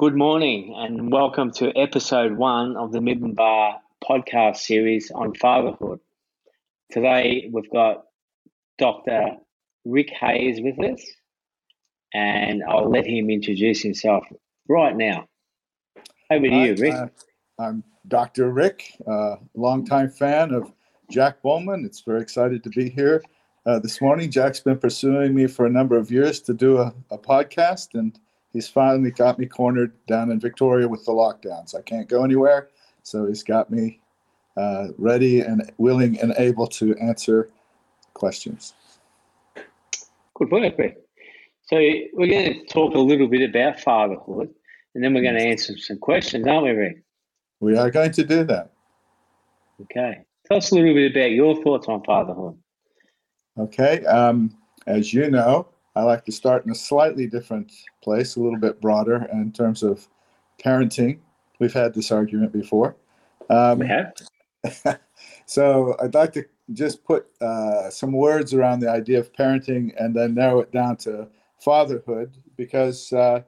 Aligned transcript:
Good 0.00 0.16
morning 0.16 0.74
and 0.78 1.12
welcome 1.12 1.50
to 1.56 1.76
episode 1.76 2.32
one 2.32 2.74
of 2.78 2.90
the 2.90 3.02
Midland 3.02 3.36
Bar 3.36 3.82
podcast 4.02 4.56
series 4.56 5.10
on 5.10 5.34
fatherhood. 5.34 6.00
Today 6.90 7.50
we've 7.52 7.70
got 7.70 8.04
Dr. 8.78 9.32
Rick 9.84 10.08
Hayes 10.18 10.58
with 10.62 10.82
us, 10.82 11.04
and 12.14 12.62
I'll 12.66 12.88
let 12.88 13.06
him 13.06 13.28
introduce 13.28 13.82
himself 13.82 14.24
right 14.70 14.96
now. 14.96 15.28
Over 16.30 16.46
to 16.46 16.50
Hi, 16.50 16.64
you, 16.64 16.76
Rick. 16.76 16.94
uh, 16.94 17.06
I'm 17.58 17.84
Dr. 18.08 18.50
Rick, 18.50 18.94
uh, 19.06 19.36
longtime 19.54 20.12
fan 20.12 20.54
of 20.54 20.72
Jack 21.10 21.42
Bowman. 21.42 21.84
It's 21.84 22.00
very 22.00 22.22
excited 22.22 22.64
to 22.64 22.70
be 22.70 22.88
here 22.88 23.22
uh, 23.66 23.78
this 23.80 24.00
morning. 24.00 24.30
Jack's 24.30 24.60
been 24.60 24.78
pursuing 24.78 25.34
me 25.34 25.46
for 25.46 25.66
a 25.66 25.70
number 25.70 25.98
of 25.98 26.10
years 26.10 26.40
to 26.40 26.54
do 26.54 26.78
a, 26.78 26.94
a 27.10 27.18
podcast, 27.18 27.88
and 27.92 28.18
he's 28.52 28.68
finally 28.68 29.10
got 29.10 29.38
me 29.38 29.46
cornered 29.46 29.92
down 30.06 30.30
in 30.30 30.40
Victoria 30.40 30.88
with 30.88 31.04
the 31.04 31.12
lockdowns. 31.12 31.74
I 31.74 31.82
can't 31.82 32.08
go 32.08 32.24
anywhere, 32.24 32.68
so 33.02 33.26
he's 33.26 33.42
got 33.42 33.70
me 33.70 34.00
uh, 34.56 34.88
ready 34.98 35.40
and 35.40 35.70
willing 35.78 36.20
and 36.20 36.34
able 36.38 36.66
to 36.66 36.96
answer 36.96 37.50
questions. 38.14 38.74
Good 40.34 40.50
work, 40.50 40.78
Rick. 40.78 40.98
So 41.62 41.76
we're 41.76 42.28
going 42.28 42.54
to 42.54 42.64
talk 42.66 42.94
a 42.94 42.98
little 42.98 43.28
bit 43.28 43.48
about 43.48 43.80
fatherhood, 43.80 44.52
and 44.94 45.04
then 45.04 45.14
we're 45.14 45.22
going 45.22 45.36
to 45.36 45.44
answer 45.44 45.78
some 45.78 45.98
questions, 45.98 46.46
aren't 46.46 46.64
we, 46.64 46.70
Rick? 46.70 47.02
We 47.60 47.76
are 47.76 47.90
going 47.90 48.12
to 48.12 48.24
do 48.24 48.44
that. 48.44 48.72
Okay. 49.82 50.24
Tell 50.46 50.56
us 50.56 50.72
a 50.72 50.74
little 50.74 50.94
bit 50.94 51.12
about 51.12 51.30
your 51.30 51.62
thoughts 51.62 51.86
on 51.86 52.02
fatherhood. 52.02 52.58
Okay. 53.58 54.04
Um, 54.06 54.56
as 54.86 55.12
you 55.14 55.30
know, 55.30 55.68
I 55.96 56.02
like 56.02 56.24
to 56.26 56.32
start 56.32 56.64
in 56.64 56.70
a 56.70 56.74
slightly 56.74 57.26
different 57.26 57.72
place, 58.02 58.36
a 58.36 58.40
little 58.40 58.58
bit 58.58 58.80
broader 58.80 59.28
in 59.32 59.52
terms 59.52 59.82
of 59.82 60.06
parenting. 60.62 61.18
We've 61.58 61.72
had 61.72 61.94
this 61.94 62.12
argument 62.12 62.52
before. 62.52 62.96
Um, 63.48 63.80
We 63.80 63.88
have. 63.88 64.14
so 65.46 65.96
I'd 66.00 66.14
like 66.14 66.32
to 66.34 66.44
just 66.72 67.04
put 67.04 67.26
uh, 67.40 67.90
some 67.90 68.12
words 68.12 68.54
around 68.54 68.80
the 68.80 68.90
idea 68.90 69.18
of 69.18 69.32
parenting 69.32 69.92
and 69.98 70.14
then 70.14 70.34
narrow 70.34 70.60
it 70.60 70.70
down 70.70 70.96
to 70.98 71.26
fatherhood 71.58 72.36
because 72.56 73.12
uh, 73.12 73.42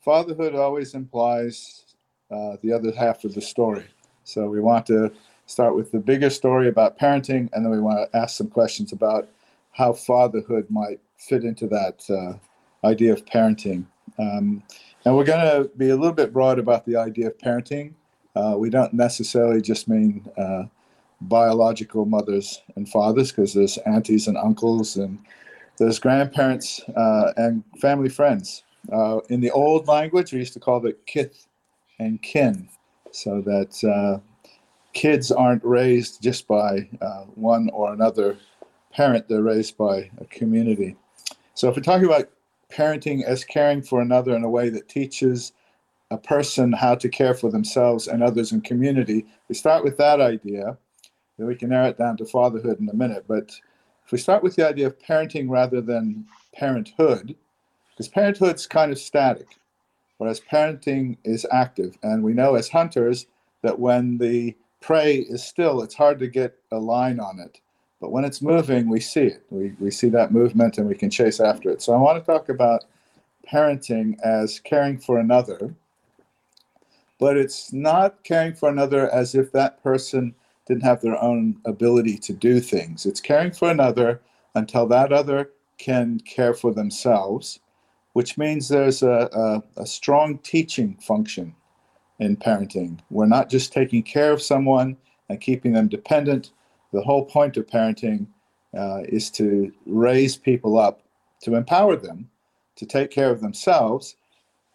fatherhood 0.00 0.54
always 0.54 0.94
implies 0.94 1.84
uh, 2.30 2.56
the 2.62 2.72
other 2.72 2.92
half 2.92 3.24
of 3.24 3.34
the 3.34 3.40
story. 3.40 3.84
So 4.24 4.48
we 4.48 4.60
want 4.60 4.86
to 4.86 5.12
start 5.46 5.74
with 5.74 5.90
the 5.90 5.98
bigger 5.98 6.30
story 6.30 6.68
about 6.68 6.98
parenting 6.98 7.48
and 7.52 7.64
then 7.64 7.70
we 7.70 7.80
want 7.80 8.10
to 8.10 8.16
ask 8.16 8.36
some 8.36 8.48
questions 8.48 8.92
about 8.92 9.28
how 9.72 9.92
fatherhood 9.92 10.66
might 10.70 11.00
fit 11.16 11.44
into 11.44 11.66
that 11.66 12.02
uh, 12.10 12.86
idea 12.86 13.12
of 13.12 13.24
parenting. 13.24 13.84
Um, 14.18 14.62
and 15.04 15.16
we're 15.16 15.24
going 15.24 15.44
to 15.44 15.70
be 15.76 15.90
a 15.90 15.96
little 15.96 16.12
bit 16.12 16.32
broad 16.32 16.58
about 16.58 16.84
the 16.86 16.96
idea 16.96 17.28
of 17.28 17.38
parenting. 17.38 17.94
Uh, 18.36 18.54
we 18.56 18.70
don't 18.70 18.92
necessarily 18.92 19.60
just 19.60 19.88
mean 19.88 20.26
uh, 20.38 20.64
biological 21.22 22.04
mothers 22.04 22.62
and 22.76 22.88
fathers, 22.88 23.30
because 23.30 23.54
there's 23.54 23.78
aunties 23.78 24.28
and 24.28 24.36
uncles 24.36 24.96
and 24.96 25.18
there's 25.78 25.98
grandparents 25.98 26.80
uh, 26.96 27.32
and 27.36 27.64
family 27.80 28.08
friends. 28.08 28.64
Uh, 28.92 29.20
in 29.28 29.40
the 29.40 29.50
old 29.50 29.86
language, 29.86 30.32
we 30.32 30.38
used 30.38 30.52
to 30.52 30.60
call 30.60 30.84
it 30.86 31.06
kith 31.06 31.46
and 31.98 32.20
kin, 32.22 32.68
so 33.10 33.40
that 33.40 33.84
uh, 33.84 34.18
kids 34.92 35.30
aren't 35.30 35.64
raised 35.64 36.22
just 36.22 36.46
by 36.46 36.88
one 37.34 37.70
or 37.72 37.92
another 37.92 38.36
parent, 38.92 39.28
they're 39.28 39.42
raised 39.42 39.76
by 39.76 40.10
a 40.18 40.24
community. 40.26 40.96
So 41.54 41.68
if 41.68 41.76
we're 41.76 41.82
talking 41.82 42.06
about 42.06 42.30
parenting 42.70 43.22
as 43.24 43.44
caring 43.44 43.82
for 43.82 44.00
another 44.00 44.34
in 44.34 44.44
a 44.44 44.50
way 44.50 44.68
that 44.70 44.88
teaches 44.88 45.52
a 46.10 46.18
person 46.18 46.72
how 46.72 46.94
to 46.94 47.08
care 47.08 47.34
for 47.34 47.50
themselves 47.50 48.08
and 48.08 48.22
others 48.22 48.52
in 48.52 48.60
community, 48.60 49.26
we 49.48 49.54
start 49.54 49.84
with 49.84 49.96
that 49.98 50.20
idea. 50.20 50.76
Then 51.38 51.46
we 51.46 51.56
can 51.56 51.70
narrow 51.70 51.88
it 51.88 51.98
down 51.98 52.16
to 52.18 52.26
fatherhood 52.26 52.80
in 52.80 52.88
a 52.88 52.94
minute. 52.94 53.24
But 53.26 53.52
if 54.04 54.12
we 54.12 54.18
start 54.18 54.42
with 54.42 54.56
the 54.56 54.68
idea 54.68 54.86
of 54.86 54.98
parenting 54.98 55.48
rather 55.48 55.80
than 55.80 56.26
parenthood, 56.54 57.34
because 57.90 58.08
parenthood's 58.08 58.66
kind 58.66 58.92
of 58.92 58.98
static, 58.98 59.46
whereas 60.18 60.40
parenting 60.40 61.16
is 61.24 61.46
active. 61.50 61.96
And 62.02 62.22
we 62.22 62.32
know 62.32 62.54
as 62.54 62.68
hunters 62.68 63.26
that 63.62 63.78
when 63.78 64.18
the 64.18 64.54
prey 64.80 65.16
is 65.16 65.42
still, 65.42 65.82
it's 65.82 65.94
hard 65.94 66.18
to 66.18 66.28
get 66.28 66.56
a 66.70 66.78
line 66.78 67.20
on 67.20 67.38
it. 67.38 67.60
But 68.02 68.10
when 68.10 68.24
it's 68.24 68.42
moving, 68.42 68.88
we 68.88 68.98
see 68.98 69.26
it. 69.26 69.44
We, 69.50 69.74
we 69.78 69.92
see 69.92 70.08
that 70.08 70.32
movement 70.32 70.76
and 70.76 70.88
we 70.88 70.96
can 70.96 71.08
chase 71.08 71.38
after 71.38 71.70
it. 71.70 71.80
So 71.80 71.94
I 71.94 71.98
want 71.98 72.18
to 72.18 72.30
talk 72.30 72.48
about 72.48 72.84
parenting 73.48 74.18
as 74.24 74.58
caring 74.58 74.98
for 74.98 75.20
another, 75.20 75.72
but 77.20 77.36
it's 77.36 77.72
not 77.72 78.24
caring 78.24 78.54
for 78.54 78.68
another 78.68 79.08
as 79.14 79.36
if 79.36 79.52
that 79.52 79.80
person 79.84 80.34
didn't 80.66 80.82
have 80.82 81.00
their 81.00 81.22
own 81.22 81.60
ability 81.64 82.18
to 82.18 82.32
do 82.32 82.58
things. 82.58 83.06
It's 83.06 83.20
caring 83.20 83.52
for 83.52 83.70
another 83.70 84.20
until 84.56 84.86
that 84.88 85.12
other 85.12 85.50
can 85.78 86.18
care 86.20 86.54
for 86.54 86.74
themselves, 86.74 87.60
which 88.14 88.36
means 88.36 88.68
there's 88.68 89.04
a, 89.04 89.30
a, 89.32 89.82
a 89.82 89.86
strong 89.86 90.38
teaching 90.38 90.96
function 90.96 91.54
in 92.18 92.36
parenting. 92.36 92.98
We're 93.10 93.26
not 93.26 93.48
just 93.48 93.72
taking 93.72 94.02
care 94.02 94.32
of 94.32 94.42
someone 94.42 94.96
and 95.28 95.40
keeping 95.40 95.72
them 95.72 95.86
dependent 95.86 96.50
the 96.92 97.02
whole 97.02 97.24
point 97.24 97.56
of 97.56 97.66
parenting 97.66 98.26
uh, 98.76 99.00
is 99.04 99.30
to 99.30 99.72
raise 99.86 100.36
people 100.36 100.78
up, 100.78 101.02
to 101.42 101.54
empower 101.54 101.96
them 101.96 102.28
to 102.76 102.86
take 102.86 103.10
care 103.10 103.30
of 103.30 103.40
themselves 103.40 104.16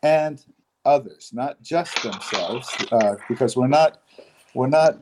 and 0.04 0.44
others, 0.86 1.32
not 1.34 1.62
just 1.62 2.02
themselves, 2.04 2.70
uh, 2.92 3.16
because 3.28 3.56
we're 3.58 3.68
not 3.68 4.02
we're 4.54 4.68
not 4.68 4.98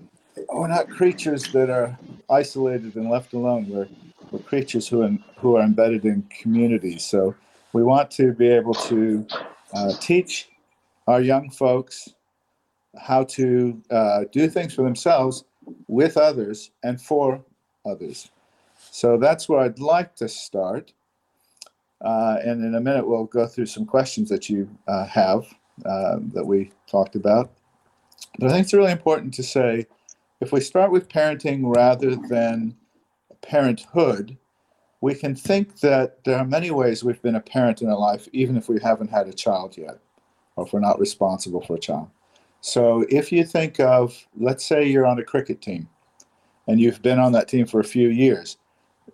we're 0.53 0.67
not 0.67 0.89
creatures 0.89 1.43
that 1.53 1.69
are 1.69 1.97
isolated 2.29 2.95
and 2.95 3.09
left 3.09 3.33
alone. 3.33 3.67
We're 3.69 3.87
we're 4.31 4.39
creatures 4.39 4.87
who 4.87 5.03
in, 5.03 5.23
who 5.37 5.55
are 5.55 5.63
embedded 5.63 6.05
in 6.05 6.23
communities. 6.41 7.03
So 7.05 7.35
we 7.73 7.83
want 7.83 8.09
to 8.11 8.33
be 8.33 8.47
able 8.47 8.73
to 8.73 9.27
uh, 9.73 9.93
teach 9.99 10.49
our 11.07 11.21
young 11.21 11.49
folks 11.49 12.09
how 12.97 13.23
to 13.25 13.81
uh, 13.91 14.23
do 14.31 14.49
things 14.49 14.73
for 14.73 14.83
themselves 14.83 15.43
with 15.87 16.17
others 16.17 16.71
and 16.83 17.01
for 17.01 17.43
others. 17.85 18.31
So 18.91 19.17
that's 19.17 19.47
where 19.49 19.59
I'd 19.59 19.79
like 19.79 20.15
to 20.17 20.27
start. 20.27 20.93
Uh, 22.01 22.37
and 22.43 22.63
in 22.63 22.75
a 22.75 22.81
minute, 22.81 23.07
we'll 23.07 23.25
go 23.25 23.47
through 23.47 23.65
some 23.65 23.85
questions 23.85 24.29
that 24.29 24.49
you 24.49 24.69
uh, 24.87 25.05
have 25.05 25.45
uh, 25.85 26.17
that 26.33 26.45
we 26.45 26.71
talked 26.87 27.15
about. 27.15 27.51
But 28.39 28.49
I 28.49 28.53
think 28.53 28.65
it's 28.65 28.73
really 28.73 28.91
important 28.91 29.33
to 29.35 29.43
say 29.43 29.87
if 30.41 30.51
we 30.51 30.59
start 30.59 30.91
with 30.91 31.09
parenting 31.09 31.75
rather 31.75 32.15
than 32.15 32.75
parenthood, 33.41 34.37
we 35.01 35.15
can 35.15 35.35
think 35.35 35.79
that 35.79 36.23
there 36.23 36.37
are 36.37 36.45
many 36.45 36.71
ways 36.71 37.03
we've 37.03 37.21
been 37.21 37.35
a 37.35 37.41
parent 37.41 37.81
in 37.81 37.89
our 37.89 37.97
life, 37.97 38.27
even 38.33 38.57
if 38.57 38.67
we 38.67 38.79
haven't 38.81 39.11
had 39.11 39.27
a 39.27 39.33
child 39.33 39.77
yet, 39.77 39.99
or 40.55 40.65
if 40.65 40.73
we're 40.73 40.79
not 40.79 40.99
responsible 40.99 41.61
for 41.61 41.75
a 41.75 41.79
child. 41.79 42.09
So 42.65 43.05
if 43.09 43.31
you 43.31 43.45
think 43.45 43.79
of, 43.79 44.17
let's 44.35 44.65
say 44.65 44.87
you're 44.87 45.05
on 45.05 45.19
a 45.19 45.23
cricket 45.23 45.61
team 45.61 45.87
and 46.67 46.79
you've 46.79 46.99
been 47.03 47.19
on 47.19 47.31
that 47.33 47.47
team 47.47 47.67
for 47.67 47.79
a 47.79 47.83
few 47.83 48.07
years, 48.07 48.57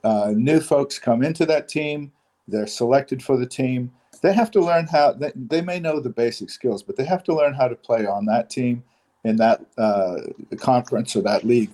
uh, 0.05 0.31
new 0.33 0.61
folks 0.61 0.97
come 0.97 1.21
into 1.21 1.45
that 1.47 1.67
team, 1.67 2.13
they're 2.47 2.65
selected 2.65 3.21
for 3.21 3.35
the 3.35 3.45
team. 3.45 3.91
They 4.21 4.31
have 4.31 4.51
to 4.51 4.61
learn 4.61 4.87
how, 4.87 5.11
they, 5.11 5.33
they 5.35 5.59
may 5.59 5.81
know 5.81 5.99
the 5.99 6.09
basic 6.09 6.49
skills, 6.49 6.81
but 6.81 6.95
they 6.95 7.03
have 7.03 7.25
to 7.25 7.35
learn 7.35 7.53
how 7.53 7.67
to 7.67 7.75
play 7.75 8.05
on 8.05 8.25
that 8.27 8.49
team 8.49 8.85
in 9.25 9.35
that 9.35 9.65
uh, 9.77 10.21
conference 10.55 11.13
or 11.17 11.21
that 11.23 11.43
league. 11.43 11.71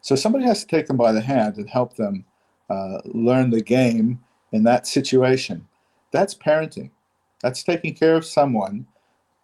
So 0.00 0.16
somebody 0.16 0.46
has 0.46 0.60
to 0.62 0.66
take 0.66 0.86
them 0.86 0.96
by 0.96 1.12
the 1.12 1.20
hand 1.20 1.58
and 1.58 1.68
help 1.68 1.96
them 1.96 2.24
uh, 2.70 3.02
learn 3.04 3.50
the 3.50 3.62
game 3.62 4.18
in 4.52 4.62
that 4.62 4.86
situation. 4.86 5.68
That's 6.10 6.34
parenting. 6.34 6.88
That's 7.42 7.62
taking 7.62 7.92
care 7.92 8.16
of 8.16 8.24
someone 8.24 8.86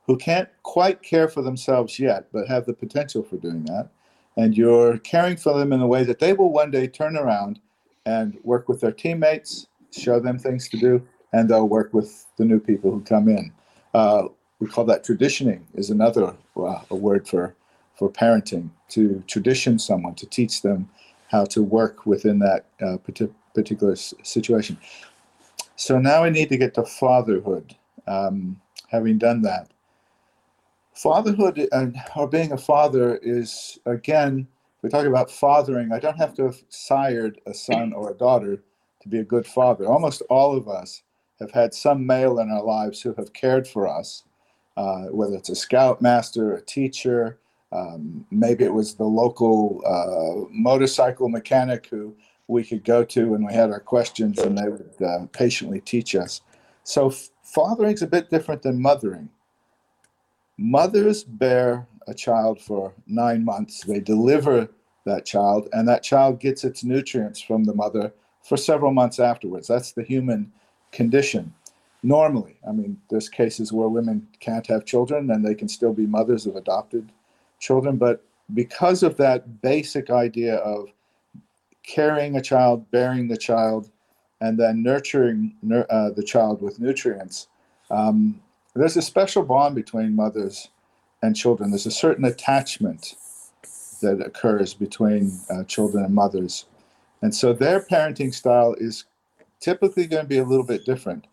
who 0.06 0.16
can't 0.16 0.48
quite 0.62 1.02
care 1.02 1.28
for 1.28 1.42
themselves 1.42 1.98
yet, 1.98 2.26
but 2.32 2.48
have 2.48 2.66
the 2.66 2.74
potential 2.74 3.22
for 3.22 3.36
doing 3.36 3.64
that. 3.64 3.88
And 4.36 4.56
you're 4.56 4.98
caring 4.98 5.36
for 5.36 5.58
them 5.58 5.72
in 5.72 5.80
a 5.80 5.86
way 5.86 6.04
that 6.04 6.18
they 6.18 6.32
will 6.32 6.52
one 6.52 6.70
day 6.70 6.86
turn 6.88 7.16
around 7.16 7.60
and 8.04 8.38
work 8.42 8.68
with 8.68 8.80
their 8.80 8.92
teammates, 8.92 9.66
show 9.90 10.20
them 10.20 10.38
things 10.38 10.68
to 10.68 10.76
do, 10.76 11.06
and 11.32 11.48
they'll 11.48 11.68
work 11.68 11.94
with 11.94 12.26
the 12.36 12.44
new 12.44 12.60
people 12.60 12.90
who 12.90 13.00
come 13.00 13.28
in. 13.28 13.52
Uh, 13.94 14.28
we 14.58 14.66
call 14.66 14.84
that 14.84 15.04
traditioning 15.04 15.66
is 15.74 15.90
another 15.90 16.34
uh, 16.56 16.82
a 16.90 16.96
word 16.96 17.26
for 17.28 17.54
for 17.96 18.10
parenting 18.10 18.70
to 18.88 19.22
tradition 19.28 19.78
someone 19.78 20.14
to 20.16 20.26
teach 20.26 20.62
them 20.62 20.88
how 21.30 21.44
to 21.44 21.62
work 21.62 22.06
within 22.06 22.38
that 22.40 22.66
uh, 22.84 22.96
particular 23.54 23.94
situation. 23.94 24.76
So 25.76 25.98
now 25.98 26.24
we 26.24 26.30
need 26.30 26.48
to 26.48 26.56
get 26.56 26.74
to 26.74 26.84
fatherhood. 26.84 27.74
Um, 28.06 28.60
having 28.88 29.18
done 29.18 29.42
that, 29.42 29.70
fatherhood 30.94 31.68
and 31.72 31.96
or 32.16 32.28
being 32.28 32.52
a 32.52 32.58
father 32.58 33.16
is 33.16 33.78
again 33.86 34.46
we 34.82 34.88
talk 34.88 35.06
about 35.06 35.30
fathering 35.30 35.92
i 35.92 35.98
don't 35.98 36.16
have 36.18 36.34
to 36.34 36.44
have 36.44 36.56
sired 36.68 37.40
a 37.46 37.54
son 37.54 37.92
or 37.92 38.10
a 38.10 38.14
daughter 38.14 38.62
to 39.00 39.08
be 39.08 39.18
a 39.18 39.24
good 39.24 39.46
father 39.46 39.86
almost 39.86 40.22
all 40.30 40.56
of 40.56 40.68
us 40.68 41.02
have 41.40 41.50
had 41.50 41.74
some 41.74 42.06
male 42.06 42.38
in 42.38 42.50
our 42.50 42.62
lives 42.62 43.02
who 43.02 43.12
have 43.14 43.32
cared 43.32 43.66
for 43.66 43.88
us 43.88 44.24
uh, 44.76 45.04
whether 45.06 45.36
it's 45.36 45.50
a 45.50 45.54
scoutmaster, 45.54 46.54
a 46.54 46.62
teacher, 46.62 47.38
um, 47.72 48.26
maybe 48.30 48.64
it 48.64 48.72
was 48.72 48.94
the 48.94 49.04
local 49.04 49.82
uh, 49.86 50.48
motorcycle 50.50 51.28
mechanic 51.28 51.86
who 51.86 52.14
we 52.46 52.64
could 52.64 52.84
go 52.84 53.04
to 53.04 53.30
when 53.30 53.44
we 53.44 53.52
had 53.52 53.70
our 53.70 53.80
questions 53.80 54.38
and 54.38 54.56
they 54.58 54.68
would 54.68 54.94
uh, 55.04 55.26
patiently 55.32 55.80
teach 55.80 56.14
us. 56.14 56.40
So, 56.84 57.10
fathering 57.42 57.94
is 57.94 58.02
a 58.02 58.06
bit 58.06 58.30
different 58.30 58.62
than 58.62 58.80
mothering. 58.80 59.28
Mothers 60.56 61.24
bear 61.24 61.86
a 62.06 62.14
child 62.14 62.60
for 62.60 62.92
nine 63.06 63.44
months, 63.44 63.82
they 63.84 64.00
deliver 64.00 64.68
that 65.04 65.24
child, 65.24 65.68
and 65.72 65.88
that 65.88 66.02
child 66.02 66.40
gets 66.40 66.64
its 66.64 66.84
nutrients 66.84 67.40
from 67.40 67.64
the 67.64 67.74
mother 67.74 68.12
for 68.42 68.56
several 68.56 68.92
months 68.92 69.18
afterwards. 69.18 69.68
That's 69.68 69.92
the 69.92 70.02
human 70.02 70.52
condition. 70.92 71.52
Normally, 72.02 72.58
I 72.68 72.72
mean, 72.72 73.00
there's 73.08 73.28
cases 73.28 73.72
where 73.72 73.88
women 73.88 74.28
can't 74.40 74.66
have 74.66 74.84
children 74.84 75.30
and 75.30 75.44
they 75.44 75.54
can 75.54 75.68
still 75.68 75.92
be 75.92 76.06
mothers 76.06 76.46
of 76.46 76.56
adopted 76.56 77.10
children, 77.58 77.96
but 77.96 78.22
because 78.52 79.02
of 79.02 79.16
that 79.16 79.62
basic 79.62 80.10
idea 80.10 80.56
of 80.56 80.88
carrying 81.82 82.36
a 82.36 82.42
child, 82.42 82.90
bearing 82.90 83.28
the 83.28 83.36
child, 83.36 83.90
and 84.40 84.58
then 84.58 84.82
nurturing 84.82 85.54
uh, 85.88 86.10
the 86.10 86.22
child 86.22 86.60
with 86.60 86.78
nutrients, 86.78 87.48
um, 87.90 88.40
there's 88.74 88.96
a 88.96 89.02
special 89.02 89.42
bond 89.42 89.74
between 89.74 90.16
mothers 90.16 90.68
and 91.22 91.36
children. 91.36 91.70
There's 91.70 91.86
a 91.86 91.90
certain 91.90 92.24
attachment 92.24 93.14
that 94.02 94.20
occurs 94.20 94.74
between 94.74 95.38
uh, 95.50 95.64
children 95.64 96.04
and 96.04 96.14
mothers. 96.14 96.66
And 97.22 97.34
so 97.34 97.52
their 97.52 97.80
parenting 97.80 98.34
style 98.34 98.74
is 98.78 99.04
typically 99.60 100.06
going 100.06 100.24
to 100.24 100.28
be 100.28 100.38
a 100.38 100.44
little 100.44 100.66
bit 100.66 100.84
different. 100.84 101.26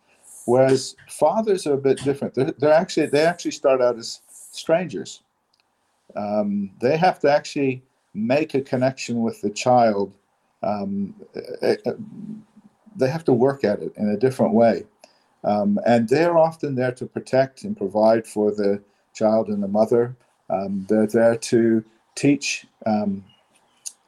Whereas 0.45 0.95
fathers 1.09 1.67
are 1.67 1.73
a 1.73 1.77
bit 1.77 1.97
different. 2.03 2.33
They're, 2.33 2.53
they're 2.57 2.73
actually 2.73 3.07
they 3.07 3.25
actually 3.25 3.51
start 3.51 3.81
out 3.81 3.97
as 3.97 4.21
strangers. 4.29 5.21
Um, 6.15 6.71
they 6.81 6.97
have 6.97 7.19
to 7.19 7.31
actually 7.31 7.83
make 8.13 8.55
a 8.55 8.61
connection 8.61 9.21
with 9.21 9.41
the 9.41 9.49
child. 9.49 10.13
Um, 10.63 11.15
eh, 11.61 11.75
eh, 11.85 11.91
they 12.95 13.09
have 13.09 13.23
to 13.25 13.33
work 13.33 13.63
at 13.63 13.81
it 13.81 13.93
in 13.97 14.09
a 14.09 14.17
different 14.17 14.53
way. 14.53 14.83
Um, 15.43 15.79
and 15.85 16.07
they're 16.07 16.37
often 16.37 16.75
there 16.75 16.91
to 16.93 17.05
protect 17.05 17.63
and 17.63 17.75
provide 17.75 18.27
for 18.27 18.51
the 18.51 18.81
child 19.13 19.47
and 19.47 19.61
the 19.63 19.67
mother. 19.67 20.15
Um, 20.49 20.85
they're 20.87 21.07
there 21.07 21.35
to 21.35 21.83
teach 22.15 22.65
um, 22.85 23.23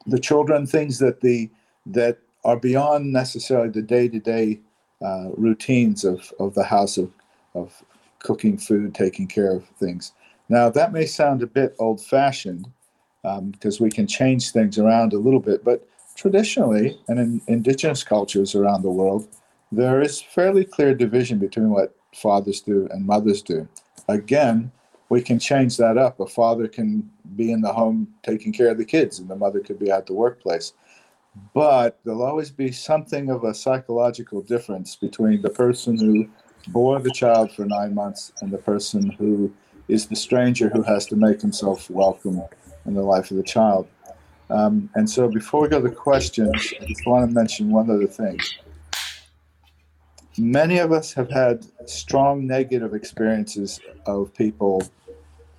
the 0.06 0.18
children 0.18 0.66
things 0.66 0.98
that 0.98 1.20
the 1.20 1.50
that 1.86 2.18
are 2.44 2.58
beyond 2.58 3.12
necessarily 3.12 3.70
the 3.70 3.82
day-to-day 3.82 4.60
uh, 5.04 5.28
routines 5.36 6.04
of, 6.04 6.32
of 6.38 6.54
the 6.54 6.64
house 6.64 6.98
of, 6.98 7.10
of 7.54 7.82
cooking 8.20 8.56
food, 8.58 8.94
taking 8.94 9.26
care 9.26 9.52
of 9.52 9.66
things. 9.78 10.12
Now, 10.48 10.68
that 10.70 10.92
may 10.92 11.06
sound 11.06 11.42
a 11.42 11.46
bit 11.46 11.74
old 11.78 12.02
fashioned 12.02 12.66
because 13.22 13.80
um, 13.80 13.84
we 13.84 13.90
can 13.90 14.06
change 14.06 14.50
things 14.50 14.78
around 14.78 15.14
a 15.14 15.18
little 15.18 15.40
bit, 15.40 15.64
but 15.64 15.86
traditionally, 16.16 16.98
and 17.08 17.18
in 17.18 17.40
indigenous 17.48 18.04
cultures 18.04 18.54
around 18.54 18.82
the 18.82 18.90
world, 18.90 19.26
there 19.76 20.00
is 20.00 20.20
fairly 20.20 20.64
clear 20.64 20.94
division 20.94 21.38
between 21.38 21.70
what 21.70 21.94
fathers 22.14 22.60
do 22.60 22.88
and 22.90 23.06
mothers 23.06 23.42
do. 23.42 23.68
Again, 24.08 24.70
we 25.08 25.20
can 25.20 25.38
change 25.38 25.76
that 25.76 25.98
up. 25.98 26.20
A 26.20 26.26
father 26.26 26.68
can 26.68 27.10
be 27.36 27.52
in 27.52 27.60
the 27.60 27.72
home 27.72 28.14
taking 28.22 28.52
care 28.52 28.70
of 28.70 28.78
the 28.78 28.84
kids, 28.84 29.18
and 29.18 29.28
the 29.28 29.36
mother 29.36 29.60
could 29.60 29.78
be 29.78 29.90
at 29.90 30.06
the 30.06 30.14
workplace. 30.14 30.72
But 31.52 31.98
there'll 32.04 32.22
always 32.22 32.50
be 32.50 32.70
something 32.70 33.30
of 33.30 33.44
a 33.44 33.54
psychological 33.54 34.40
difference 34.42 34.94
between 34.96 35.42
the 35.42 35.50
person 35.50 35.98
who 35.98 36.28
bore 36.68 37.00
the 37.00 37.10
child 37.10 37.52
for 37.52 37.64
nine 37.64 37.94
months 37.94 38.32
and 38.40 38.52
the 38.52 38.58
person 38.58 39.10
who 39.10 39.52
is 39.88 40.06
the 40.06 40.16
stranger 40.16 40.68
who 40.68 40.82
has 40.82 41.06
to 41.06 41.16
make 41.16 41.40
himself 41.40 41.90
welcome 41.90 42.40
in 42.86 42.94
the 42.94 43.02
life 43.02 43.30
of 43.30 43.36
the 43.36 43.42
child. 43.42 43.86
Um, 44.50 44.88
and 44.94 45.08
so 45.08 45.28
before 45.28 45.62
we 45.62 45.68
go 45.68 45.80
to 45.80 45.90
questions, 45.90 46.72
I 46.80 46.86
just 46.86 47.06
want 47.06 47.28
to 47.28 47.34
mention 47.34 47.70
one 47.70 47.90
other 47.90 48.06
thing. 48.06 48.38
Many 50.36 50.78
of 50.78 50.90
us 50.90 51.12
have 51.14 51.30
had 51.30 51.64
strong 51.86 52.46
negative 52.46 52.92
experiences 52.92 53.80
of 54.06 54.34
people 54.34 54.82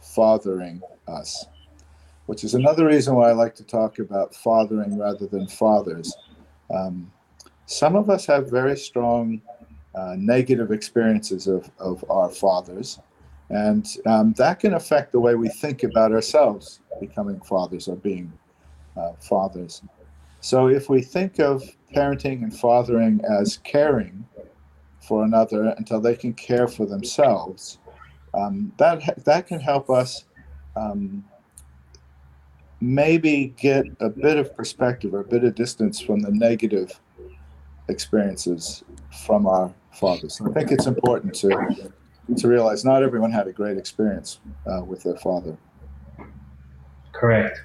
fathering 0.01 0.81
us, 1.07 1.45
which 2.25 2.43
is 2.43 2.55
another 2.55 2.85
reason 2.85 3.15
why 3.15 3.29
I 3.29 3.33
like 3.33 3.55
to 3.55 3.63
talk 3.63 3.99
about 3.99 4.35
fathering 4.35 4.97
rather 4.97 5.27
than 5.27 5.47
fathers. 5.47 6.13
Um, 6.73 7.11
some 7.67 7.95
of 7.95 8.09
us 8.09 8.25
have 8.25 8.49
very 8.49 8.75
strong 8.75 9.41
uh, 9.95 10.15
negative 10.17 10.71
experiences 10.71 11.47
of, 11.47 11.69
of 11.79 12.03
our 12.09 12.29
fathers. 12.29 12.99
And 13.49 13.87
um, 14.05 14.33
that 14.33 14.59
can 14.59 14.73
affect 14.73 15.11
the 15.13 15.19
way 15.19 15.35
we 15.35 15.49
think 15.49 15.83
about 15.83 16.11
ourselves 16.11 16.81
becoming 16.99 17.39
fathers 17.41 17.87
or 17.87 17.95
being 17.95 18.31
uh, 18.97 19.13
fathers. 19.19 19.81
So 20.41 20.67
if 20.67 20.89
we 20.89 21.01
think 21.01 21.39
of 21.39 21.63
parenting 21.95 22.43
and 22.43 22.57
fathering 22.57 23.21
as 23.29 23.57
caring 23.63 24.27
for 25.07 25.23
another 25.23 25.73
until 25.77 25.99
they 25.99 26.15
can 26.15 26.33
care 26.33 26.67
for 26.67 26.85
themselves, 26.85 27.79
um, 28.33 28.71
that 28.77 29.23
that 29.25 29.47
can 29.47 29.59
help 29.59 29.89
us 29.89 30.25
um, 30.75 31.23
maybe 32.81 33.53
get 33.57 33.85
a 33.99 34.09
bit 34.09 34.37
of 34.37 34.55
perspective 34.55 35.13
or 35.13 35.21
a 35.21 35.23
bit 35.23 35.43
of 35.43 35.55
distance 35.55 35.99
from 35.99 36.19
the 36.19 36.31
negative 36.31 36.99
experiences 37.87 38.83
from 39.25 39.47
our 39.47 39.73
fathers. 39.91 40.41
I 40.45 40.51
think 40.51 40.71
it's 40.71 40.87
important 40.87 41.33
to 41.35 41.93
to 42.37 42.47
realize 42.47 42.83
not 42.83 43.03
everyone 43.03 43.31
had 43.31 43.47
a 43.47 43.53
great 43.53 43.77
experience 43.77 44.39
uh, 44.65 44.83
with 44.83 45.03
their 45.03 45.17
father. 45.17 45.55
Correct, 47.13 47.61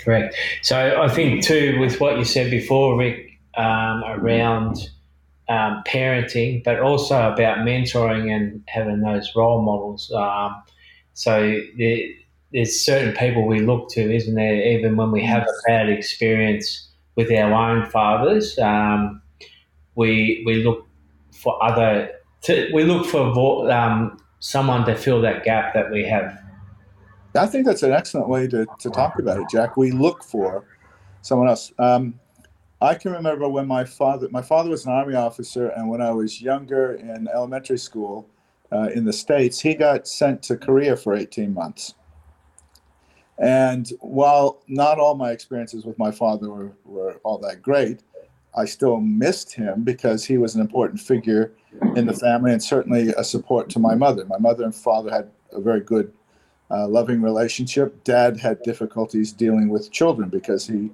correct. 0.00 0.36
So 0.62 1.00
I 1.02 1.08
think 1.08 1.42
too, 1.42 1.78
with 1.80 1.98
what 2.00 2.18
you 2.18 2.24
said 2.24 2.50
before, 2.50 2.96
Rick, 2.96 3.38
um, 3.56 4.04
around 4.04 4.90
um, 5.52 5.82
parenting, 5.86 6.64
but 6.64 6.80
also 6.80 7.30
about 7.30 7.58
mentoring 7.58 8.34
and 8.34 8.62
having 8.68 9.00
those 9.00 9.30
role 9.36 9.60
models. 9.60 10.10
Um, 10.12 10.62
so 11.12 11.60
there, 11.76 11.98
there's 12.52 12.80
certain 12.80 13.14
people 13.14 13.46
we 13.46 13.60
look 13.60 13.90
to, 13.90 14.00
isn't 14.00 14.34
there? 14.34 14.54
Even 14.54 14.96
when 14.96 15.10
we 15.10 15.22
have 15.26 15.42
a 15.42 15.52
bad 15.68 15.90
experience 15.90 16.88
with 17.16 17.30
our 17.30 17.52
own 17.52 17.90
fathers, 17.90 18.58
um, 18.58 19.20
we 19.94 20.42
we 20.46 20.64
look 20.64 20.86
for 21.34 21.62
other 21.62 22.10
to, 22.44 22.70
we 22.72 22.84
look 22.84 23.06
for 23.06 23.70
um, 23.70 24.18
someone 24.40 24.86
to 24.86 24.94
fill 24.94 25.20
that 25.20 25.44
gap 25.44 25.74
that 25.74 25.90
we 25.90 26.02
have. 26.04 26.38
I 27.34 27.46
think 27.46 27.66
that's 27.66 27.82
an 27.82 27.92
excellent 27.92 28.28
way 28.28 28.46
to, 28.48 28.66
to 28.80 28.90
talk 28.90 29.18
about 29.18 29.38
it, 29.38 29.48
Jack. 29.50 29.76
We 29.76 29.90
look 29.90 30.24
for 30.24 30.64
someone 31.22 31.48
else. 31.48 31.72
Um, 31.78 32.18
I 32.82 32.96
can 32.96 33.12
remember 33.12 33.48
when 33.48 33.68
my 33.68 33.84
father, 33.84 34.28
my 34.32 34.42
father 34.42 34.68
was 34.68 34.86
an 34.86 34.92
army 34.92 35.14
officer, 35.14 35.68
and 35.68 35.88
when 35.88 36.00
I 36.00 36.10
was 36.10 36.42
younger 36.42 36.94
in 36.94 37.28
elementary 37.32 37.78
school 37.78 38.28
uh, 38.72 38.88
in 38.92 39.04
the 39.04 39.12
States, 39.12 39.60
he 39.60 39.74
got 39.74 40.08
sent 40.08 40.42
to 40.44 40.56
Korea 40.56 40.96
for 40.96 41.14
18 41.14 41.54
months. 41.54 41.94
And 43.38 43.88
while 44.00 44.64
not 44.66 44.98
all 44.98 45.14
my 45.14 45.30
experiences 45.30 45.84
with 45.84 45.96
my 45.96 46.10
father 46.10 46.50
were, 46.50 46.72
were 46.84 47.20
all 47.22 47.38
that 47.38 47.62
great, 47.62 48.00
I 48.56 48.64
still 48.64 48.98
missed 48.98 49.54
him 49.54 49.84
because 49.84 50.24
he 50.24 50.36
was 50.36 50.56
an 50.56 50.60
important 50.60 50.98
figure 50.98 51.52
in 51.94 52.06
the 52.06 52.12
family 52.12 52.50
and 52.52 52.62
certainly 52.62 53.10
a 53.16 53.22
support 53.22 53.70
to 53.70 53.78
my 53.78 53.94
mother. 53.94 54.24
My 54.24 54.38
mother 54.38 54.64
and 54.64 54.74
father 54.74 55.10
had 55.12 55.30
a 55.52 55.60
very 55.60 55.80
good, 55.80 56.12
uh, 56.68 56.88
loving 56.88 57.22
relationship. 57.22 58.02
Dad 58.02 58.38
had 58.38 58.60
difficulties 58.62 59.30
dealing 59.30 59.68
with 59.68 59.92
children 59.92 60.28
because 60.28 60.66
he 60.66 60.90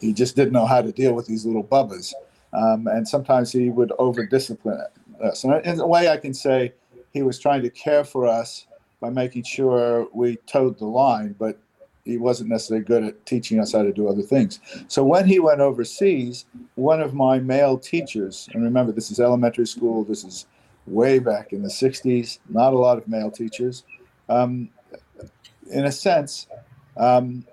he 0.00 0.12
just 0.12 0.36
didn't 0.36 0.52
know 0.52 0.66
how 0.66 0.82
to 0.82 0.92
deal 0.92 1.14
with 1.14 1.26
these 1.26 1.44
little 1.44 1.64
bubbas, 1.64 2.12
um, 2.52 2.86
and 2.86 3.06
sometimes 3.06 3.52
he 3.52 3.70
would 3.70 3.92
over 3.98 4.26
discipline 4.26 4.82
us. 5.22 5.44
And 5.44 5.64
in 5.64 5.80
a 5.80 5.86
way, 5.86 6.08
I 6.08 6.16
can 6.16 6.34
say 6.34 6.72
he 7.12 7.22
was 7.22 7.38
trying 7.38 7.62
to 7.62 7.70
care 7.70 8.04
for 8.04 8.26
us 8.26 8.66
by 9.00 9.10
making 9.10 9.44
sure 9.44 10.08
we 10.12 10.36
towed 10.46 10.78
the 10.78 10.86
line, 10.86 11.34
but 11.38 11.58
he 12.04 12.16
wasn't 12.16 12.50
necessarily 12.50 12.84
good 12.84 13.04
at 13.04 13.26
teaching 13.26 13.60
us 13.60 13.72
how 13.72 13.82
to 13.82 13.92
do 13.92 14.08
other 14.08 14.22
things. 14.22 14.60
So 14.88 15.04
when 15.04 15.26
he 15.26 15.38
went 15.38 15.60
overseas, 15.60 16.46
one 16.74 17.00
of 17.00 17.14
my 17.14 17.38
male 17.38 17.78
teachers, 17.78 18.48
and 18.52 18.62
remember 18.62 18.92
this 18.92 19.10
is 19.10 19.20
elementary 19.20 19.66
school, 19.66 20.04
this 20.04 20.24
is 20.24 20.46
way 20.86 21.18
back 21.20 21.52
in 21.52 21.62
the 21.62 21.68
60s, 21.68 22.38
not 22.48 22.72
a 22.72 22.78
lot 22.78 22.98
of 22.98 23.06
male 23.06 23.30
teachers. 23.30 23.84
Um, 24.28 24.70
in 25.70 25.84
a 25.84 25.92
sense, 25.92 26.48
um, 26.96 27.44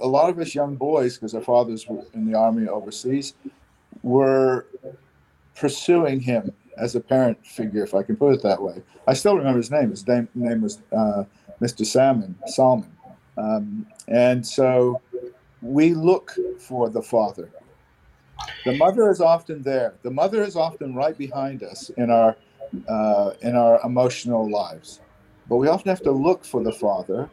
a 0.00 0.06
lot 0.06 0.30
of 0.30 0.38
us 0.38 0.54
young 0.54 0.76
boys, 0.76 1.16
because 1.16 1.34
our 1.34 1.40
fathers 1.40 1.86
were 1.88 2.04
in 2.14 2.30
the 2.30 2.36
army 2.36 2.68
overseas, 2.68 3.34
were 4.02 4.66
pursuing 5.54 6.20
him 6.20 6.52
as 6.76 6.94
a 6.94 7.00
parent 7.00 7.44
figure, 7.46 7.84
if 7.84 7.94
I 7.94 8.02
can 8.02 8.16
put 8.16 8.34
it 8.34 8.42
that 8.42 8.60
way. 8.60 8.82
I 9.06 9.14
still 9.14 9.36
remember 9.36 9.58
his 9.58 9.70
name. 9.70 9.90
His 9.90 10.06
name, 10.06 10.28
name 10.34 10.62
was 10.62 10.80
uh, 10.92 11.24
Mr. 11.60 11.84
Salmon. 11.84 12.34
Salmon. 12.46 12.90
Um, 13.36 13.86
and 14.08 14.46
so 14.46 15.00
we 15.62 15.94
look 15.94 16.34
for 16.58 16.88
the 16.88 17.02
father. 17.02 17.50
The 18.64 18.74
mother 18.76 19.10
is 19.10 19.20
often 19.20 19.62
there. 19.62 19.94
The 20.02 20.10
mother 20.10 20.42
is 20.42 20.56
often 20.56 20.94
right 20.94 21.16
behind 21.16 21.62
us 21.62 21.90
in 21.96 22.10
our 22.10 22.36
uh, 22.88 23.32
in 23.42 23.56
our 23.56 23.80
emotional 23.84 24.48
lives. 24.48 25.00
but 25.48 25.56
we 25.56 25.66
often 25.66 25.88
have 25.88 26.02
to 26.02 26.12
look 26.12 26.44
for 26.44 26.62
the 26.62 26.70
father, 26.70 27.28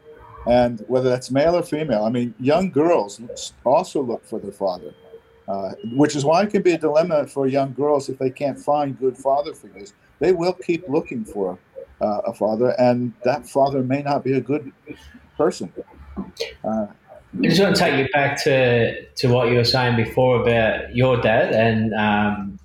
and 0.48 0.84
whether 0.88 1.10
that's 1.10 1.30
male 1.32 1.56
or 1.56 1.64
female. 1.64 2.04
I 2.04 2.10
mean, 2.10 2.34
young 2.40 2.72
girls 2.72 3.22
also 3.64 4.02
look 4.02 4.26
for 4.26 4.40
their 4.40 4.52
father, 4.52 4.94
uh, 5.48 5.72
which 5.94 6.16
is 6.16 6.24
why 6.24 6.44
it 6.44 6.50
can 6.50 6.62
be 6.62 6.72
a 6.72 6.78
dilemma 6.78 7.28
for 7.28 7.48
young 7.48 7.74
girls 7.74 8.10
if 8.10 8.18
they 8.18 8.30
can't 8.30 8.60
find 8.60 8.98
good 9.00 9.18
father 9.18 9.54
figures. 9.54 9.94
They 10.20 10.32
will 10.32 10.54
keep 10.54 10.88
looking 10.88 11.26
for 11.26 11.60
uh, 12.02 12.22
a 12.26 12.34
father, 12.34 12.70
and 12.80 13.14
that 13.24 13.48
father 13.48 13.84
may 13.84 14.02
not 14.02 14.24
be 14.24 14.34
a 14.34 14.42
good 14.42 14.72
person. 15.38 15.72
Uh, 16.64 16.88
I 17.38 17.42
just 17.44 17.62
want 17.62 17.76
to 17.76 17.82
take 17.82 18.00
you 18.00 18.08
back 18.14 18.42
to, 18.44 19.06
to 19.06 19.28
what 19.28 19.50
you 19.50 19.56
were 19.56 19.66
saying 19.66 19.96
before 19.96 20.42
about 20.42 20.96
your 20.96 21.22
dad 21.22 21.54
and 21.54 21.94
um, 21.94 22.60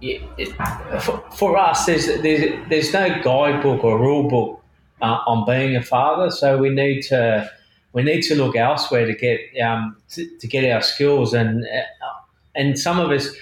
it, 0.00 0.52
for, 1.00 1.22
for, 1.36 1.56
us, 1.56 1.86
there's, 1.86 2.06
there's, 2.06 2.68
there's 2.68 2.92
no 2.92 3.22
guidebook 3.22 3.84
or 3.84 3.98
rule 3.98 4.28
book 4.28 4.61
uh, 5.02 5.18
on 5.26 5.44
being 5.44 5.76
a 5.76 5.82
father, 5.82 6.30
so 6.30 6.56
we 6.56 6.70
need 6.70 7.02
to 7.02 7.50
we 7.92 8.02
need 8.02 8.22
to 8.22 8.34
look 8.34 8.56
elsewhere 8.56 9.06
to 9.06 9.14
get 9.14 9.40
um, 9.62 9.96
to, 10.10 10.26
to, 10.38 10.46
get 10.46 10.70
our 10.72 10.80
skills 10.80 11.34
and 11.34 11.64
uh, 11.64 12.08
and 12.54 12.78
some 12.78 12.98
of 12.98 13.10
us 13.10 13.34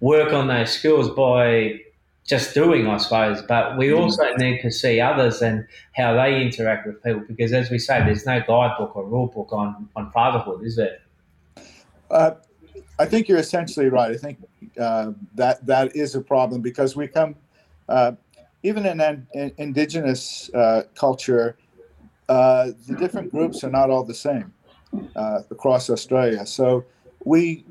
work 0.00 0.32
on 0.32 0.48
those 0.48 0.70
skills 0.70 1.10
by 1.10 1.80
just 2.26 2.54
doing, 2.54 2.86
I 2.86 2.98
suppose. 2.98 3.42
But 3.42 3.76
we 3.76 3.88
mm. 3.88 3.98
also 3.98 4.22
need 4.36 4.60
to 4.62 4.70
see 4.70 5.00
others 5.00 5.42
and 5.42 5.66
how 5.96 6.14
they 6.14 6.40
interact 6.40 6.86
with 6.86 7.02
people 7.02 7.22
because, 7.26 7.52
as 7.52 7.70
we 7.70 7.78
say, 7.78 8.04
there's 8.04 8.26
no 8.26 8.40
guidebook 8.46 8.94
or 8.94 9.04
rule 9.04 9.26
book 9.26 9.48
on 9.52 9.88
on 9.96 10.10
fatherhood, 10.12 10.64
is 10.64 10.76
there? 10.76 10.98
Uh, 12.10 12.32
I 12.98 13.06
think 13.06 13.28
you're 13.28 13.38
essentially 13.38 13.88
right. 13.88 14.12
I 14.12 14.16
think 14.16 14.38
uh, 14.78 15.12
that 15.34 15.64
that 15.66 15.96
is 15.96 16.14
a 16.14 16.20
problem 16.20 16.60
because 16.60 16.94
we 16.94 17.08
come, 17.08 17.34
uh, 17.88 18.12
even 18.62 18.86
in, 18.86 19.26
in 19.34 19.52
indigenous 19.58 20.50
uh, 20.54 20.82
culture, 20.94 21.56
uh, 22.28 22.70
the 22.86 22.94
different 22.96 23.30
groups 23.30 23.64
are 23.64 23.70
not 23.70 23.90
all 23.90 24.04
the 24.04 24.14
same 24.14 24.52
uh, 25.16 25.40
across 25.50 25.90
Australia. 25.90 26.46
So 26.46 26.84
we 27.24 27.64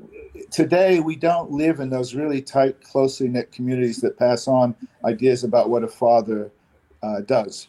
today 0.50 1.00
we 1.00 1.16
don't 1.16 1.50
live 1.50 1.80
in 1.80 1.90
those 1.90 2.14
really 2.14 2.42
tight, 2.42 2.82
closely 2.82 3.28
knit 3.28 3.52
communities 3.52 4.00
that 4.00 4.18
pass 4.18 4.48
on 4.48 4.74
ideas 5.04 5.44
about 5.44 5.70
what 5.70 5.82
a 5.82 5.88
father 5.88 6.50
uh, 7.02 7.20
does. 7.20 7.68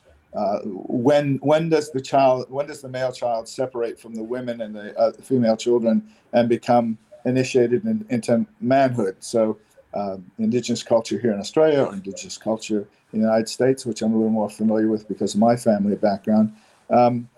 when 0.66 1.36
when 1.38 1.70
does 1.70 1.92
the 1.92 2.01
child 2.01 2.46
when 2.50 2.68
does 2.68 2.82
the 2.82 2.90
male 2.90 3.12
child 3.12 3.48
separate 3.48 4.00
from 4.00 4.13
the 4.16 4.24
women 4.24 4.62
and 4.62 4.75
the 4.75 5.16
female 5.22 5.58
children 5.58 6.04
and 6.34 6.50
become 6.50 6.98
initiated 7.25 7.86
in, 7.86 8.06
into 8.10 8.46
manhood. 8.60 9.16
So, 9.20 9.58
um, 9.94 10.32
indigenous 10.40 10.84
culture 10.84 11.20
here 11.20 11.34
in 11.34 11.40
Australia 11.40 11.84
or 11.84 11.94
indigenous 11.94 12.38
culture 12.38 12.88
the 13.12 13.18
United 13.18 13.50
States, 13.50 13.86
which 13.86 14.01
I'm 14.01 14.13
a 14.13 14.15
little 14.15 14.32
more 14.32 14.50
familiar 14.50 14.88
with 14.88 15.08
because 15.08 15.34
of 15.34 15.39
my 15.39 15.56
family 15.56 15.96
background. 15.96 16.53
Um, 16.89 17.30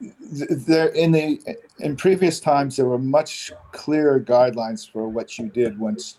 there 0.00 0.88
in 0.88 1.12
the 1.12 1.56
in 1.78 1.96
previous 1.96 2.40
times 2.40 2.76
there 2.76 2.86
were 2.86 2.98
much 2.98 3.52
clearer 3.72 4.20
guidelines 4.20 4.90
for 4.90 5.08
what 5.08 5.38
you 5.38 5.48
did 5.48 5.78
once 5.78 6.18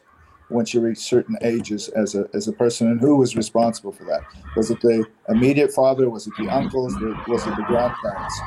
once 0.50 0.74
you 0.74 0.80
reached 0.80 1.02
certain 1.02 1.38
ages 1.42 1.90
as 1.90 2.16
a 2.16 2.28
as 2.34 2.48
a 2.48 2.54
person. 2.54 2.88
And 2.88 3.00
who 3.00 3.18
was 3.18 3.36
responsible 3.36 3.92
for 3.92 4.06
that? 4.06 4.22
Was 4.56 4.72
it 4.72 4.82
the 4.82 5.06
immediate 5.30 5.72
father? 5.72 6.10
Was 6.10 6.26
it 6.26 6.34
the 6.38 6.50
uncles? 6.50 6.96
Was 7.28 7.46
it 7.46 7.56
the 7.56 7.66
grandparents? 7.68 8.40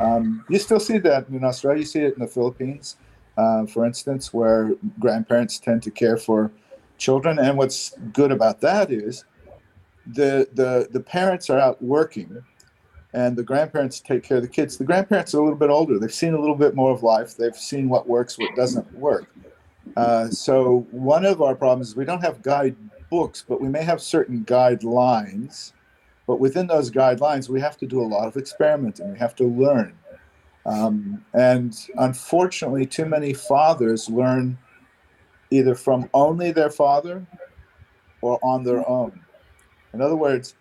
Um, 0.00 0.44
you 0.48 0.58
still 0.58 0.80
see 0.80 0.98
that 0.98 1.28
in 1.28 1.44
australia. 1.44 1.80
You 1.80 1.86
see 1.86 2.00
it 2.00 2.14
in 2.14 2.20
the 2.20 2.26
philippines 2.26 2.96
uh, 3.36 3.66
for 3.66 3.86
instance, 3.86 4.32
where 4.32 4.72
grandparents 4.98 5.58
tend 5.58 5.82
to 5.82 5.90
care 5.90 6.16
for 6.16 6.50
children. 7.02 7.38
And 7.38 7.58
what's 7.58 7.94
good 8.12 8.32
about 8.32 8.60
that 8.60 8.90
is 8.90 9.24
the 10.06 10.48
the 10.54 10.88
the 10.90 11.00
parents 11.00 11.50
are 11.50 11.58
out 11.58 11.82
working, 11.82 12.42
and 13.12 13.36
the 13.36 13.42
grandparents 13.42 14.00
take 14.00 14.22
care 14.22 14.38
of 14.38 14.42
the 14.42 14.48
kids. 14.48 14.76
The 14.76 14.84
grandparents 14.84 15.34
are 15.34 15.38
a 15.38 15.42
little 15.42 15.58
bit 15.58 15.70
older; 15.70 15.98
they've 15.98 16.14
seen 16.14 16.34
a 16.34 16.40
little 16.40 16.56
bit 16.56 16.74
more 16.74 16.92
of 16.92 17.02
life. 17.02 17.36
They've 17.36 17.56
seen 17.56 17.88
what 17.88 18.08
works, 18.08 18.38
what 18.38 18.54
doesn't 18.56 18.90
work. 18.94 19.26
Uh, 19.96 20.28
so 20.28 20.86
one 20.90 21.24
of 21.26 21.42
our 21.42 21.54
problems 21.54 21.88
is 21.88 21.96
we 21.96 22.04
don't 22.04 22.22
have 22.22 22.40
guide 22.40 22.76
books, 23.10 23.44
but 23.46 23.60
we 23.60 23.68
may 23.68 23.82
have 23.82 24.00
certain 24.00 24.44
guidelines. 24.44 25.72
But 26.26 26.38
within 26.38 26.68
those 26.68 26.90
guidelines, 26.90 27.48
we 27.48 27.60
have 27.60 27.76
to 27.78 27.86
do 27.86 28.00
a 28.00 28.06
lot 28.06 28.28
of 28.28 28.36
experimenting. 28.36 29.12
We 29.12 29.18
have 29.18 29.34
to 29.36 29.44
learn. 29.44 29.92
Um, 30.64 31.24
and 31.34 31.76
unfortunately, 31.96 32.86
too 32.86 33.06
many 33.06 33.34
fathers 33.34 34.08
learn 34.08 34.56
either 35.52 35.74
from 35.74 36.08
only 36.14 36.50
their 36.50 36.70
father 36.70 37.26
or 38.22 38.38
on 38.42 38.64
their 38.64 38.88
own. 38.88 39.20
In 39.92 40.00
other 40.00 40.16
words, 40.16 40.54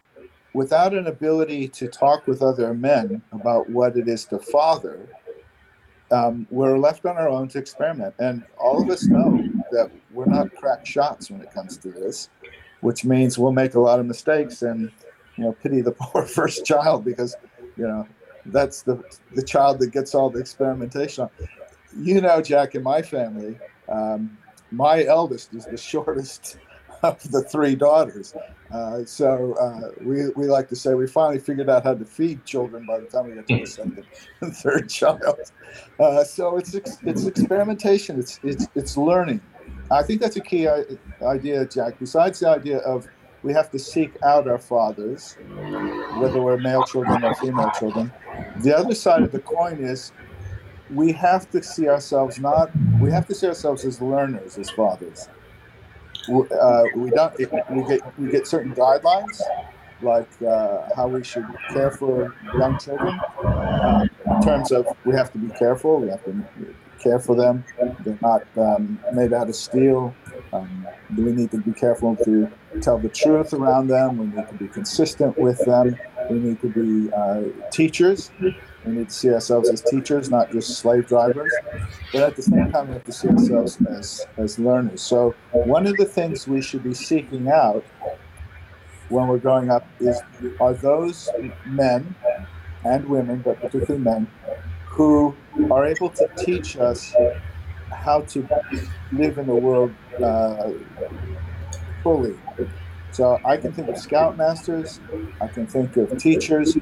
without 0.53 0.93
an 0.93 1.07
ability 1.07 1.69
to 1.69 1.87
talk 1.87 2.27
with 2.27 2.41
other 2.41 2.73
men 2.73 3.21
about 3.31 3.69
what 3.69 3.95
it 3.95 4.09
is 4.09 4.25
to 4.25 4.37
father, 4.37 5.07
um, 6.11 6.45
we're 6.51 6.77
left 6.77 7.05
on 7.05 7.17
our 7.17 7.29
own 7.29 7.47
to 7.49 7.57
experiment. 7.57 8.13
And 8.19 8.43
all 8.57 8.81
of 8.81 8.89
us 8.89 9.05
know 9.05 9.47
that 9.71 9.89
we're 10.11 10.25
not 10.25 10.53
crack 10.55 10.85
shots 10.85 11.31
when 11.31 11.41
it 11.41 11.53
comes 11.53 11.77
to 11.77 11.89
this, 11.89 12.29
which 12.81 13.05
means 13.05 13.39
we'll 13.39 13.53
make 13.53 13.75
a 13.75 13.79
lot 13.79 13.99
of 13.99 14.05
mistakes 14.05 14.61
and 14.61 14.91
you 15.37 15.45
know 15.45 15.53
pity 15.53 15.79
the 15.79 15.91
poor 15.99 16.25
first 16.25 16.65
child 16.65 17.05
because 17.05 17.37
you 17.77 17.87
know 17.87 18.05
that's 18.47 18.81
the 18.81 19.01
the 19.35 19.43
child 19.43 19.79
that 19.79 19.91
gets 19.91 20.13
all 20.13 20.29
the 20.29 20.39
experimentation. 20.39 21.29
You 21.97 22.19
know, 22.19 22.41
Jack, 22.41 22.75
in 22.75 22.83
my 22.83 23.01
family, 23.01 23.57
um, 23.87 24.37
my 24.71 25.05
eldest 25.05 25.53
is 25.53 25.65
the 25.65 25.77
shortest 25.91 26.57
of 27.03 27.31
the 27.31 27.43
three 27.43 27.75
daughters. 27.75 28.33
Uh, 28.71 29.03
so 29.05 29.53
uh, 29.53 29.91
we, 30.01 30.29
we 30.29 30.45
like 30.45 30.69
to 30.69 30.75
say 30.75 30.93
we 30.93 31.07
finally 31.07 31.39
figured 31.39 31.69
out 31.69 31.83
how 31.83 31.93
to 31.93 32.05
feed 32.05 32.45
children 32.45 32.85
by 32.85 32.99
the 32.99 33.05
time 33.05 33.27
we 33.27 33.33
get 33.33 33.47
to 33.47 33.57
the 33.57 33.65
second 33.65 34.05
and 34.41 34.55
third 34.55 34.89
child. 34.89 35.51
Uh, 35.99 36.23
so 36.23 36.57
it's 36.57 36.73
it's 36.73 37.25
experimentation. 37.25 38.19
It's 38.19 38.39
it's 38.43 38.67
it's 38.75 38.97
learning. 38.97 39.41
I 39.89 40.03
think 40.03 40.21
that's 40.21 40.37
a 40.37 40.41
key 40.41 40.69
idea, 41.21 41.65
Jack. 41.65 41.99
Besides 41.99 42.39
the 42.39 42.49
idea 42.49 42.77
of 42.79 43.07
we 43.43 43.53
have 43.53 43.71
to 43.71 43.79
seek 43.79 44.15
out 44.23 44.47
our 44.47 44.59
fathers, 44.59 45.35
whether 46.17 46.41
we're 46.41 46.57
male 46.57 46.83
children 46.83 47.23
or 47.23 47.33
female 47.35 47.71
children. 47.77 48.11
The 48.59 48.77
other 48.77 48.93
side 48.93 49.23
of 49.23 49.31
the 49.31 49.39
coin 49.39 49.83
is 49.83 50.11
we 50.93 51.11
have 51.11 51.49
to 51.51 51.63
see 51.63 51.87
ourselves 51.87 52.39
not, 52.39 52.69
we 52.99 53.11
have 53.11 53.27
to 53.27 53.35
see 53.35 53.47
ourselves 53.47 53.85
as 53.85 54.01
learners, 54.01 54.57
as 54.57 54.69
fathers. 54.69 55.29
Uh, 56.29 56.83
we 56.95 57.09
don't, 57.09 57.37
we 57.69 57.83
get, 57.87 58.19
we 58.19 58.29
get 58.29 58.45
certain 58.47 58.73
guidelines, 58.75 59.41
like 60.01 60.29
uh, 60.43 60.89
how 60.95 61.07
we 61.07 61.23
should 61.23 61.45
care 61.69 61.91
for 61.91 62.35
young 62.53 62.77
children. 62.79 63.19
Uh, 63.43 64.07
in 64.25 64.41
terms 64.41 64.71
of, 64.71 64.85
we 65.05 65.13
have 65.13 65.31
to 65.31 65.37
be 65.37 65.49
careful, 65.57 65.99
we 65.99 66.09
have 66.09 66.23
to 66.25 66.45
care 66.99 67.19
for 67.19 67.35
them. 67.35 67.63
They're 68.01 68.19
not 68.21 68.45
um, 68.57 68.99
made 69.13 69.33
out 69.33 69.49
of 69.49 69.55
steel. 69.55 70.13
Um, 70.53 70.87
we 71.17 71.31
need 71.31 71.51
to 71.51 71.57
be 71.57 71.71
careful 71.71 72.15
to 72.17 72.51
tell 72.81 72.99
the 72.99 73.09
truth 73.09 73.53
around 73.53 73.87
them. 73.87 74.17
We 74.17 74.25
need 74.27 74.47
to 74.47 74.53
be 74.55 74.67
consistent 74.67 75.37
with 75.37 75.57
them. 75.65 75.97
We 76.29 76.39
need 76.39 76.61
to 76.61 76.69
be 76.69 77.11
uh, 77.11 77.43
teachers. 77.71 78.31
We 78.85 78.93
need 78.93 79.09
to 79.09 79.13
see 79.13 79.29
ourselves 79.29 79.69
as 79.69 79.81
teachers, 79.81 80.29
not 80.29 80.51
just 80.51 80.79
slave 80.79 81.07
drivers. 81.07 81.53
But 82.11 82.23
at 82.23 82.35
the 82.35 82.41
same 82.41 82.71
time, 82.71 82.87
we 82.87 82.93
have 82.93 83.03
to 83.03 83.11
see 83.11 83.27
ourselves 83.29 83.77
as, 83.89 84.25
as 84.37 84.57
learners. 84.57 85.01
So, 85.01 85.35
one 85.51 85.85
of 85.85 85.97
the 85.97 86.05
things 86.05 86.47
we 86.47 86.61
should 86.61 86.83
be 86.83 86.93
seeking 86.93 87.49
out 87.49 87.85
when 89.09 89.27
we're 89.27 89.37
growing 89.37 89.69
up 89.69 89.85
is 89.99 90.19
are 90.59 90.73
those 90.73 91.29
men 91.65 92.15
and 92.83 93.05
women, 93.05 93.39
but 93.39 93.59
particularly 93.59 94.03
men, 94.03 94.27
who 94.85 95.35
are 95.69 95.85
able 95.85 96.09
to 96.09 96.27
teach 96.37 96.77
us 96.77 97.13
how 97.91 98.21
to 98.21 98.47
live 99.11 99.37
in 99.37 99.47
the 99.47 99.55
world 99.55 99.93
uh, 100.23 100.71
fully. 102.03 102.35
So 103.21 103.39
I 103.45 103.55
can 103.55 103.71
think 103.71 103.87
of 103.87 103.93
scoutmasters. 103.97 104.99
I 105.39 105.47
can 105.47 105.67
think 105.67 105.95
of 105.95 106.17
teachers. 106.17 106.75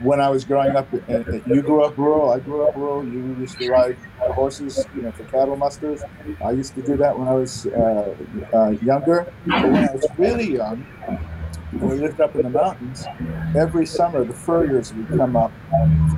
When 0.00 0.20
I 0.20 0.28
was 0.30 0.44
growing 0.44 0.76
up, 0.76 0.86
you 0.92 1.60
grew 1.60 1.82
up 1.82 1.98
rural. 1.98 2.30
I 2.30 2.38
grew 2.38 2.62
up 2.68 2.76
rural. 2.76 3.04
You 3.04 3.34
used 3.40 3.58
to 3.58 3.68
ride 3.68 3.96
horses, 4.20 4.86
you 4.94 5.02
know, 5.02 5.10
for 5.10 5.24
cattle 5.24 5.56
musters. 5.56 6.00
I 6.40 6.52
used 6.52 6.76
to 6.76 6.82
do 6.82 6.96
that 6.98 7.18
when 7.18 7.26
I 7.26 7.34
was 7.34 7.66
uh, 7.66 8.14
uh, 8.54 8.70
younger. 8.80 9.26
But 9.44 9.64
when 9.64 9.88
I 9.88 9.92
was 9.92 10.06
really 10.18 10.52
young, 10.52 10.86
we 11.72 11.98
lived 11.98 12.20
up 12.20 12.36
in 12.36 12.42
the 12.42 12.50
mountains, 12.50 13.04
every 13.56 13.86
summer 13.86 14.24
the 14.24 14.32
farriers 14.32 14.94
would 14.94 15.08
come 15.08 15.34
up 15.34 15.50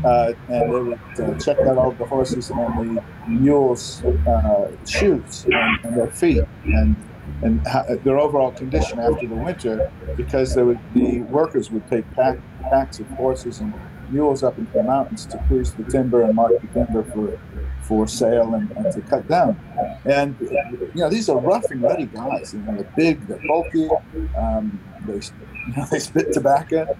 uh, 0.04 0.32
and 0.48 0.72
they 0.74 0.80
would 0.80 1.00
uh, 1.20 1.38
check 1.38 1.58
out 1.60 1.78
all 1.78 1.92
the 1.92 2.04
horses 2.04 2.50
and 2.50 2.98
the 2.98 3.04
mules' 3.28 4.04
uh, 4.04 4.70
shoes 4.84 5.46
and, 5.46 5.84
and, 5.84 5.96
their 5.96 6.10
feet 6.10 6.42
and 6.64 6.96
and 7.44 7.64
their 8.04 8.18
overall 8.18 8.52
condition 8.52 8.98
after 8.98 9.26
the 9.26 9.34
winter, 9.34 9.92
because 10.16 10.56
would 10.56 10.94
be 10.94 11.20
workers 11.20 11.70
would 11.70 11.86
take 11.88 12.10
pack, 12.12 12.38
packs 12.70 12.98
of 12.98 13.06
horses 13.10 13.60
and 13.60 13.72
mules 14.10 14.42
up 14.42 14.58
into 14.58 14.72
the 14.72 14.82
mountains 14.82 15.26
to 15.26 15.38
cruise 15.46 15.72
the 15.74 15.84
timber 15.84 16.22
and 16.22 16.34
mark 16.34 16.52
the 16.60 16.66
timber 16.68 17.02
for 17.04 17.38
for 17.82 18.06
sale 18.06 18.54
and, 18.54 18.70
and, 18.78 18.90
to 18.94 19.00
cut 19.02 19.28
down. 19.28 19.60
And 20.06 20.34
you 20.40 20.90
know, 20.94 21.10
these 21.10 21.28
are 21.28 21.38
rough 21.38 21.70
and 21.70 21.82
ready 21.82 22.06
guys. 22.06 22.54
You 22.54 22.60
know, 22.60 22.76
they're 22.76 22.92
big, 22.96 23.26
they're 23.26 23.40
bulky, 23.46 23.90
um, 24.38 24.80
they 25.06 25.20
You 25.66 25.72
know, 25.76 25.86
they 25.90 25.98
spit 25.98 26.32
tobacco, 26.32 26.96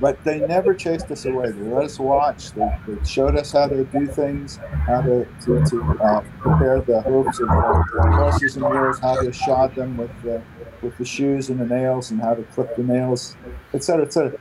but 0.00 0.22
they 0.24 0.40
never 0.40 0.74
chased 0.74 1.10
us 1.10 1.24
away. 1.24 1.50
They 1.50 1.62
let 1.62 1.84
us 1.84 1.98
watch. 1.98 2.52
They, 2.52 2.78
they 2.86 3.04
showed 3.04 3.36
us 3.36 3.52
how 3.52 3.66
to 3.66 3.84
do 3.84 4.06
things, 4.06 4.58
how 4.86 5.00
to, 5.02 5.26
to, 5.44 5.64
to 5.64 5.82
uh, 6.00 6.20
prepare 6.38 6.80
the 6.80 7.02
hooves 7.02 7.40
of 7.40 7.48
the 7.48 8.16
horses 8.16 8.56
and 8.56 8.64
mules, 8.70 8.98
how 9.00 9.20
to 9.20 9.32
shod 9.32 9.74
them 9.74 9.96
with 9.96 10.10
the, 10.22 10.40
with 10.82 10.96
the 10.98 11.04
shoes 11.04 11.50
and 11.50 11.60
the 11.60 11.66
nails, 11.66 12.10
and 12.10 12.20
how 12.20 12.34
to 12.34 12.42
clip 12.44 12.76
the 12.76 12.82
nails, 12.84 13.36
etc., 13.72 14.04
etc. 14.06 14.38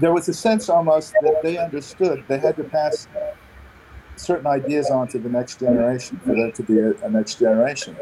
There 0.00 0.12
was 0.12 0.28
a 0.28 0.34
sense 0.34 0.68
almost 0.68 1.14
that 1.22 1.42
they 1.42 1.56
understood 1.56 2.24
they 2.28 2.38
had 2.38 2.56
to 2.56 2.64
pass 2.64 3.08
certain 4.16 4.46
ideas 4.46 4.90
on 4.90 5.08
to 5.08 5.18
the 5.18 5.28
next 5.28 5.60
generation 5.60 6.20
for 6.24 6.34
there 6.34 6.52
to 6.52 6.62
be 6.62 6.78
a, 6.78 6.92
a 7.04 7.10
next 7.10 7.38
generation. 7.38 7.96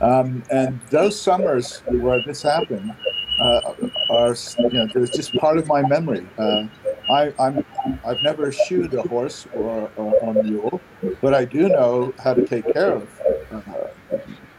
Um, 0.00 0.42
and 0.50 0.80
those 0.90 1.20
summers 1.20 1.82
where 1.86 2.22
this 2.26 2.42
happened 2.42 2.94
uh, 3.40 3.74
are, 4.10 4.36
you 4.58 4.70
know, 4.70 4.86
there's 4.92 5.10
just 5.10 5.34
part 5.36 5.58
of 5.58 5.66
my 5.66 5.82
memory. 5.82 6.26
Uh, 6.38 6.64
I, 7.10 7.32
I'm, 7.38 7.64
I've 8.04 8.22
never 8.22 8.52
shoed 8.52 8.94
a 8.94 9.02
horse 9.02 9.46
or, 9.54 9.90
a 9.96 10.42
mule, 10.44 10.80
but 11.20 11.34
I 11.34 11.44
do 11.44 11.68
know 11.68 12.12
how 12.22 12.34
to 12.34 12.46
take 12.46 12.72
care 12.72 12.92
of, 12.92 13.20
uh, 13.50 13.88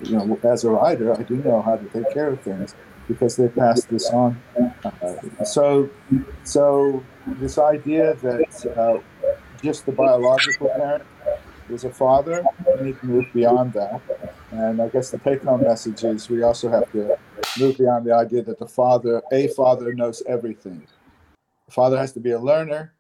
you 0.02 0.18
know, 0.18 0.40
as 0.44 0.64
a 0.64 0.72
rider, 0.72 1.18
I 1.18 1.24
do 1.24 1.36
know 1.36 1.62
how 1.62 1.78
to 1.78 1.86
take 1.90 2.12
care 2.14 2.28
of 2.28 2.42
things 2.42 2.76
because 3.08 3.36
they 3.36 3.48
passed 3.48 3.90
this 3.90 4.10
on. 4.10 4.42
Uh, 4.84 5.44
so, 5.46 5.90
so 6.44 7.04
this 7.40 7.58
idea 7.58 8.16
that 8.16 8.76
uh, 8.78 9.00
just 9.62 9.86
the 9.86 9.92
biological 9.92 10.70
parent 10.70 11.04
is 11.70 11.84
a 11.84 11.90
father, 11.90 12.44
we 12.78 12.88
need 12.88 13.00
to 13.00 13.06
move 13.06 13.26
beyond 13.34 13.74
that. 13.74 14.02
And 14.52 14.82
I 14.82 14.90
guess 14.90 15.12
the 15.12 15.18
take 15.18 15.44
home 15.44 15.62
message 15.62 16.04
is 16.04 16.30
we 16.30 16.44
also 16.44 16.70
have 16.70 16.92
to 16.92 17.18
move 17.58 17.78
beyond 17.78 18.06
the 18.06 18.14
idea 18.14 18.44
that 18.44 18.60
the 18.60 18.68
father, 18.68 19.22
a 19.32 19.48
father, 19.50 19.94
knows 19.94 20.22
everything. 20.28 20.86
A 21.68 21.72
father 21.72 21.98
has 21.98 22.12
to 22.14 22.20
be 22.20 22.32
a 22.32 22.40
learner, 22.40 22.94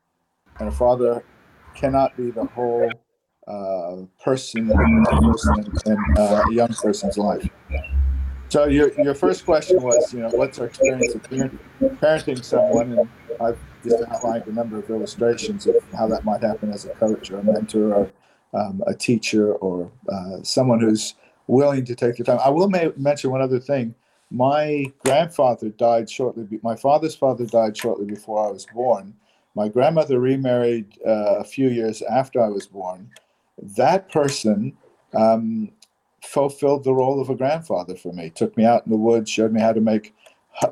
and 0.59 0.69
a 0.69 0.71
father 0.71 1.23
cannot 1.75 2.15
be 2.15 2.31
the 2.31 2.45
whole 2.45 2.89
uh, 3.47 3.97
person, 4.23 4.69
person 5.05 5.65
in 5.85 5.97
uh, 6.17 6.43
a 6.49 6.53
young 6.53 6.73
person's 6.73 7.17
life. 7.17 7.47
So 8.49 8.65
your 8.65 8.91
your 9.01 9.15
first 9.15 9.45
question 9.45 9.81
was, 9.81 10.13
you 10.13 10.19
know, 10.19 10.29
what's 10.29 10.59
our 10.59 10.67
experience 10.67 11.15
of 11.15 11.21
parenting 11.23 12.43
someone, 12.43 12.97
and 12.97 13.09
I've 13.41 13.59
just 13.83 14.03
outlined 14.09 14.45
a 14.47 14.53
number 14.53 14.77
of 14.77 14.89
illustrations 14.89 15.67
of 15.67 15.75
how 15.93 16.07
that 16.07 16.23
might 16.23 16.41
happen 16.41 16.71
as 16.71 16.85
a 16.85 16.89
coach 16.89 17.31
or 17.31 17.39
a 17.39 17.43
mentor 17.43 17.93
or 17.93 18.11
um, 18.53 18.83
a 18.87 18.93
teacher 18.93 19.53
or 19.55 19.91
uh, 20.11 20.43
someone 20.43 20.79
who's 20.79 21.15
willing 21.47 21.85
to 21.85 21.95
take 21.95 22.17
the 22.17 22.23
time. 22.23 22.39
I 22.43 22.49
will 22.49 22.69
mention 22.69 23.31
one 23.31 23.41
other 23.41 23.59
thing. 23.59 23.95
My 24.29 24.91
grandfather 24.99 25.69
died 25.69 26.09
shortly. 26.09 26.43
Be- 26.43 26.59
my 26.63 26.75
father's 26.75 27.15
father 27.15 27.45
died 27.45 27.75
shortly 27.75 28.05
before 28.05 28.47
I 28.47 28.51
was 28.51 28.65
born. 28.73 29.13
My 29.55 29.67
grandmother 29.67 30.19
remarried 30.19 30.97
uh, 31.05 31.35
a 31.39 31.43
few 31.43 31.67
years 31.69 32.01
after 32.03 32.41
I 32.41 32.47
was 32.47 32.67
born. 32.67 33.09
That 33.61 34.09
person 34.09 34.77
um, 35.13 35.71
fulfilled 36.23 36.85
the 36.85 36.93
role 36.93 37.19
of 37.19 37.29
a 37.29 37.35
grandfather 37.35 37.95
for 37.95 38.13
me. 38.13 38.29
Took 38.29 38.55
me 38.55 38.63
out 38.63 38.85
in 38.85 38.91
the 38.91 38.97
woods, 38.97 39.29
showed 39.29 39.51
me 39.51 39.59
how 39.59 39.73
to 39.73 39.81
make 39.81 40.15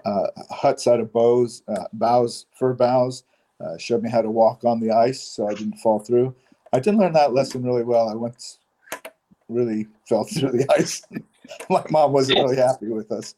uh, 0.06 0.28
huts 0.50 0.88
out 0.88 1.00
of 1.00 1.12
bows, 1.12 1.64
uh, 1.68 1.86
boughs, 1.94 2.46
fir 2.54 2.74
boughs. 2.74 3.24
Uh, 3.60 3.78
showed 3.78 4.02
me 4.02 4.10
how 4.10 4.22
to 4.22 4.30
walk 4.30 4.64
on 4.64 4.80
the 4.80 4.92
ice 4.92 5.22
so 5.22 5.50
I 5.50 5.54
didn't 5.54 5.80
fall 5.80 6.00
through. 6.00 6.34
I 6.72 6.80
didn't 6.80 7.00
learn 7.00 7.12
that 7.14 7.34
lesson 7.34 7.64
really 7.64 7.84
well. 7.84 8.08
I 8.08 8.16
once 8.16 8.59
really 9.50 9.88
fell 10.08 10.24
through 10.24 10.52
the 10.52 10.66
ice. 10.78 11.02
My 11.70 11.84
mom 11.90 12.14
wasn't 12.14 12.40
really 12.40 12.58
happy 12.58 12.88
with 12.88 13.12
us. 13.12 13.36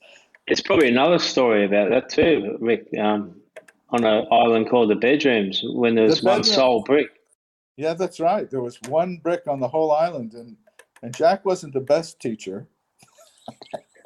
It's 0.47 0.61
probably 0.61 0.89
another 0.89 1.19
story 1.19 1.65
about 1.65 1.89
that 1.89 2.09
too, 2.09 2.57
Rick. 2.59 2.87
Um, 2.99 3.35
on 3.89 4.03
an 4.05 4.25
island 4.31 4.69
called 4.69 4.89
the 4.89 4.95
Bedrooms, 4.95 5.61
when 5.65 5.95
there 5.95 6.05
was 6.05 6.21
the 6.21 6.27
one 6.27 6.43
sole 6.43 6.81
brick. 6.83 7.07
Yeah, 7.77 7.93
that's 7.93 8.19
right. 8.19 8.49
There 8.49 8.61
was 8.61 8.79
one 8.87 9.17
brick 9.17 9.47
on 9.47 9.59
the 9.59 9.67
whole 9.67 9.91
island, 9.91 10.33
and 10.33 10.55
and 11.01 11.15
Jack 11.15 11.45
wasn't 11.45 11.73
the 11.73 11.81
best 11.81 12.19
teacher. 12.19 12.67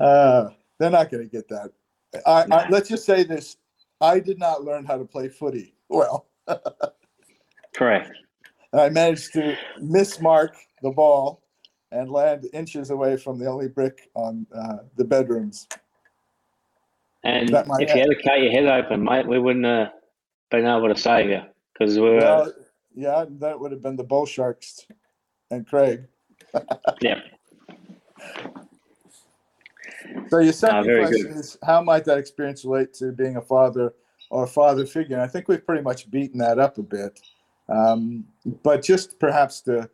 uh, 0.00 0.50
they're 0.78 0.90
not 0.90 1.10
going 1.10 1.22
to 1.22 1.30
get 1.30 1.48
that. 1.48 1.70
I, 2.26 2.44
I, 2.50 2.68
let's 2.68 2.88
just 2.88 3.04
say 3.04 3.22
this: 3.24 3.56
I 4.00 4.20
did 4.20 4.38
not 4.38 4.64
learn 4.64 4.84
how 4.84 4.98
to 4.98 5.04
play 5.04 5.28
footy 5.28 5.74
well. 5.88 6.26
Correct. 7.74 8.10
And 8.74 8.80
I 8.80 8.88
managed 8.88 9.32
to 9.34 9.56
mismark 9.80 10.56
the 10.82 10.90
ball 10.90 11.44
and 11.92 12.10
land 12.10 12.48
inches 12.52 12.90
away 12.90 13.16
from 13.16 13.38
the 13.38 13.46
only 13.46 13.68
brick 13.68 14.10
on 14.14 14.48
uh, 14.52 14.78
the 14.96 15.04
bedrooms. 15.04 15.68
And 17.22 17.50
if 17.50 17.94
you 17.94 18.00
had 18.00 18.10
to 18.10 18.22
cut 18.24 18.40
your 18.40 18.50
head 18.50 18.66
open, 18.66 19.04
mate, 19.04 19.28
we 19.28 19.38
wouldn't 19.38 19.64
have 19.64 19.92
been 20.50 20.66
able 20.66 20.92
to 20.92 21.00
save 21.00 21.30
you 21.30 21.42
because 21.72 21.94
we 21.94 22.02
were. 22.02 22.16
Well, 22.16 22.52
yeah, 22.96 23.24
that 23.38 23.60
would 23.60 23.70
have 23.70 23.80
been 23.80 23.94
the 23.94 24.02
Bull 24.02 24.26
Sharks 24.26 24.84
and 25.52 25.64
Craig. 25.64 26.08
yeah. 27.00 27.20
So 30.30 30.40
your 30.40 30.52
second 30.52 30.82
question 30.82 31.28
good. 31.28 31.36
is 31.36 31.56
how 31.64 31.80
might 31.80 32.04
that 32.06 32.18
experience 32.18 32.64
relate 32.64 32.92
to 32.94 33.12
being 33.12 33.36
a 33.36 33.40
father 33.40 33.94
or 34.30 34.42
a 34.42 34.48
father 34.48 34.84
figure? 34.84 35.14
And 35.14 35.22
I 35.22 35.28
think 35.28 35.46
we've 35.46 35.64
pretty 35.64 35.84
much 35.84 36.10
beaten 36.10 36.38
that 36.38 36.58
up 36.58 36.76
a 36.78 36.82
bit. 36.82 37.20
Um, 37.68 38.24
but 38.62 38.82
just 38.82 39.18
perhaps 39.18 39.60
to 39.62 39.88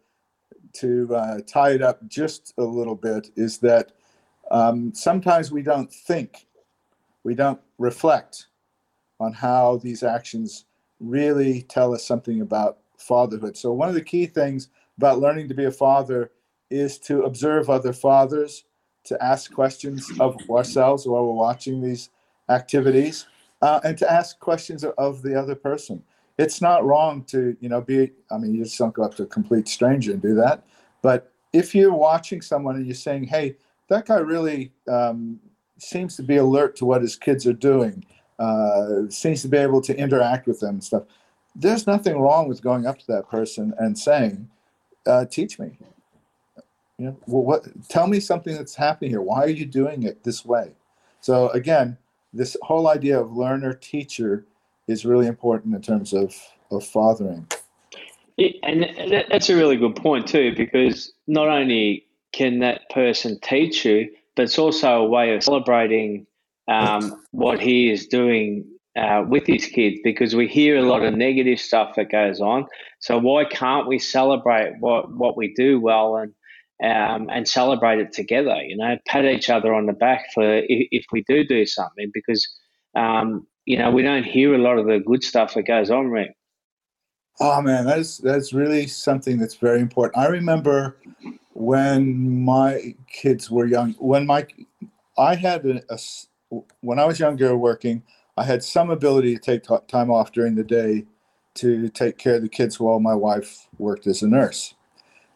to 0.72 1.14
uh, 1.14 1.40
tie 1.46 1.70
it 1.70 1.82
up 1.82 2.06
just 2.06 2.54
a 2.58 2.62
little 2.62 2.94
bit 2.94 3.30
is 3.36 3.58
that 3.58 3.92
um, 4.50 4.92
sometimes 4.94 5.50
we 5.50 5.62
don't 5.62 5.92
think, 5.92 6.46
we 7.24 7.34
don't 7.34 7.60
reflect 7.78 8.46
on 9.18 9.32
how 9.32 9.76
these 9.78 10.02
actions 10.02 10.64
really 10.98 11.62
tell 11.62 11.94
us 11.94 12.04
something 12.04 12.40
about 12.40 12.78
fatherhood. 12.98 13.56
So, 13.56 13.72
one 13.72 13.88
of 13.88 13.94
the 13.94 14.02
key 14.02 14.26
things 14.26 14.68
about 14.98 15.20
learning 15.20 15.48
to 15.48 15.54
be 15.54 15.64
a 15.64 15.70
father 15.70 16.30
is 16.70 16.98
to 16.98 17.22
observe 17.22 17.70
other 17.70 17.92
fathers, 17.92 18.64
to 19.04 19.22
ask 19.22 19.52
questions 19.52 20.10
of 20.20 20.36
ourselves 20.50 21.06
while 21.06 21.24
we're 21.24 21.32
watching 21.32 21.80
these 21.80 22.10
activities, 22.48 23.26
uh, 23.62 23.80
and 23.84 23.96
to 23.98 24.10
ask 24.10 24.38
questions 24.38 24.84
of 24.84 25.22
the 25.22 25.38
other 25.38 25.54
person. 25.54 26.02
It's 26.40 26.62
not 26.62 26.84
wrong 26.84 27.24
to, 27.24 27.56
you 27.60 27.68
know, 27.68 27.82
be, 27.82 28.12
I 28.30 28.38
mean, 28.38 28.54
you 28.54 28.64
just 28.64 28.78
don't 28.78 28.94
go 28.94 29.02
up 29.02 29.14
to 29.16 29.24
a 29.24 29.26
complete 29.26 29.68
stranger 29.68 30.12
and 30.12 30.22
do 30.22 30.34
that. 30.36 30.64
But 31.02 31.30
if 31.52 31.74
you're 31.74 31.92
watching 31.92 32.40
someone 32.40 32.76
and 32.76 32.86
you're 32.86 32.94
saying, 32.94 33.24
hey, 33.24 33.56
that 33.88 34.06
guy 34.06 34.18
really 34.18 34.72
um, 34.88 35.38
seems 35.78 36.16
to 36.16 36.22
be 36.22 36.36
alert 36.36 36.76
to 36.76 36.86
what 36.86 37.02
his 37.02 37.16
kids 37.16 37.46
are 37.46 37.52
doing, 37.52 38.04
uh, 38.38 39.02
seems 39.10 39.42
to 39.42 39.48
be 39.48 39.58
able 39.58 39.82
to 39.82 39.94
interact 39.96 40.46
with 40.46 40.60
them 40.60 40.76
and 40.76 40.84
stuff, 40.84 41.02
there's 41.54 41.86
nothing 41.86 42.18
wrong 42.18 42.48
with 42.48 42.62
going 42.62 42.86
up 42.86 42.98
to 42.98 43.06
that 43.08 43.28
person 43.28 43.74
and 43.78 43.98
saying, 43.98 44.48
uh, 45.06 45.26
teach 45.26 45.58
me. 45.58 45.76
You 46.96 47.06
know, 47.06 47.16
well, 47.26 47.42
what, 47.42 47.88
tell 47.88 48.06
me 48.06 48.20
something 48.20 48.54
that's 48.54 48.74
happening 48.74 49.10
here. 49.10 49.22
Why 49.22 49.40
are 49.42 49.48
you 49.48 49.66
doing 49.66 50.04
it 50.04 50.22
this 50.22 50.44
way? 50.44 50.72
So 51.20 51.48
again, 51.50 51.98
this 52.32 52.56
whole 52.62 52.88
idea 52.88 53.20
of 53.20 53.36
learner 53.36 53.74
teacher 53.74 54.46
is 54.90 55.04
really 55.04 55.26
important 55.26 55.74
in 55.74 55.82
terms 55.82 56.12
of, 56.12 56.34
of 56.70 56.84
fathering. 56.84 57.46
and 58.62 58.86
that's 59.30 59.48
a 59.48 59.56
really 59.56 59.76
good 59.76 59.96
point 59.96 60.26
too, 60.26 60.54
because 60.56 61.12
not 61.26 61.48
only 61.48 62.06
can 62.32 62.60
that 62.60 62.88
person 62.90 63.38
teach 63.42 63.84
you, 63.84 64.10
but 64.36 64.42
it's 64.42 64.58
also 64.58 65.02
a 65.02 65.06
way 65.06 65.34
of 65.34 65.42
celebrating 65.42 66.26
um, 66.68 67.22
what 67.32 67.60
he 67.60 67.90
is 67.90 68.06
doing 68.06 68.64
uh, 68.96 69.24
with 69.26 69.46
his 69.46 69.66
kids 69.66 70.00
because 70.02 70.34
we 70.34 70.48
hear 70.48 70.76
a 70.76 70.82
lot 70.82 71.02
of 71.02 71.14
negative 71.14 71.60
stuff 71.60 71.94
that 71.96 72.10
goes 72.10 72.40
on. 72.40 72.66
So 73.00 73.18
why 73.18 73.44
can't 73.44 73.86
we 73.86 73.98
celebrate 73.98 74.74
what, 74.80 75.10
what 75.12 75.36
we 75.36 75.54
do 75.54 75.80
well 75.80 76.16
and 76.16 76.34
um, 76.82 77.28
and 77.30 77.46
celebrate 77.46 77.98
it 77.98 78.12
together? 78.12 78.56
You 78.62 78.76
know, 78.76 78.96
pat 79.06 79.24
each 79.24 79.50
other 79.50 79.74
on 79.74 79.86
the 79.86 79.92
back 79.92 80.32
for 80.32 80.42
if, 80.42 80.88
if 80.90 81.04
we 81.12 81.22
do 81.28 81.44
do 81.44 81.66
something 81.66 82.10
because 82.12 82.48
um, 82.96 83.46
you 83.70 83.76
know 83.76 83.88
we 83.88 84.02
don't 84.02 84.24
hear 84.24 84.52
a 84.52 84.58
lot 84.58 84.78
of 84.78 84.86
the 84.86 84.98
good 84.98 85.22
stuff 85.22 85.54
that 85.54 85.62
goes 85.62 85.92
on, 85.92 86.08
Rick. 86.08 86.34
Oh 87.38 87.62
man, 87.62 87.86
that's 87.86 88.18
that's 88.18 88.52
really 88.52 88.88
something 88.88 89.38
that's 89.38 89.54
very 89.54 89.78
important. 89.78 90.18
I 90.18 90.26
remember 90.26 90.96
when 91.52 92.42
my 92.44 92.96
kids 93.06 93.48
were 93.48 93.66
young. 93.66 93.92
When 94.00 94.26
my 94.26 94.44
I 95.16 95.36
had 95.36 95.64
a, 95.66 95.80
a 95.88 95.98
when 96.80 96.98
I 96.98 97.04
was 97.04 97.20
younger 97.20 97.56
working, 97.56 98.02
I 98.36 98.42
had 98.42 98.64
some 98.64 98.90
ability 98.90 99.36
to 99.36 99.40
take 99.40 99.62
time 99.86 100.10
off 100.10 100.32
during 100.32 100.56
the 100.56 100.64
day 100.64 101.04
to 101.54 101.88
take 101.90 102.18
care 102.18 102.34
of 102.34 102.42
the 102.42 102.48
kids 102.48 102.80
while 102.80 102.98
my 102.98 103.14
wife 103.14 103.68
worked 103.78 104.08
as 104.08 104.20
a 104.22 104.26
nurse. 104.26 104.74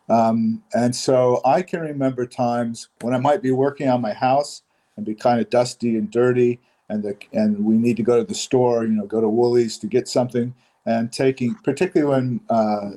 Um, 0.09 0.65
and 0.73 0.95
so 0.97 1.41
I 1.45 1.63
can 1.63 1.83
remember 1.83 2.27
times 2.27 2.89
when 3.01 3.15
I 3.15 3.19
might 3.19 3.43
be 3.43 3.53
working 3.53 3.89
on 3.89 4.01
my 4.01 4.13
house 4.13 4.63
and 4.97 5.07
be 5.07 5.15
kind 5.15 5.41
of 5.41 5.51
dusty 5.51 5.97
and 5.97 6.11
dirty, 6.11 6.61
and 6.89 7.03
the, 7.03 7.17
and 7.33 7.65
we 7.65 7.77
need 7.77 7.97
to 7.97 8.03
go 8.03 8.19
to 8.19 8.25
the 8.25 8.35
store, 8.35 8.85
you 8.85 8.91
know, 8.91 9.07
go 9.07 9.21
to 9.21 9.29
Woolies 9.29 9.79
to 9.79 9.87
get 9.87 10.09
something, 10.09 10.55
and 10.87 11.13
taking 11.13 11.55
particularly 11.65 12.11
when 12.11 12.41
uh, 12.51 12.91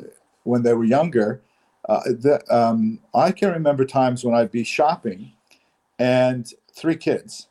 when 0.44 0.64
they 0.64 0.74
were 0.74 0.84
younger, 0.84 1.42
uh, 1.90 2.02
the, 2.04 2.42
um, 2.54 3.00
I 3.14 3.32
can 3.32 3.52
remember 3.52 3.86
times 3.86 4.24
when 4.24 4.36
I'd 4.36 4.52
be 4.52 4.64
shopping, 4.64 5.32
and 6.00 6.52
three 6.74 6.96
kids, 6.96 7.48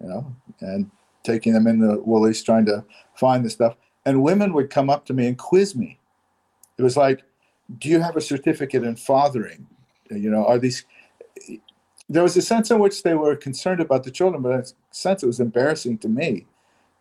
you 0.00 0.08
know, 0.08 0.36
and 0.60 0.90
taking 1.22 1.52
them 1.52 1.66
in 1.66 1.80
the 1.80 2.00
Woolies 2.00 2.42
trying 2.42 2.66
to 2.66 2.84
find 3.14 3.44
the 3.44 3.50
stuff. 3.50 3.76
And 4.04 4.22
women 4.22 4.52
would 4.54 4.70
come 4.70 4.88
up 4.88 5.04
to 5.06 5.12
me 5.12 5.26
and 5.26 5.36
quiz 5.36 5.76
me. 5.76 5.98
It 6.78 6.82
was 6.82 6.96
like, 6.96 7.22
do 7.78 7.88
you 7.88 8.00
have 8.00 8.16
a 8.16 8.20
certificate 8.20 8.84
in 8.84 8.96
fathering? 8.96 9.66
You 10.10 10.30
know, 10.30 10.46
are 10.46 10.58
these 10.58 10.84
there 12.08 12.22
was 12.22 12.36
a 12.36 12.42
sense 12.42 12.70
in 12.70 12.78
which 12.78 13.02
they 13.02 13.14
were 13.14 13.36
concerned 13.36 13.80
about 13.80 14.04
the 14.04 14.10
children, 14.10 14.42
but 14.42 14.52
in 14.52 14.60
a 14.60 14.64
sense 14.90 15.22
it 15.22 15.26
was 15.26 15.40
embarrassing 15.40 15.98
to 15.98 16.08
me 16.08 16.46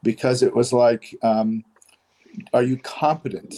because 0.03 0.43
it 0.43 0.55
was 0.55 0.73
like, 0.73 1.15
um, 1.23 1.63
are 2.53 2.63
you 2.63 2.77
competent 2.77 3.55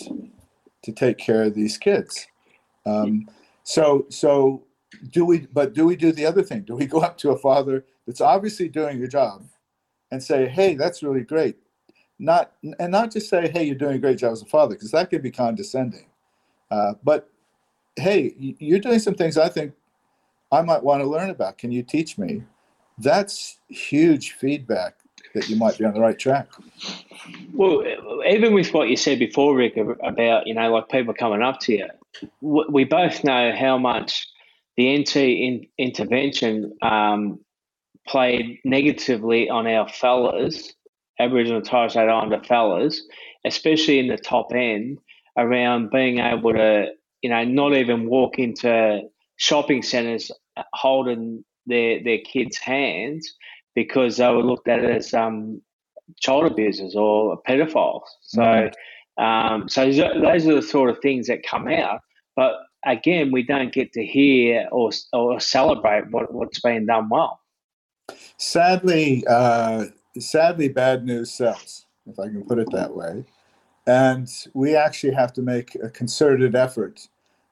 to 0.84 0.92
take 0.92 1.18
care 1.18 1.44
of 1.44 1.56
these 1.56 1.78
kids? 1.78 2.28
Um, 2.86 3.28
so, 3.64 4.06
so 4.10 4.64
do 5.12 5.26
we? 5.26 5.48
But 5.52 5.74
do 5.74 5.86
we 5.86 5.96
do 5.96 6.12
the 6.12 6.26
other 6.26 6.44
thing? 6.44 6.62
Do 6.62 6.76
we 6.76 6.86
go 6.86 7.00
up 7.02 7.18
to 7.20 7.32
a 7.32 7.38
father 7.38 7.86
that's 8.06 8.22
obviously 8.22 8.68
doing 8.70 8.98
your 8.98 9.08
job 9.08 9.46
and 10.12 10.22
say, 10.22 10.48
"Hey, 10.48 10.76
that's 10.76 11.04
really 11.04 11.22
great," 11.22 11.58
not 12.18 12.54
and 12.80 12.92
not 12.92 13.12
just 13.12 13.30
say, 13.30 13.50
"Hey, 13.50 13.64
you're 13.64 13.76
doing 13.76 13.96
a 13.96 14.00
great 14.00 14.18
job 14.18 14.34
as 14.34 14.42
a 14.42 14.46
father," 14.46 14.76
because 14.76 14.92
that 14.92 15.10
could 15.10 15.22
be 15.22 15.32
condescending. 15.32 16.08
Uh, 16.72 16.94
but 17.04 17.30
hey, 17.96 18.34
you're 18.38 18.80
doing 18.80 19.00
some 19.00 19.16
things 19.16 19.38
I 19.38 19.50
think 19.50 19.74
I 20.52 20.62
might 20.62 20.84
want 20.84 21.02
to 21.02 21.08
learn 21.08 21.30
about. 21.30 21.58
Can 21.58 21.72
you 21.72 21.84
teach 21.84 22.18
me? 22.18 22.44
That's 22.98 23.60
huge 23.70 24.34
feedback 24.34 24.96
that 25.36 25.50
you 25.50 25.56
might 25.56 25.78
be 25.78 25.86
on 25.86 25.94
the 25.94 26.00
right 26.00 26.18
track. 26.18 26.48
Well, 27.54 27.84
even 28.28 28.54
with 28.54 28.74
what 28.74 28.90
you 28.90 28.98
said 28.98 29.20
before, 29.20 29.56
Rick, 29.56 29.78
about 30.04 30.48
you 30.48 30.54
know, 30.54 30.72
like 30.72 30.90
people 30.90 31.14
coming 31.14 31.42
up 31.42 31.60
to 31.62 31.74
you, 31.74 31.88
we 32.42 32.84
both 32.84 33.24
know 33.24 33.54
how 33.56 33.78
much 33.78 34.28
the 34.76 34.98
NT 34.98 35.16
in, 35.18 35.68
intervention 35.78 36.74
um, 36.82 37.40
played 38.08 38.60
negatively 38.66 39.50
on 39.50 39.68
our 39.68 39.88
fellas, 39.88 40.74
Aboriginal 41.20 41.62
Torres 41.62 41.92
Strait 41.92 42.10
Islander 42.10 42.42
fellas, 42.44 43.02
especially 43.46 44.00
in 44.00 44.08
the 44.08 44.18
top 44.18 44.52
end, 44.54 45.00
around 45.38 45.92
being 45.92 46.20
able 46.20 46.54
to, 46.54 46.88
you 47.22 47.30
know, 47.30 47.44
not 47.44 47.74
even 47.74 48.10
walk 48.10 48.40
into 48.40 49.02
shopping 49.40 49.82
centres 49.82 50.32
holding 50.74 51.44
their 51.66 52.04
their 52.04 52.20
kids' 52.20 52.58
hands 52.58 53.34
because 53.74 54.18
they 54.18 54.28
were 54.28 54.44
looked 54.44 54.68
at 54.68 54.84
as 54.84 55.14
um, 55.14 55.62
child 56.20 56.46
abusers 56.46 56.96
or 56.96 57.42
pedophiles. 57.48 58.04
So, 58.22 58.42
mm-hmm. 58.42 59.24
um, 59.24 59.70
so 59.70 59.86
those 59.86 60.46
are 60.48 60.56
the 60.56 60.62
sort 60.62 60.90
of 60.90 60.98
things 61.02 61.28
that 61.28 61.44
come 61.44 61.68
out. 61.68 62.02
But 62.36 62.54
again, 62.86 63.32
we 63.32 63.44
don't 63.44 63.74
get 63.74 63.94
to 63.94 64.06
hear 64.06 64.68
or 64.72 64.92
or 65.14 65.40
celebrate 65.40 66.12
what, 66.12 66.34
what's 66.34 66.60
been 66.60 66.86
done 66.86 67.10
well. 67.10 67.40
Sadly, 68.38 69.24
uh, 69.28 69.86
sadly, 70.20 70.68
bad 70.68 71.06
news 71.06 71.32
sells, 71.32 71.86
if 72.08 72.20
I 72.20 72.28
can 72.28 72.44
put 72.44 72.60
it 72.60 72.68
that 72.72 72.96
way. 72.96 73.26
And 73.88 74.30
we 74.54 74.76
actually 74.76 75.14
have 75.14 75.34
to 75.34 75.42
make 75.42 75.76
a 75.76 75.90
concerted 75.90 76.56
effort 76.56 77.08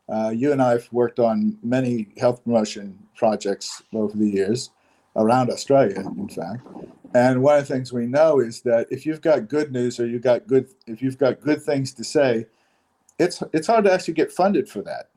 uh, 0.09 0.29
you 0.29 0.51
and 0.51 0.61
I 0.61 0.71
have 0.71 0.87
worked 0.91 1.19
on 1.19 1.57
many 1.63 2.07
health 2.17 2.43
promotion 2.43 2.97
projects 3.15 3.83
over 3.93 4.15
the 4.15 4.29
years 4.29 4.69
around 5.15 5.49
Australia, 5.49 5.99
in 5.99 6.29
fact. 6.29 6.61
And 7.13 7.41
one 7.41 7.57
of 7.57 7.67
the 7.67 7.73
things 7.73 7.91
we 7.91 8.05
know 8.05 8.39
is 8.39 8.61
that 8.61 8.87
if 8.91 9.05
you've 9.05 9.21
got 9.21 9.47
good 9.47 9.71
news 9.71 9.99
or 9.99 10.05
you 10.05 10.19
got 10.19 10.47
good, 10.47 10.67
if 10.85 11.01
you've 11.01 11.17
got 11.17 11.41
good 11.41 11.61
things 11.61 11.93
to 11.93 12.03
say, 12.03 12.45
it's 13.17 13.41
it's 13.53 13.67
hard 13.67 13.85
to 13.85 13.91
actually 13.91 14.13
get 14.13 14.31
funded 14.31 14.69
for 14.69 14.81
that. 14.83 15.09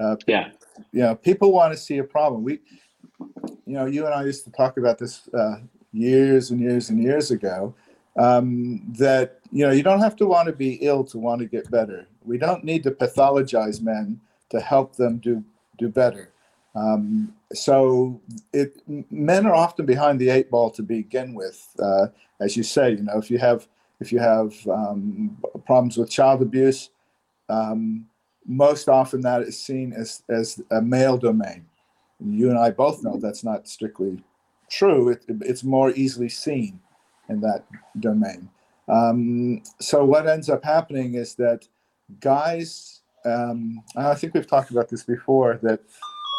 Uh, 0.00 0.16
yeah. 0.26 0.50
You 0.92 1.00
know, 1.00 1.14
people 1.14 1.52
want 1.52 1.72
to 1.72 1.78
see 1.78 1.98
a 1.98 2.04
problem. 2.04 2.42
We, 2.42 2.60
you 3.66 3.74
know, 3.74 3.86
you 3.86 4.06
and 4.06 4.14
I 4.14 4.24
used 4.24 4.44
to 4.44 4.50
talk 4.50 4.76
about 4.78 4.98
this 4.98 5.28
uh, 5.34 5.56
years 5.92 6.50
and 6.50 6.60
years 6.60 6.90
and 6.90 7.02
years 7.02 7.30
ago. 7.30 7.74
Um, 8.16 8.92
that 8.98 9.40
you 9.54 9.64
know, 9.64 9.70
you 9.70 9.84
don't 9.84 10.00
have 10.00 10.16
to 10.16 10.26
want 10.26 10.48
to 10.48 10.52
be 10.52 10.74
ill 10.82 11.04
to 11.04 11.16
want 11.16 11.40
to 11.40 11.46
get 11.46 11.70
better. 11.70 12.08
We 12.24 12.38
don't 12.38 12.64
need 12.64 12.82
to 12.82 12.90
pathologize 12.90 13.80
men 13.80 14.20
to 14.50 14.60
help 14.60 14.96
them 14.96 15.18
do 15.18 15.44
do 15.78 15.88
better. 15.88 16.32
Um, 16.74 17.32
so 17.52 18.20
it 18.52 18.82
men 19.12 19.46
are 19.46 19.54
often 19.54 19.86
behind 19.86 20.18
the 20.18 20.28
eight 20.30 20.50
ball 20.50 20.70
to 20.72 20.82
begin 20.82 21.34
with, 21.34 21.68
uh, 21.80 22.08
as 22.40 22.56
you 22.56 22.64
say. 22.64 22.90
You 22.90 23.04
know, 23.04 23.16
if 23.16 23.30
you 23.30 23.38
have 23.38 23.68
if 24.00 24.10
you 24.10 24.18
have 24.18 24.52
um, 24.66 25.38
problems 25.64 25.96
with 25.96 26.10
child 26.10 26.42
abuse, 26.42 26.90
um, 27.48 28.06
most 28.44 28.88
often 28.88 29.20
that 29.20 29.42
is 29.42 29.56
seen 29.56 29.92
as 29.92 30.24
as 30.28 30.60
a 30.72 30.82
male 30.82 31.16
domain. 31.16 31.64
You 32.18 32.50
and 32.50 32.58
I 32.58 32.72
both 32.72 33.04
know 33.04 33.18
that's 33.18 33.44
not 33.44 33.68
strictly 33.68 34.20
true. 34.68 35.10
It, 35.10 35.24
it's 35.28 35.62
more 35.62 35.90
easily 35.90 36.28
seen 36.28 36.80
in 37.28 37.40
that 37.42 37.64
domain. 38.00 38.50
Um, 38.88 39.62
so 39.80 40.04
what 40.04 40.28
ends 40.28 40.50
up 40.50 40.64
happening 40.64 41.14
is 41.14 41.34
that 41.36 41.66
guys 42.20 43.02
um, 43.24 43.82
I 43.96 44.14
think 44.14 44.34
we've 44.34 44.46
talked 44.46 44.70
about 44.70 44.88
this 44.88 45.02
before 45.02 45.58
that 45.62 45.80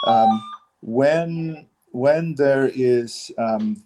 um, 0.06 0.42
when 0.82 1.66
when 1.92 2.36
there 2.36 2.70
is 2.74 3.32
um, 3.38 3.84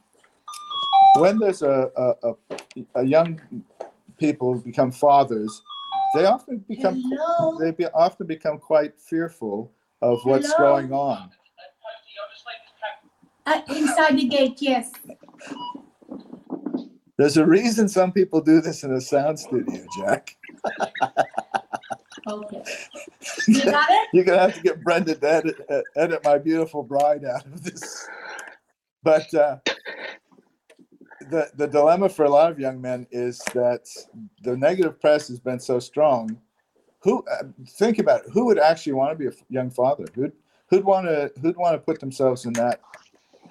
when 1.18 1.40
there's 1.40 1.62
a, 1.62 1.90
a, 1.96 2.14
a, 2.24 2.58
a, 2.96 3.04
young 3.06 3.40
people 4.18 4.56
become 4.60 4.92
fathers, 4.92 5.62
they 6.14 6.26
often 6.26 6.58
become 6.68 7.02
Hello? 7.02 7.58
they 7.60 7.72
be, 7.72 7.86
often 7.88 8.28
become 8.28 8.58
quite 8.58 9.00
fearful 9.00 9.72
of 10.02 10.20
what's 10.24 10.52
Hello? 10.54 10.74
going 10.76 10.92
on. 10.92 11.30
Uh, 13.46 13.62
inside 13.70 14.18
the 14.18 14.26
gate, 14.26 14.62
yes. 14.62 14.92
There's 17.20 17.36
a 17.36 17.46
reason 17.46 17.90
some 17.90 18.14
people 18.14 18.40
do 18.40 18.62
this 18.62 18.86
in 18.86 18.94
a 18.94 19.02
sound 19.02 19.38
studio, 19.38 19.86
Jack. 20.00 20.38
Okay. 22.28 22.64
You 23.48 23.64
got 23.64 23.90
it? 23.90 24.10
You're 24.14 24.24
gonna 24.24 24.40
have 24.40 24.56
to 24.56 24.62
get 24.62 24.84
Brenda 24.84 25.16
to 25.16 25.30
edit, 25.30 25.56
edit 25.96 26.24
my 26.24 26.38
beautiful 26.38 26.84
bride 26.84 27.26
out 27.26 27.46
of 27.46 27.64
this. 27.64 28.08
But 29.04 29.34
uh, 29.34 29.58
the 31.30 31.50
the 31.56 31.68
dilemma 31.68 32.08
for 32.10 32.24
a 32.26 32.30
lot 32.30 32.52
of 32.52 32.60
young 32.60 32.80
men 32.80 33.06
is 33.12 33.40
that 33.54 33.86
the 34.44 34.56
negative 34.56 35.00
press 35.02 35.28
has 35.28 35.40
been 35.40 35.60
so 35.60 35.80
strong. 35.80 36.40
Who 37.00 37.26
uh, 37.32 37.46
think 37.68 38.00
about 38.00 38.26
it, 38.26 38.32
who 38.32 38.46
would 38.46 38.60
actually 38.60 38.94
want 38.94 39.12
to 39.12 39.18
be 39.18 39.28
a 39.28 39.38
young 39.50 39.70
father? 39.70 40.06
Who'd 40.16 40.34
who'd 40.70 40.86
want 40.86 41.08
to 41.08 41.32
who'd 41.42 41.58
want 41.58 41.74
to 41.74 41.80
put 41.80 42.00
themselves 42.00 42.46
in 42.46 42.54
that 42.54 42.80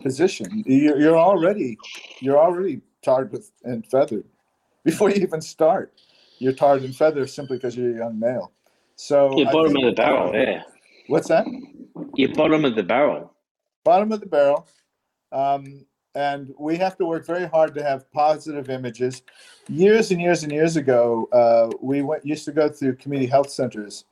position? 0.03 0.65
You're, 0.67 0.99
you're 0.99 1.19
already 1.19 1.77
you're 2.21 2.39
already 2.39 2.81
tarred 3.03 3.33
with 3.33 3.51
and 3.65 3.87
feathered 3.87 4.25
before 4.85 5.11
you 5.11 5.17
even 5.23 5.41
start. 5.41 5.93
You're 6.39 6.53
tarred 6.53 6.83
and 6.83 6.95
feathered 6.95 7.31
simply 7.31 7.57
because 7.57 7.77
you're 7.77 7.95
a 7.95 7.99
young 7.99 8.19
male. 8.19 8.53
So 8.97 9.37
you 9.39 9.45
bottom 9.47 9.77
of 9.77 9.85
the 9.85 9.93
barrel, 9.93 10.35
yeah. 10.35 10.63
What's 11.09 11.29
that? 11.29 11.47
You 12.15 12.35
bottom 12.35 12.65
of 12.65 12.77
the 12.77 12.83
barrel. 12.83 13.33
Bottom 13.85 14.13
of 14.13 14.21
the 14.21 14.27
barrel. 14.27 14.67
Um, 15.33 15.85
and 16.15 16.53
we 16.59 16.77
have 16.77 16.97
to 16.99 17.05
work 17.05 17.27
very 17.27 17.47
hard 17.47 17.75
to 17.75 17.83
have 17.83 18.11
positive 18.13 18.71
images. 18.71 19.23
Years 19.69 20.11
and 20.11 20.21
years 20.21 20.43
and 20.43 20.51
years 20.51 20.77
ago, 20.77 21.29
uh, 21.33 21.71
we 21.81 22.03
went 22.03 22.27
used 22.27 22.45
to 22.47 22.53
go 22.53 22.69
through 22.69 22.97
community 22.97 23.31
health 23.31 23.51
centers, 23.51 24.05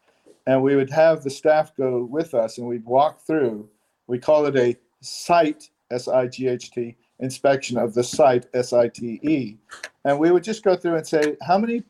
and 0.46 0.62
we 0.62 0.76
would 0.76 0.90
have 0.90 1.24
the 1.24 1.30
staff 1.30 1.74
go 1.74 2.04
with 2.04 2.34
us, 2.34 2.58
and 2.58 2.66
we'd 2.66 2.84
walk 2.84 3.26
through. 3.26 3.68
We 4.06 4.18
call 4.18 4.46
it 4.46 4.56
a 4.56 4.76
site 5.00 5.70
S 5.90 6.06
I 6.06 6.28
G 6.28 6.48
H 6.48 6.70
T 6.70 6.96
inspection 7.20 7.78
of 7.78 7.94
the 7.94 8.04
site 8.04 8.46
S 8.54 8.72
I 8.72 8.88
T 8.88 9.20
E, 9.22 9.56
and 10.04 10.18
we 10.18 10.30
would 10.30 10.44
just 10.44 10.62
go 10.62 10.76
through 10.76 10.96
and 10.96 11.06
say, 11.06 11.36
how 11.42 11.58
many 11.58 11.82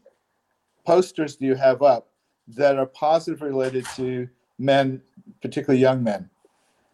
posters 0.87 1.37
do 1.37 1.47
you 1.47 1.55
have 1.57 1.83
up 1.83 2.09
that 2.49 2.77
are 2.79 2.87
positive 2.87 3.43
related 3.43 3.85
to 3.97 4.29
men, 4.59 5.03
particularly 5.43 5.81
young 5.81 6.03
men. 6.03 6.31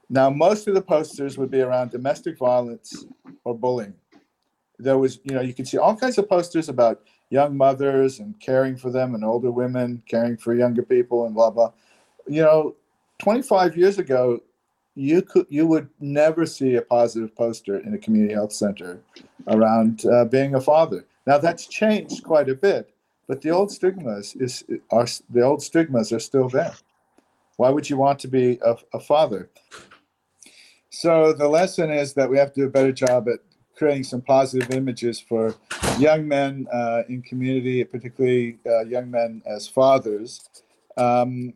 Now, 0.08 0.30
most 0.30 0.66
of 0.68 0.74
the 0.74 0.82
posters 0.82 1.38
would 1.38 1.50
be 1.50 1.60
around 1.60 1.90
domestic 1.90 2.38
violence 2.38 3.04
or 3.44 3.56
bullying. 3.56 3.94
There 4.78 4.98
was, 4.98 5.20
you 5.24 5.34
know, 5.34 5.40
you 5.40 5.54
can 5.54 5.64
see 5.64 5.78
all 5.78 5.96
kinds 5.96 6.18
of 6.18 6.28
posters 6.28 6.68
about 6.68 7.02
young 7.30 7.56
mothers 7.56 8.18
and 8.18 8.38
caring 8.40 8.76
for 8.76 8.90
them 8.90 9.14
and 9.14 9.24
older 9.24 9.50
women, 9.50 10.02
caring 10.08 10.36
for 10.36 10.54
younger 10.54 10.82
people 10.82 11.24
and 11.26 11.34
blah, 11.34 11.50
blah. 11.50 11.72
You 12.26 12.42
know, 12.42 12.76
25 13.20 13.76
years 13.76 13.98
ago, 13.98 14.40
you 14.94 15.22
could 15.22 15.46
you 15.48 15.66
would 15.66 15.88
never 16.00 16.44
see 16.46 16.74
a 16.74 16.83
positive 16.83 17.35
poster 17.35 17.78
in 17.78 17.94
a 17.94 17.98
community 17.98 18.35
health 18.35 18.52
center 18.52 19.00
around 19.48 20.05
uh, 20.07 20.24
being 20.24 20.55
a 20.55 20.61
father. 20.61 21.05
Now 21.26 21.38
that's 21.38 21.66
changed 21.66 22.24
quite 22.24 22.48
a 22.48 22.55
bit, 22.55 22.94
but 23.26 23.40
the 23.40 23.50
old 23.50 23.70
stigmas 23.70 24.35
is 24.37 24.64
are 24.90 25.07
the 25.31 25.42
old 25.42 25.62
stigmas 25.62 26.12
are 26.12 26.20
still 26.20 26.48
there. 26.48 26.74
Why 27.57 27.70
would 27.70 27.88
you 27.88 27.96
want 27.96 28.18
to 28.20 28.28
be 28.28 28.59
a, 28.64 28.76
a 28.92 29.00
father? 29.00 29.50
So 30.90 31.33
the 31.33 31.48
lesson 31.48 31.90
is 31.90 32.12
that 32.14 32.28
we 32.28 32.37
have 32.38 32.52
to 32.52 32.61
do 32.61 32.66
a 32.66 32.70
better 32.70 32.92
job 32.92 33.28
at 33.28 33.38
creating 33.76 34.05
some 34.05 34.20
positive 34.20 34.70
images 34.70 35.18
for 35.18 35.55
young 35.98 36.28
men 36.28 36.66
uh, 36.72 37.02
in 37.09 37.22
community, 37.22 37.83
particularly 37.85 38.59
uh, 38.66 38.85
young 38.85 39.11
men 39.11 39.42
as 39.46 39.66
fathers. 39.66 40.48
Um, 40.96 41.55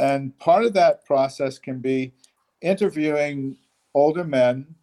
and 0.00 0.36
part 0.38 0.64
of 0.64 0.72
that 0.72 1.04
process 1.04 1.58
can 1.58 1.78
be 1.78 2.12
interviewing 2.62 3.56
older 3.94 4.24
men 4.24 4.74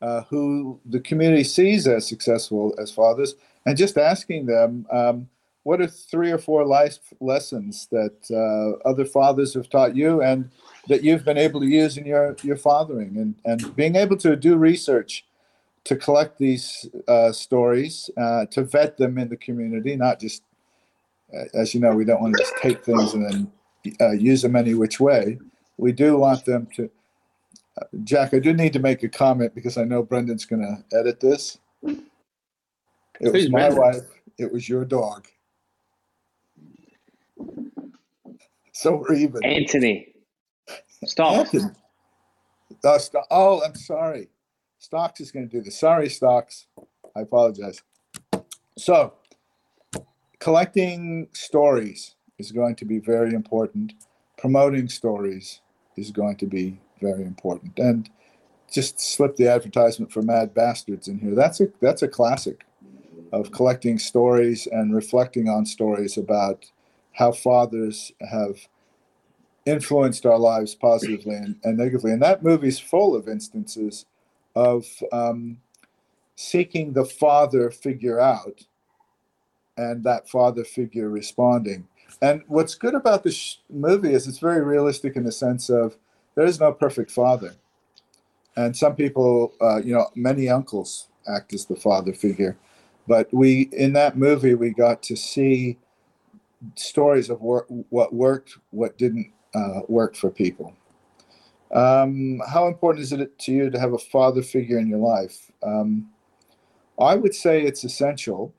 uh, 0.00 0.22
who 0.30 0.78
the 0.86 1.00
community 1.00 1.42
sees 1.42 1.88
as 1.88 2.06
successful 2.06 2.74
as 2.78 2.92
fathers, 2.92 3.34
and 3.66 3.76
just 3.76 3.98
asking 3.98 4.46
them 4.46 4.86
um, 4.92 5.28
what 5.64 5.80
are 5.80 5.86
three 5.86 6.30
or 6.30 6.38
four 6.38 6.64
life 6.64 6.98
lessons 7.20 7.88
that 7.90 8.14
uh, 8.30 8.88
other 8.88 9.04
fathers 9.04 9.54
have 9.54 9.68
taught 9.68 9.96
you 9.96 10.22
and 10.22 10.50
that 10.86 11.02
you've 11.02 11.24
been 11.24 11.36
able 11.36 11.60
to 11.60 11.66
use 11.66 11.98
in 11.98 12.06
your, 12.06 12.36
your 12.42 12.56
fathering? 12.56 13.16
And, 13.16 13.34
and 13.44 13.74
being 13.76 13.96
able 13.96 14.16
to 14.18 14.36
do 14.36 14.56
research 14.56 15.24
to 15.84 15.96
collect 15.96 16.38
these 16.38 16.88
uh, 17.08 17.32
stories, 17.32 18.08
uh, 18.16 18.46
to 18.46 18.62
vet 18.62 18.96
them 18.98 19.18
in 19.18 19.28
the 19.28 19.36
community, 19.36 19.96
not 19.96 20.20
just, 20.20 20.42
uh, 21.36 21.44
as 21.54 21.74
you 21.74 21.80
know, 21.80 21.94
we 21.94 22.04
don't 22.04 22.22
want 22.22 22.36
to 22.36 22.42
just 22.42 22.56
take 22.62 22.84
things 22.84 23.14
and 23.14 23.24
then 23.24 23.52
uh, 24.00 24.12
use 24.12 24.42
them 24.42 24.56
any 24.56 24.74
which 24.74 25.00
way. 25.00 25.38
We 25.76 25.92
do 25.92 26.18
want 26.18 26.44
them 26.44 26.68
to. 26.76 26.90
Uh, 27.80 27.84
Jack, 28.04 28.34
I 28.34 28.38
do 28.38 28.52
need 28.52 28.72
to 28.72 28.78
make 28.80 29.02
a 29.02 29.08
comment 29.08 29.54
because 29.54 29.78
I 29.78 29.84
know 29.84 30.02
Brendan's 30.02 30.44
going 30.44 30.62
to 30.62 30.96
edit 30.98 31.20
this. 31.20 31.58
It 31.82 33.32
was 33.32 33.50
my 33.50 33.68
Brendan? 33.70 33.78
wife. 33.78 34.20
It 34.38 34.52
was 34.52 34.68
your 34.68 34.84
dog. 34.84 35.26
So 38.72 39.04
we're 39.08 39.16
even. 39.16 39.44
Anthony, 39.44 40.14
stop. 41.04 41.34
Anthony. 41.34 41.64
Uh, 42.84 42.98
Sto- 42.98 43.24
oh, 43.30 43.62
I'm 43.64 43.74
sorry. 43.74 44.28
Stocks 44.78 45.20
is 45.20 45.32
going 45.32 45.48
to 45.48 45.56
do 45.56 45.62
this. 45.62 45.78
Sorry, 45.78 46.08
Stocks. 46.08 46.66
I 47.16 47.22
apologize. 47.22 47.82
So, 48.76 49.14
collecting 50.38 51.26
stories 51.32 52.14
is 52.38 52.52
going 52.52 52.76
to 52.76 52.84
be 52.84 52.98
very 52.98 53.34
important. 53.34 53.94
Promoting 54.36 54.88
stories 54.88 55.60
is 55.96 56.10
going 56.10 56.36
to 56.36 56.46
be 56.46 56.80
very 57.00 57.24
important. 57.24 57.78
And 57.78 58.08
just 58.70 59.00
slip 59.00 59.36
the 59.36 59.48
advertisement 59.48 60.12
for 60.12 60.22
Mad 60.22 60.54
Bastards 60.54 61.08
in 61.08 61.18
here. 61.18 61.34
That's 61.34 61.60
a 61.60 61.68
that's 61.80 62.02
a 62.02 62.08
classic 62.08 62.64
of 63.32 63.50
collecting 63.50 63.98
stories 63.98 64.66
and 64.66 64.94
reflecting 64.94 65.48
on 65.48 65.66
stories 65.66 66.16
about 66.16 66.70
how 67.12 67.32
fathers 67.32 68.12
have 68.30 68.68
influenced 69.66 70.24
our 70.24 70.38
lives 70.38 70.74
positively 70.74 71.34
and, 71.34 71.56
and 71.62 71.76
negatively. 71.76 72.12
And 72.12 72.22
that 72.22 72.42
movie's 72.42 72.78
full 72.78 73.14
of 73.14 73.28
instances 73.28 74.06
of 74.54 74.86
um, 75.12 75.58
seeking 76.36 76.92
the 76.92 77.04
father 77.04 77.70
figure 77.70 78.18
out 78.18 78.64
and 79.76 80.02
that 80.04 80.28
father 80.28 80.64
figure 80.64 81.08
responding. 81.08 81.86
And 82.20 82.42
what's 82.46 82.74
good 82.74 82.94
about 82.94 83.22
this 83.22 83.34
sh- 83.34 83.56
movie 83.70 84.12
is 84.12 84.26
it's 84.26 84.38
very 84.38 84.62
realistic 84.62 85.16
in 85.16 85.24
the 85.24 85.32
sense 85.32 85.68
of 85.70 85.96
there 86.34 86.46
is 86.46 86.60
no 86.60 86.72
perfect 86.72 87.10
father. 87.10 87.54
And 88.56 88.76
some 88.76 88.96
people, 88.96 89.52
uh, 89.60 89.76
you 89.76 89.94
know, 89.94 90.08
many 90.14 90.48
uncles 90.48 91.08
act 91.28 91.52
as 91.54 91.66
the 91.66 91.76
father 91.76 92.12
figure. 92.12 92.56
But 93.06 93.32
we, 93.32 93.68
in 93.72 93.92
that 93.94 94.18
movie, 94.18 94.54
we 94.54 94.70
got 94.70 95.02
to 95.04 95.16
see 95.16 95.78
stories 96.74 97.30
of 97.30 97.40
wor- 97.40 97.66
what 97.90 98.14
worked, 98.14 98.58
what 98.70 98.98
didn't 98.98 99.32
uh, 99.54 99.80
work 99.88 100.16
for 100.16 100.30
people. 100.30 100.74
Um, 101.72 102.40
how 102.48 102.66
important 102.66 103.02
is 103.02 103.12
it 103.12 103.38
to 103.40 103.52
you 103.52 103.70
to 103.70 103.78
have 103.78 103.92
a 103.92 103.98
father 103.98 104.42
figure 104.42 104.78
in 104.78 104.88
your 104.88 104.98
life? 104.98 105.50
Um, 105.62 106.10
I 106.98 107.14
would 107.14 107.34
say 107.34 107.62
it's 107.62 107.84
essential. 107.84 108.54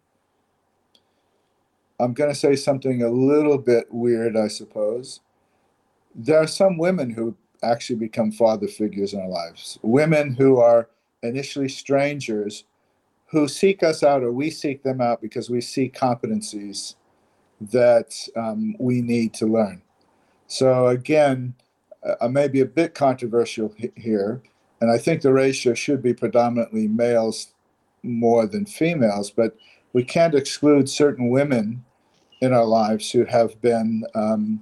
I'm 1.99 2.13
going 2.13 2.29
to 2.29 2.35
say 2.35 2.55
something 2.55 3.03
a 3.03 3.09
little 3.09 3.57
bit 3.57 3.87
weird, 3.91 4.37
I 4.37 4.47
suppose. 4.47 5.19
There 6.15 6.37
are 6.37 6.47
some 6.47 6.77
women 6.77 7.09
who 7.09 7.35
actually 7.61 7.97
become 7.97 8.31
father 8.31 8.67
figures 8.67 9.13
in 9.13 9.19
our 9.19 9.27
lives. 9.27 9.77
Women 9.81 10.33
who 10.33 10.57
are 10.59 10.89
initially 11.23 11.67
strangers 11.67 12.63
who 13.27 13.47
seek 13.47 13.83
us 13.83 14.01
out 14.01 14.23
or 14.23 14.31
we 14.31 14.49
seek 14.49 14.81
them 14.81 15.01
out 15.01 15.21
because 15.21 15.49
we 15.49 15.61
see 15.61 15.89
competencies 15.89 16.95
that 17.59 18.15
um, 18.35 18.75
we 18.79 19.01
need 19.01 19.33
to 19.35 19.45
learn. 19.45 19.81
So 20.47 20.87
again, 20.87 21.53
I 22.21 22.27
may 22.27 22.47
be 22.47 22.61
a 22.61 22.65
bit 22.65 22.95
controversial 22.95 23.75
here, 23.95 24.41
and 24.79 24.89
I 24.89 24.97
think 24.97 25.21
the 25.21 25.33
ratio 25.33 25.73
should 25.73 26.01
be 26.01 26.13
predominantly 26.13 26.87
males 26.87 27.53
more 28.03 28.47
than 28.47 28.65
females, 28.65 29.29
but 29.29 29.57
we 29.91 30.03
can't 30.03 30.33
exclude 30.33 30.89
certain 30.89 31.29
women 31.29 31.83
in 32.41 32.53
our 32.53 32.65
lives 32.65 33.11
who 33.11 33.25
have 33.25 33.59
been 33.61 34.03
um, 34.15 34.61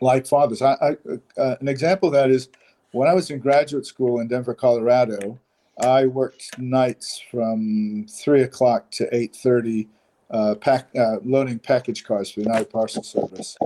like 0.00 0.26
fathers. 0.26 0.62
I, 0.62 0.74
I, 0.74 0.96
uh, 1.40 1.56
an 1.60 1.68
example 1.68 2.08
of 2.08 2.14
that 2.14 2.30
is 2.30 2.48
when 2.92 3.08
I 3.08 3.14
was 3.14 3.30
in 3.30 3.40
graduate 3.40 3.86
school 3.86 4.20
in 4.20 4.28
Denver, 4.28 4.54
Colorado. 4.54 5.38
I 5.80 6.06
worked 6.06 6.56
nights 6.58 7.20
from 7.30 8.06
three 8.08 8.42
o'clock 8.42 8.90
to 8.92 9.12
eight 9.14 9.34
thirty, 9.34 9.88
uh, 10.30 10.54
pack 10.54 10.88
uh, 10.96 11.16
loading 11.24 11.58
package 11.58 12.04
cars 12.04 12.30
for 12.30 12.40
the 12.40 12.46
United 12.46 12.70
Parcel 12.70 13.02
Service. 13.02 13.56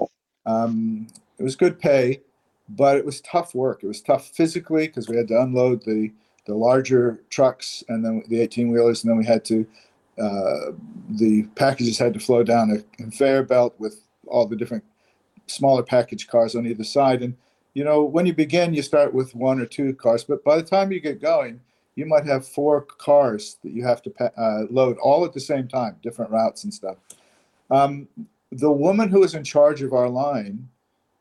Um, 0.46 1.08
it 1.38 1.42
was 1.42 1.54
good 1.54 1.78
pay, 1.78 2.22
but 2.70 2.96
it 2.96 3.04
was 3.04 3.20
tough 3.20 3.54
work. 3.54 3.84
It 3.84 3.88
was 3.88 4.00
tough 4.00 4.28
physically 4.28 4.86
because 4.86 5.08
we 5.08 5.16
had 5.16 5.28
to 5.28 5.40
unload 5.40 5.84
the 5.84 6.10
the 6.46 6.54
larger 6.54 7.22
trucks 7.28 7.84
and 7.88 8.02
then 8.02 8.22
the 8.28 8.40
18 8.40 8.72
wheelers, 8.72 9.04
and 9.04 9.10
then 9.10 9.18
we 9.18 9.26
had 9.26 9.44
to 9.44 9.66
uh, 10.20 10.72
the 11.10 11.44
packages 11.54 11.98
had 11.98 12.14
to 12.14 12.20
flow 12.20 12.42
down 12.42 12.70
a 12.70 12.96
conveyor 12.96 13.44
belt 13.44 13.74
with 13.78 14.02
all 14.26 14.46
the 14.46 14.56
different 14.56 14.84
smaller 15.46 15.82
package 15.82 16.26
cars 16.26 16.54
on 16.54 16.66
either 16.66 16.84
side. 16.84 17.22
And 17.22 17.36
you 17.74 17.84
know, 17.84 18.02
when 18.02 18.26
you 18.26 18.34
begin, 18.34 18.74
you 18.74 18.82
start 18.82 19.14
with 19.14 19.34
one 19.34 19.60
or 19.60 19.66
two 19.66 19.94
cars, 19.94 20.24
but 20.24 20.42
by 20.44 20.56
the 20.56 20.62
time 20.62 20.90
you 20.90 21.00
get 21.00 21.20
going, 21.20 21.60
you 21.94 22.06
might 22.06 22.26
have 22.26 22.46
four 22.46 22.82
cars 22.82 23.56
that 23.62 23.72
you 23.72 23.84
have 23.84 24.02
to 24.02 24.12
uh, 24.36 24.64
load 24.70 24.96
all 24.98 25.24
at 25.24 25.32
the 25.32 25.40
same 25.40 25.66
time, 25.66 25.96
different 26.02 26.30
routes 26.30 26.64
and 26.64 26.72
stuff. 26.72 26.96
Um, 27.70 28.08
the 28.52 28.70
woman 28.70 29.08
who 29.08 29.20
was 29.20 29.34
in 29.34 29.44
charge 29.44 29.82
of 29.82 29.92
our 29.92 30.08
line 30.08 30.68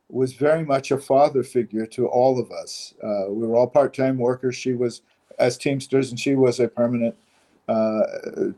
was 0.10 0.34
very 0.34 0.64
much 0.64 0.92
a 0.92 0.98
father 0.98 1.44
figure 1.44 1.86
to 1.88 2.08
all 2.08 2.40
of 2.40 2.52
us. 2.52 2.94
Uh, 3.04 3.26
we 3.30 3.46
were 3.46 3.56
all 3.56 3.68
part-time 3.68 4.18
workers. 4.18 4.56
She 4.56 4.74
was 4.74 5.02
as 5.40 5.58
teamsters, 5.58 6.12
and 6.12 6.20
she 6.20 6.36
was 6.36 6.60
a 6.60 6.68
permanent 6.68 7.16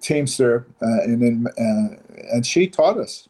teamster, 0.01 0.67
uh, 0.81 1.03
and 1.03 1.47
uh, 1.47 1.95
and 2.31 2.45
she 2.45 2.67
taught 2.67 2.97
us. 2.97 3.27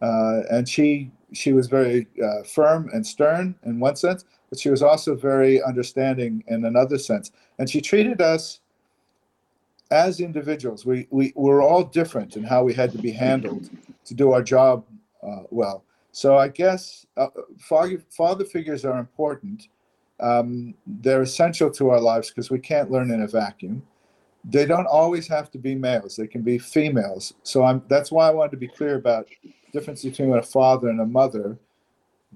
Uh, 0.00 0.42
and 0.50 0.68
she 0.68 1.10
she 1.32 1.52
was 1.52 1.66
very 1.66 2.06
uh, 2.22 2.42
firm 2.42 2.88
and 2.92 3.06
stern 3.06 3.54
in 3.64 3.80
one 3.80 3.96
sense, 3.96 4.24
but 4.48 4.58
she 4.58 4.70
was 4.70 4.82
also 4.82 5.14
very 5.14 5.62
understanding 5.62 6.44
in 6.46 6.64
another 6.64 6.98
sense. 6.98 7.32
And 7.58 7.68
she 7.68 7.80
treated 7.80 8.20
us 8.20 8.60
as 9.90 10.20
individuals. 10.20 10.86
We 10.86 11.06
we 11.10 11.32
were 11.34 11.62
all 11.62 11.84
different 11.84 12.36
in 12.36 12.44
how 12.44 12.62
we 12.62 12.74
had 12.74 12.92
to 12.92 12.98
be 12.98 13.10
handled 13.10 13.68
to 14.04 14.14
do 14.14 14.32
our 14.32 14.42
job 14.42 14.84
uh, 15.22 15.42
well. 15.50 15.84
So 16.12 16.36
I 16.36 16.48
guess 16.48 17.06
uh, 17.16 17.28
father, 17.58 18.02
father 18.10 18.44
figures 18.44 18.84
are 18.84 18.98
important. 18.98 19.68
Um, 20.20 20.74
they're 20.86 21.22
essential 21.22 21.70
to 21.72 21.90
our 21.90 22.00
lives 22.00 22.28
because 22.28 22.50
we 22.50 22.58
can't 22.58 22.90
learn 22.90 23.10
in 23.10 23.22
a 23.22 23.26
vacuum. 23.26 23.82
They 24.44 24.66
don't 24.66 24.86
always 24.86 25.26
have 25.28 25.50
to 25.52 25.58
be 25.58 25.74
males; 25.74 26.16
they 26.16 26.26
can 26.26 26.42
be 26.42 26.58
females. 26.58 27.34
So 27.42 27.64
I'm, 27.64 27.82
that's 27.88 28.10
why 28.10 28.28
I 28.28 28.30
wanted 28.30 28.52
to 28.52 28.56
be 28.56 28.68
clear 28.68 28.96
about 28.96 29.28
the 29.42 29.52
difference 29.72 30.04
between 30.04 30.32
a 30.32 30.42
father 30.42 30.88
and 30.88 31.00
a 31.00 31.06
mother. 31.06 31.58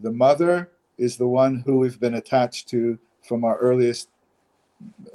The 0.03 0.13
mother 0.13 0.71
is 0.99 1.17
the 1.17 1.29
one 1.29 1.63
who 1.65 1.79
we've 1.79 2.01
been 2.01 2.15
attached 2.15 2.69
to 2.69 2.99
from 3.23 3.45
our 3.45 3.57
earliest 3.59 4.09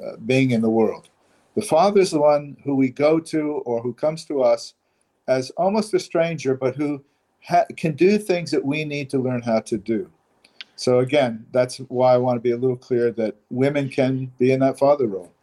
uh, 0.04 0.17
being 0.26 0.52
in 0.52 0.62
the 0.62 0.69
world. 0.69 1.10
The 1.56 1.62
father 1.62 2.02
is 2.02 2.12
the 2.12 2.19
one 2.19 2.56
who 2.63 2.76
we 2.76 2.89
go 2.89 3.19
to 3.19 3.52
or 3.65 3.82
who 3.82 3.93
comes 3.93 4.26
to 4.26 4.41
us 4.41 4.76
as 5.28 5.50
almost 5.52 5.93
a 5.93 6.00
stranger, 6.00 6.56
but 6.56 6.76
who 6.76 7.04
ha- 7.43 7.65
can 7.76 7.95
do 7.95 8.17
things 8.17 8.52
that 8.52 8.63
we 8.63 8.86
need 8.86 9.10
to 9.10 9.19
learn 9.19 9.41
how 9.41 9.60
to 9.62 9.78
do. 9.78 10.10
So 10.76 11.00
again, 11.00 11.45
that's 11.52 11.78
why 11.78 12.13
I 12.13 12.17
want 12.17 12.38
to 12.38 12.41
be 12.41 12.52
a 12.52 12.58
little 12.58 12.78
clear 12.78 13.12
that 13.13 13.36
women 13.50 13.89
can 13.89 14.32
be 14.38 14.52
in 14.52 14.60
that 14.60 14.78
father 14.78 15.08
role. 15.08 15.34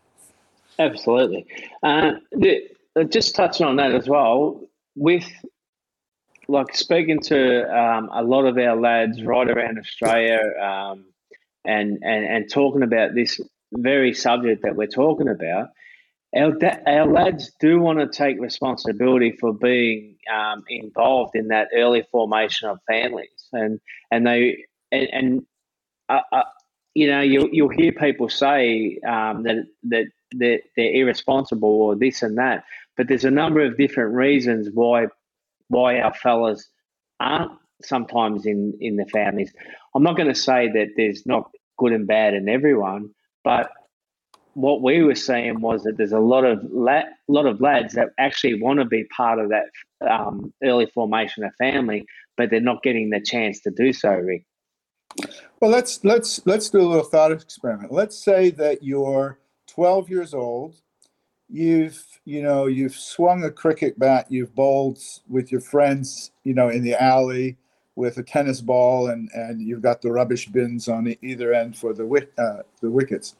Absolutely. 0.78 1.46
Uh, 1.82 2.12
uh, 2.96 3.04
just 3.04 3.34
touching 3.34 3.66
on 3.66 3.76
that 3.76 3.92
as 3.92 4.08
well, 4.08 4.60
with 4.96 5.30
like 6.48 6.76
speaking 6.76 7.20
to 7.20 7.62
um, 7.76 8.10
a 8.12 8.22
lot 8.22 8.44
of 8.44 8.58
our 8.58 8.76
lads 8.76 9.22
right 9.22 9.48
around 9.48 9.78
Australia, 9.78 10.40
um, 10.60 11.06
and, 11.64 11.98
and 12.02 12.24
and 12.24 12.50
talking 12.50 12.82
about 12.82 13.14
this 13.14 13.40
very 13.72 14.14
subject 14.14 14.62
that 14.62 14.76
we're 14.76 14.86
talking 14.86 15.28
about, 15.28 15.70
our 16.36 16.52
da- 16.52 16.80
our 16.86 17.06
lads 17.06 17.52
do 17.60 17.80
want 17.80 17.98
to 17.98 18.06
take 18.06 18.40
responsibility 18.40 19.32
for 19.32 19.52
being 19.52 20.16
um, 20.32 20.64
involved 20.68 21.34
in 21.34 21.48
that 21.48 21.68
early 21.74 22.02
formation 22.10 22.68
of 22.68 22.78
families, 22.86 23.48
and 23.52 23.80
and 24.10 24.26
they 24.26 24.64
and, 24.92 25.08
and 25.12 25.46
uh, 26.08 26.20
uh, 26.32 26.42
you 26.94 27.08
know 27.08 27.20
you 27.20 27.48
you'll 27.52 27.68
hear 27.68 27.92
people 27.92 28.28
say 28.28 28.98
um, 29.06 29.44
that 29.44 29.66
that 29.84 30.06
they're, 30.38 30.60
they're 30.76 30.92
irresponsible 30.92 31.68
or 31.68 31.96
this 31.96 32.22
and 32.22 32.38
that, 32.38 32.64
but 32.96 33.08
there's 33.08 33.24
a 33.24 33.30
number 33.30 33.64
of 33.64 33.76
different 33.76 34.14
reasons 34.14 34.68
why 34.72 35.06
why 35.68 35.98
our 36.00 36.14
fellas 36.14 36.68
aren't 37.20 37.52
sometimes 37.82 38.46
in 38.46 38.76
in 38.80 38.96
the 38.96 39.06
families. 39.06 39.52
I'm 39.94 40.02
not 40.02 40.16
going 40.16 40.28
to 40.28 40.34
say 40.34 40.68
that 40.68 40.92
there's 40.96 41.26
not 41.26 41.50
good 41.78 41.92
and 41.92 42.06
bad 42.06 42.34
in 42.34 42.48
everyone, 42.48 43.10
but 43.42 43.70
what 44.54 44.82
we 44.82 45.02
were 45.02 45.14
seeing 45.14 45.60
was 45.60 45.82
that 45.82 45.96
there's 45.96 46.12
a 46.12 46.20
lot 46.20 46.44
of 46.44 46.60
la- 46.70 47.10
lot 47.28 47.46
of 47.46 47.60
lads 47.60 47.94
that 47.94 48.10
actually 48.18 48.60
want 48.60 48.78
to 48.78 48.84
be 48.84 49.04
part 49.04 49.38
of 49.38 49.50
that 49.50 49.66
um, 50.08 50.52
early 50.62 50.86
formation 50.86 51.44
of 51.44 51.52
family, 51.56 52.06
but 52.36 52.50
they're 52.50 52.60
not 52.60 52.82
getting 52.82 53.10
the 53.10 53.20
chance 53.20 53.60
to 53.60 53.70
do 53.70 53.92
so, 53.92 54.10
Rick. 54.10 54.44
Well, 55.60 55.70
let's 55.70 56.04
let's 56.04 56.44
let's 56.46 56.70
do 56.70 56.80
a 56.80 56.88
little 56.88 57.04
thought 57.04 57.32
experiment. 57.32 57.92
Let's 57.92 58.22
say 58.22 58.50
that 58.50 58.82
you're 58.82 59.38
12 59.74 60.08
years 60.08 60.34
old. 60.34 60.76
You've 61.48 62.02
you 62.24 62.42
know 62.42 62.66
you've 62.66 62.94
swung 62.94 63.44
a 63.44 63.50
cricket 63.50 63.98
bat. 63.98 64.26
You've 64.30 64.54
bowled 64.54 64.98
with 65.28 65.52
your 65.52 65.60
friends. 65.60 66.30
You 66.42 66.54
know 66.54 66.68
in 66.70 66.82
the 66.82 67.00
alley 67.00 67.58
with 67.96 68.18
a 68.18 68.22
tennis 68.22 68.60
ball, 68.60 69.08
and 69.08 69.28
and 69.34 69.60
you've 69.60 69.82
got 69.82 70.00
the 70.00 70.10
rubbish 70.10 70.48
bins 70.48 70.88
on 70.88 71.14
either 71.22 71.52
end 71.52 71.76
for 71.76 71.92
the 71.92 72.06
wick 72.06 72.32
uh, 72.38 72.62
the 72.80 72.90
wickets. 72.90 73.36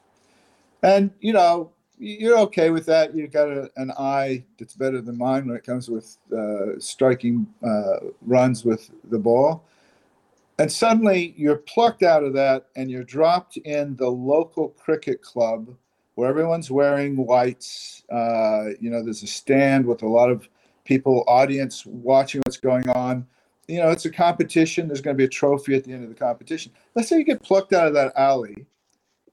And 0.82 1.10
you 1.20 1.32
know 1.32 1.72
you're 1.98 2.38
okay 2.38 2.70
with 2.70 2.84
that. 2.86 3.14
You've 3.14 3.32
got 3.32 3.48
a, 3.48 3.70
an 3.76 3.92
eye 3.92 4.44
that's 4.58 4.74
better 4.74 5.00
than 5.00 5.16
mine 5.16 5.46
when 5.46 5.56
it 5.56 5.64
comes 5.64 5.88
with 5.88 6.18
uh, 6.36 6.78
striking 6.78 7.46
uh, 7.66 8.10
runs 8.20 8.64
with 8.64 8.90
the 9.08 9.18
ball 9.18 9.64
and 10.58 10.70
suddenly 10.70 11.34
you're 11.36 11.56
plucked 11.56 12.02
out 12.02 12.22
of 12.22 12.32
that 12.34 12.66
and 12.76 12.90
you're 12.90 13.04
dropped 13.04 13.56
in 13.58 13.96
the 13.96 14.08
local 14.08 14.68
cricket 14.68 15.20
club 15.20 15.74
where 16.14 16.28
everyone's 16.28 16.70
wearing 16.70 17.16
whites. 17.16 18.02
Uh, 18.10 18.70
you 18.80 18.90
know, 18.90 19.02
there's 19.02 19.22
a 19.22 19.26
stand 19.26 19.86
with 19.86 20.02
a 20.02 20.08
lot 20.08 20.30
of 20.30 20.48
people, 20.84 21.24
audience 21.26 21.84
watching 21.86 22.40
what's 22.44 22.58
going 22.58 22.88
on. 22.90 23.26
You 23.68 23.78
know, 23.78 23.90
it's 23.90 24.04
a 24.04 24.10
competition. 24.10 24.88
There's 24.88 25.00
going 25.00 25.16
to 25.16 25.18
be 25.18 25.24
a 25.24 25.28
trophy 25.28 25.74
at 25.74 25.84
the 25.84 25.92
end 25.92 26.04
of 26.04 26.10
the 26.10 26.14
competition. 26.14 26.72
Let's 26.94 27.08
say 27.08 27.18
you 27.18 27.24
get 27.24 27.42
plucked 27.42 27.72
out 27.72 27.86
of 27.86 27.94
that 27.94 28.12
alley 28.16 28.66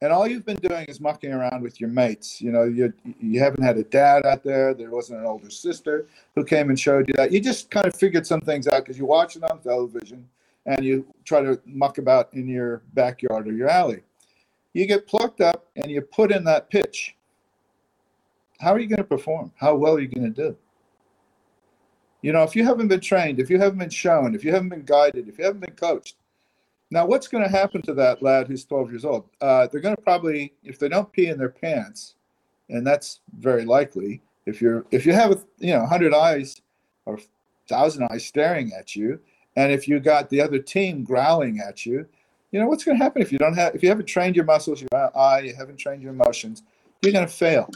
and 0.01 0.11
all 0.11 0.27
you've 0.27 0.45
been 0.45 0.57
doing 0.57 0.85
is 0.85 0.99
mucking 0.99 1.31
around 1.31 1.61
with 1.61 1.79
your 1.79 1.89
mates. 1.89 2.41
You 2.41 2.51
know, 2.51 2.63
you 2.63 2.91
you 3.19 3.39
haven't 3.39 3.63
had 3.63 3.77
a 3.77 3.83
dad 3.83 4.25
out 4.25 4.43
there. 4.43 4.73
There 4.73 4.89
wasn't 4.89 5.19
an 5.19 5.27
older 5.27 5.51
sister 5.51 6.07
who 6.35 6.43
came 6.43 6.69
and 6.69 6.79
showed 6.79 7.07
you 7.07 7.13
that. 7.17 7.31
You 7.31 7.39
just 7.39 7.69
kind 7.69 7.85
of 7.85 7.95
figured 7.95 8.25
some 8.25 8.41
things 8.41 8.67
out 8.67 8.83
because 8.83 8.97
you 8.97 9.05
watch 9.05 9.35
it 9.35 9.43
on 9.43 9.61
television 9.61 10.27
and 10.65 10.83
you 10.83 11.05
try 11.23 11.41
to 11.41 11.59
muck 11.65 11.99
about 11.99 12.33
in 12.33 12.47
your 12.47 12.81
backyard 12.93 13.47
or 13.47 13.53
your 13.53 13.69
alley. 13.69 14.01
You 14.73 14.85
get 14.85 15.07
plucked 15.07 15.41
up 15.41 15.67
and 15.75 15.91
you 15.91 16.01
put 16.01 16.31
in 16.31 16.43
that 16.45 16.69
pitch. 16.69 17.15
How 18.59 18.73
are 18.73 18.79
you 18.79 18.87
going 18.87 18.97
to 18.97 19.03
perform? 19.03 19.51
How 19.55 19.75
well 19.75 19.95
are 19.95 19.99
you 19.99 20.07
going 20.07 20.33
to 20.33 20.49
do? 20.49 20.55
You 22.21 22.31
know, 22.31 22.43
if 22.43 22.55
you 22.55 22.63
haven't 22.63 22.87
been 22.87 22.99
trained, 22.99 23.39
if 23.39 23.49
you 23.49 23.59
haven't 23.59 23.79
been 23.79 23.89
shown, 23.89 24.35
if 24.35 24.43
you 24.43 24.51
haven't 24.51 24.69
been 24.69 24.85
guided, 24.85 25.27
if 25.27 25.39
you 25.39 25.43
haven't 25.43 25.61
been 25.61 25.75
coached, 25.75 26.15
now 26.91 27.05
what's 27.05 27.27
going 27.27 27.43
to 27.43 27.49
happen 27.49 27.81
to 27.83 27.93
that 27.95 28.21
lad 28.21 28.47
who's 28.47 28.65
12 28.65 28.91
years 28.91 29.05
old? 29.05 29.25
Uh, 29.39 29.67
they're 29.67 29.81
going 29.81 29.95
to 29.95 30.01
probably, 30.01 30.53
if 30.63 30.77
they 30.77 30.89
don't 30.89 31.11
pee 31.11 31.27
in 31.27 31.37
their 31.37 31.49
pants, 31.49 32.15
and 32.69 32.85
that's 32.85 33.21
very 33.39 33.65
likely, 33.65 34.21
if 34.45 34.61
you're 34.61 34.85
if 34.91 35.05
you 35.05 35.13
have 35.13 35.45
you 35.59 35.73
know 35.73 35.81
100 35.81 36.13
eyes 36.13 36.61
or 37.05 37.15
1,000 37.15 38.07
eyes 38.11 38.25
staring 38.25 38.71
at 38.77 38.95
you, 38.95 39.19
and 39.55 39.71
if 39.71 39.87
you 39.87 39.99
got 39.99 40.29
the 40.29 40.41
other 40.41 40.59
team 40.59 41.03
growling 41.03 41.59
at 41.59 41.85
you, 41.85 42.07
you 42.51 42.59
know 42.59 42.67
what's 42.67 42.83
going 42.83 42.97
to 42.97 43.03
happen 43.03 43.21
if 43.21 43.31
you 43.31 43.37
don't 43.37 43.53
have 43.53 43.75
if 43.75 43.81
you 43.81 43.89
haven't 43.89 44.05
trained 44.05 44.35
your 44.35 44.45
muscles, 44.45 44.81
your 44.81 45.17
eye, 45.17 45.39
you 45.39 45.55
haven't 45.55 45.77
trained 45.77 46.01
your 46.01 46.11
emotions, 46.11 46.63
you're 47.01 47.13
going 47.13 47.27
to 47.27 47.33
fail. 47.33 47.69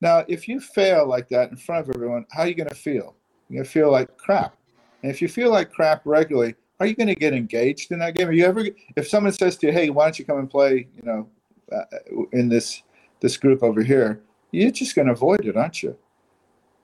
Now, 0.00 0.24
if 0.28 0.46
you 0.46 0.60
fail 0.60 1.08
like 1.08 1.28
that 1.30 1.50
in 1.50 1.56
front 1.56 1.88
of 1.88 1.94
everyone, 1.94 2.24
how 2.30 2.42
are 2.42 2.48
you 2.48 2.54
going 2.54 2.68
to 2.68 2.74
feel? 2.74 3.16
You're 3.48 3.58
going 3.58 3.64
to 3.64 3.70
feel 3.70 3.90
like 3.90 4.16
crap. 4.16 4.56
And 5.02 5.10
if 5.10 5.20
you 5.20 5.28
feel 5.28 5.50
like 5.50 5.72
crap 5.72 6.02
regularly, 6.04 6.54
are 6.78 6.86
you 6.86 6.94
going 6.94 7.08
to 7.08 7.14
get 7.14 7.32
engaged 7.32 7.90
in 7.90 7.98
that 7.98 8.14
game? 8.14 8.28
Are 8.28 8.32
you 8.32 8.44
ever 8.44 8.66
if 8.96 9.08
someone 9.08 9.32
says 9.32 9.56
to 9.58 9.66
you, 9.66 9.72
"Hey, 9.72 9.90
why 9.90 10.04
don't 10.04 10.18
you 10.18 10.24
come 10.24 10.38
and 10.38 10.50
play?" 10.50 10.86
You 10.96 11.02
know, 11.02 11.28
uh, 11.72 11.84
in 12.32 12.48
this 12.48 12.82
this 13.20 13.36
group 13.36 13.62
over 13.62 13.82
here, 13.82 14.20
you're 14.52 14.70
just 14.70 14.94
going 14.94 15.06
to 15.06 15.12
avoid 15.12 15.44
it, 15.44 15.56
aren't 15.56 15.82
you? 15.82 15.96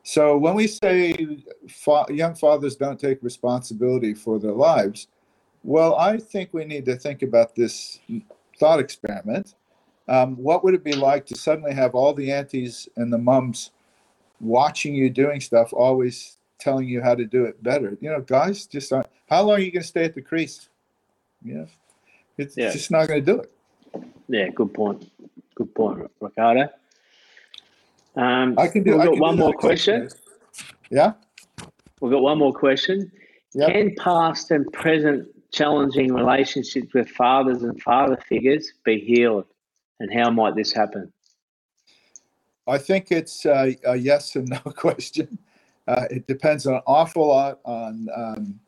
So 0.03 0.37
when 0.37 0.55
we 0.55 0.67
say 0.67 1.39
fa- 1.69 2.07
young 2.11 2.35
fathers 2.35 2.77
don't 2.77 2.99
take 2.99 3.23
responsibility 3.23 4.15
for 4.15 4.39
their 4.39 4.53
lives, 4.53 5.09
well, 5.65 5.97
I 5.97 6.19
think 6.19 6.51
we 6.53 6.65
need 6.67 6.85
to 6.85 6.97
think 6.97 7.23
about 7.23 7.57
this 7.57 7.99
thought 8.61 8.79
experiment. 8.79 9.55
Um, 10.07 10.37
what 10.37 10.63
would 10.63 10.75
it 10.75 10.85
be 10.85 10.95
like 10.95 11.25
to 11.27 11.37
suddenly 11.37 11.73
have 11.73 11.95
all 11.95 12.13
the 12.13 12.31
aunties 12.31 12.87
and 12.97 13.11
the 13.11 13.19
mums 13.19 13.71
watching 14.41 14.95
you 14.95 15.09
doing 15.09 15.41
stuff, 15.41 15.73
always 15.73 16.37
telling 16.59 16.87
you 16.87 17.01
how 17.01 17.15
to 17.15 17.25
do 17.25 17.47
it 17.47 17.63
better? 17.63 17.97
You 18.03 18.11
know, 18.11 18.21
guys 18.21 18.67
just 18.67 18.93
aren't. 18.93 19.09
How 19.31 19.43
long 19.43 19.57
are 19.57 19.61
you 19.61 19.73
going 19.73 19.83
to 19.83 19.89
stay 19.89 20.05
at 20.05 20.15
the 20.15 20.21
crease? 20.21 20.69
You 21.43 21.55
know, 21.55 21.67
it's 22.37 22.57
yeah. 22.57 22.71
just 22.71 22.91
not 22.91 23.09
going 23.09 23.25
to 23.25 23.33
do 23.33 23.41
it. 23.41 23.51
Yeah, 24.29 24.49
good 24.51 24.75
point. 24.75 25.11
Good 25.55 25.75
point, 25.75 26.11
Ricardo. 26.21 26.69
Um, 28.17 28.59
I 28.59 28.69
can 28.69 28.83
do. 28.83 28.99
We've 28.99 29.09
got 29.09 29.19
one 29.19 29.39
more 29.39 29.55
question. 29.55 30.11
Yeah. 30.91 31.15
We've 32.01 32.13
got 32.13 32.23
one 32.23 32.39
more 32.39 32.53
question. 32.53 33.11
Yep. 33.55 33.69
Can 33.71 33.95
past 33.97 34.51
and 34.51 34.71
present 34.73 35.29
challenging 35.55 36.13
relationships 36.13 36.93
with 36.93 37.09
fathers 37.09 37.63
and 37.63 37.81
father 37.83 38.19
figures 38.29 38.73
be 38.85 38.99
healed, 38.99 39.47
and 40.01 40.13
how 40.13 40.31
might 40.31 40.57
this 40.57 40.73
happen? 40.73 41.13
I 42.67 42.79
think 42.79 43.13
it's 43.13 43.45
a, 43.47 43.77
a 43.85 43.97
yes 43.97 44.37
and 44.37 44.49
no 44.49 44.59
question. 44.77 45.39
Uh, 45.87 46.07
it 46.11 46.27
depends 46.27 46.67
an 46.67 46.81
awful 46.87 47.29
lot 47.29 47.61
on 47.65 48.09
um, 48.17 48.61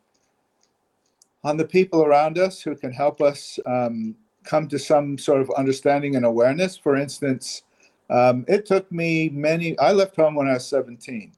on 1.45 1.57
the 1.57 1.65
people 1.65 2.03
around 2.03 2.39
us 2.39 2.61
who 2.61 2.75
can 2.75 2.93
help 2.93 3.21
us 3.21 3.59
um, 3.67 4.15
come 4.45 4.67
to 4.69 4.79
some 4.79 5.17
sort 5.17 5.41
of 5.41 5.51
understanding 5.51 6.17
and 6.17 6.25
awareness. 6.25 6.77
For 6.77 6.97
instance, 6.97 7.63
um, 8.11 8.45
it 8.49 8.67
took 8.67 8.91
me 8.91 9.29
many, 9.29 9.79
I 9.79 9.93
left 9.93 10.17
home 10.17 10.35
when 10.35 10.49
I 10.49 10.55
was 10.55 10.67
17. 10.67 11.33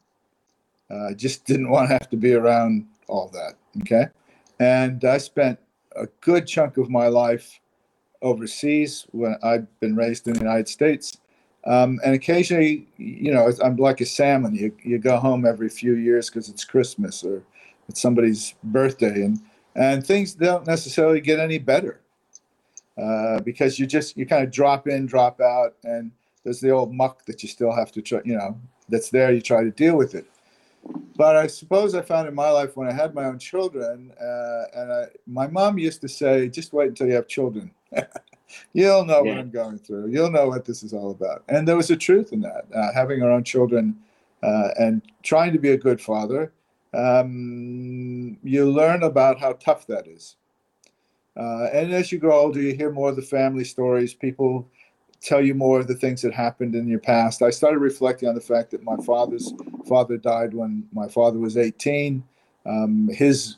I 0.90 0.94
uh, 0.94 1.12
just 1.14 1.44
didn't 1.46 1.68
want 1.68 1.88
to 1.88 1.92
have 1.92 2.08
to 2.10 2.16
be 2.16 2.34
around 2.34 2.86
all 3.06 3.28
that. 3.34 3.54
Okay. 3.82 4.06
And 4.60 5.04
I 5.04 5.18
spent 5.18 5.58
a 5.96 6.06
good 6.20 6.46
chunk 6.46 6.76
of 6.76 6.90
my 6.90 7.08
life 7.08 7.60
overseas 8.22 9.06
when 9.12 9.36
I've 9.42 9.66
been 9.80 9.94
raised 9.94 10.26
in 10.26 10.34
the 10.34 10.40
United 10.40 10.68
States. 10.68 11.18
Um, 11.64 12.00
and 12.04 12.14
occasionally, 12.14 12.88
you 12.96 13.32
know, 13.32 13.50
I'm 13.62 13.76
like 13.76 14.00
a 14.00 14.06
salmon. 14.06 14.54
You, 14.54 14.74
you 14.82 14.98
go 14.98 15.18
home 15.18 15.44
every 15.44 15.68
few 15.68 15.94
years 15.94 16.30
because 16.30 16.48
it's 16.48 16.64
Christmas 16.64 17.22
or 17.24 17.42
it's 17.88 18.00
somebody's 18.00 18.54
birthday, 18.62 19.22
and 19.22 19.40
and 19.74 20.06
things 20.06 20.34
don't 20.34 20.66
necessarily 20.66 21.20
get 21.20 21.38
any 21.38 21.58
better 21.58 22.00
uh, 23.00 23.40
because 23.40 23.78
you 23.78 23.86
just 23.86 24.16
you 24.16 24.26
kind 24.26 24.44
of 24.44 24.50
drop 24.50 24.88
in, 24.88 25.06
drop 25.06 25.40
out, 25.40 25.74
and 25.84 26.10
there's 26.44 26.60
the 26.60 26.70
old 26.70 26.92
muck 26.92 27.24
that 27.26 27.42
you 27.42 27.48
still 27.48 27.72
have 27.72 27.92
to 27.92 28.02
try, 28.02 28.20
you 28.24 28.36
know, 28.36 28.58
that's 28.88 29.10
there. 29.10 29.32
You 29.32 29.40
try 29.40 29.62
to 29.62 29.70
deal 29.70 29.96
with 29.96 30.14
it. 30.14 30.26
But 31.18 31.34
I 31.34 31.48
suppose 31.48 31.96
I 31.96 32.02
found 32.02 32.28
in 32.28 32.34
my 32.34 32.48
life 32.48 32.76
when 32.76 32.86
I 32.86 32.92
had 32.92 33.12
my 33.12 33.24
own 33.24 33.40
children, 33.40 34.12
uh, 34.20 34.62
and 34.72 34.92
I, 34.92 35.04
my 35.26 35.48
mom 35.48 35.76
used 35.76 36.00
to 36.02 36.08
say, 36.08 36.48
"Just 36.48 36.72
wait 36.72 36.90
until 36.90 37.08
you 37.08 37.14
have 37.14 37.26
children. 37.26 37.72
You'll 38.72 39.04
know 39.04 39.24
yeah. 39.24 39.32
what 39.32 39.38
I'm 39.38 39.50
going 39.50 39.78
through. 39.78 40.10
You'll 40.10 40.30
know 40.30 40.46
what 40.46 40.64
this 40.64 40.84
is 40.84 40.94
all 40.94 41.10
about." 41.10 41.42
And 41.48 41.66
there 41.66 41.76
was 41.76 41.90
a 41.90 41.96
truth 41.96 42.32
in 42.32 42.40
that. 42.42 42.66
Uh, 42.72 42.92
having 42.94 43.20
our 43.20 43.32
own 43.32 43.42
children 43.42 43.96
uh, 44.44 44.68
and 44.78 45.02
trying 45.24 45.52
to 45.52 45.58
be 45.58 45.70
a 45.70 45.76
good 45.76 46.00
father, 46.00 46.52
um, 46.94 48.38
you 48.44 48.70
learn 48.70 49.02
about 49.02 49.40
how 49.40 49.54
tough 49.54 49.88
that 49.88 50.06
is. 50.06 50.36
Uh, 51.36 51.64
and 51.72 51.92
as 51.92 52.12
you 52.12 52.18
grow 52.18 52.38
older, 52.38 52.60
you 52.60 52.76
hear 52.76 52.92
more 52.92 53.08
of 53.08 53.16
the 53.16 53.22
family 53.22 53.64
stories. 53.64 54.14
People 54.14 54.70
tell 55.20 55.44
you 55.44 55.54
more 55.54 55.80
of 55.80 55.88
the 55.88 55.94
things 55.94 56.22
that 56.22 56.32
happened 56.32 56.74
in 56.74 56.86
your 56.86 57.00
past. 57.00 57.42
I 57.42 57.50
started 57.50 57.78
reflecting 57.78 58.28
on 58.28 58.34
the 58.34 58.40
fact 58.40 58.70
that 58.70 58.84
my 58.84 58.96
father's 58.98 59.52
father 59.88 60.16
died 60.16 60.54
when 60.54 60.86
my 60.92 61.08
father 61.08 61.38
was 61.38 61.56
18. 61.56 62.22
Um, 62.66 63.08
his 63.12 63.56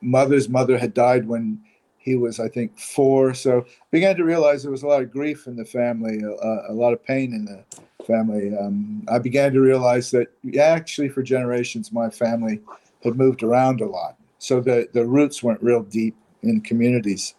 mother's 0.00 0.48
mother 0.48 0.78
had 0.78 0.94
died 0.94 1.26
when 1.26 1.60
he 1.98 2.16
was, 2.16 2.38
I 2.38 2.48
think, 2.48 2.78
four. 2.78 3.32
So 3.32 3.60
I 3.60 3.86
began 3.90 4.14
to 4.16 4.24
realize 4.24 4.62
there 4.62 4.70
was 4.70 4.82
a 4.82 4.86
lot 4.86 5.02
of 5.02 5.10
grief 5.10 5.46
in 5.46 5.56
the 5.56 5.64
family, 5.64 6.20
a, 6.22 6.72
a 6.72 6.74
lot 6.74 6.92
of 6.92 7.02
pain 7.02 7.32
in 7.32 7.46
the 7.46 7.64
family. 8.04 8.56
Um, 8.56 9.06
I 9.10 9.18
began 9.18 9.52
to 9.54 9.60
realize 9.60 10.10
that 10.10 10.28
actually, 10.58 11.08
for 11.08 11.22
generations, 11.22 11.92
my 11.92 12.10
family 12.10 12.60
had 13.02 13.16
moved 13.16 13.42
around 13.42 13.80
a 13.80 13.86
lot. 13.86 14.16
So 14.38 14.60
the, 14.60 14.86
the 14.92 15.06
roots 15.06 15.42
weren't 15.42 15.62
real 15.62 15.82
deep 15.82 16.14
in 16.42 16.60
communities. 16.60 17.34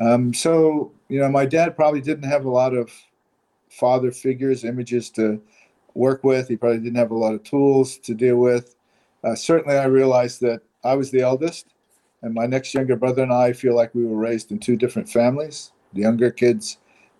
Um, 0.00 0.32
so 0.32 0.92
you 1.08 1.20
know, 1.20 1.28
my 1.28 1.46
dad 1.46 1.76
probably 1.76 2.00
didn't 2.00 2.28
have 2.28 2.44
a 2.44 2.50
lot 2.50 2.74
of 2.74 2.90
father 3.70 4.10
figures, 4.10 4.64
images 4.64 5.10
to 5.10 5.40
work 5.94 6.22
with. 6.24 6.48
He 6.48 6.56
probably 6.56 6.78
didn't 6.78 6.98
have 6.98 7.10
a 7.10 7.16
lot 7.16 7.34
of 7.34 7.42
tools 7.42 7.98
to 7.98 8.14
deal 8.14 8.36
with. 8.36 8.76
Uh, 9.24 9.34
certainly, 9.34 9.76
I 9.76 9.86
realized 9.86 10.40
that 10.42 10.60
I 10.84 10.94
was 10.94 11.10
the 11.10 11.20
eldest, 11.20 11.66
and 12.22 12.34
my 12.34 12.46
next 12.46 12.72
younger 12.74 12.96
brother 12.96 13.22
and 13.22 13.32
I 13.32 13.52
feel 13.52 13.74
like 13.74 13.94
we 13.94 14.04
were 14.04 14.16
raised 14.16 14.52
in 14.52 14.58
two 14.58 14.76
different 14.76 15.08
families. 15.08 15.72
The 15.92 16.02
younger 16.02 16.30
kids 16.30 16.78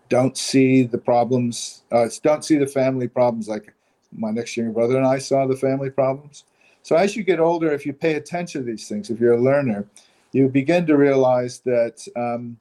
don't 0.08 0.36
see 0.36 0.82
the 0.82 0.98
problems, 0.98 1.82
uh, 1.92 2.08
don't 2.22 2.44
see 2.44 2.56
the 2.56 2.66
family 2.66 3.08
problems 3.08 3.48
like 3.48 3.74
my 4.12 4.30
next 4.30 4.56
younger 4.56 4.72
brother 4.72 4.96
and 4.96 5.06
I 5.06 5.18
saw 5.18 5.46
the 5.46 5.56
family 5.56 5.90
problems. 5.90 6.44
So 6.82 6.96
as 6.96 7.16
you 7.16 7.22
get 7.22 7.40
older, 7.40 7.70
if 7.72 7.84
you 7.84 7.92
pay 7.92 8.14
attention 8.14 8.62
to 8.62 8.66
these 8.66 8.88
things, 8.88 9.10
if 9.10 9.20
you're 9.20 9.34
a 9.34 9.40
learner, 9.40 9.86
you 10.32 10.48
begin 10.48 10.86
to 10.86 10.96
realize 10.96 11.60
that 11.60 12.06
um, 12.16 12.56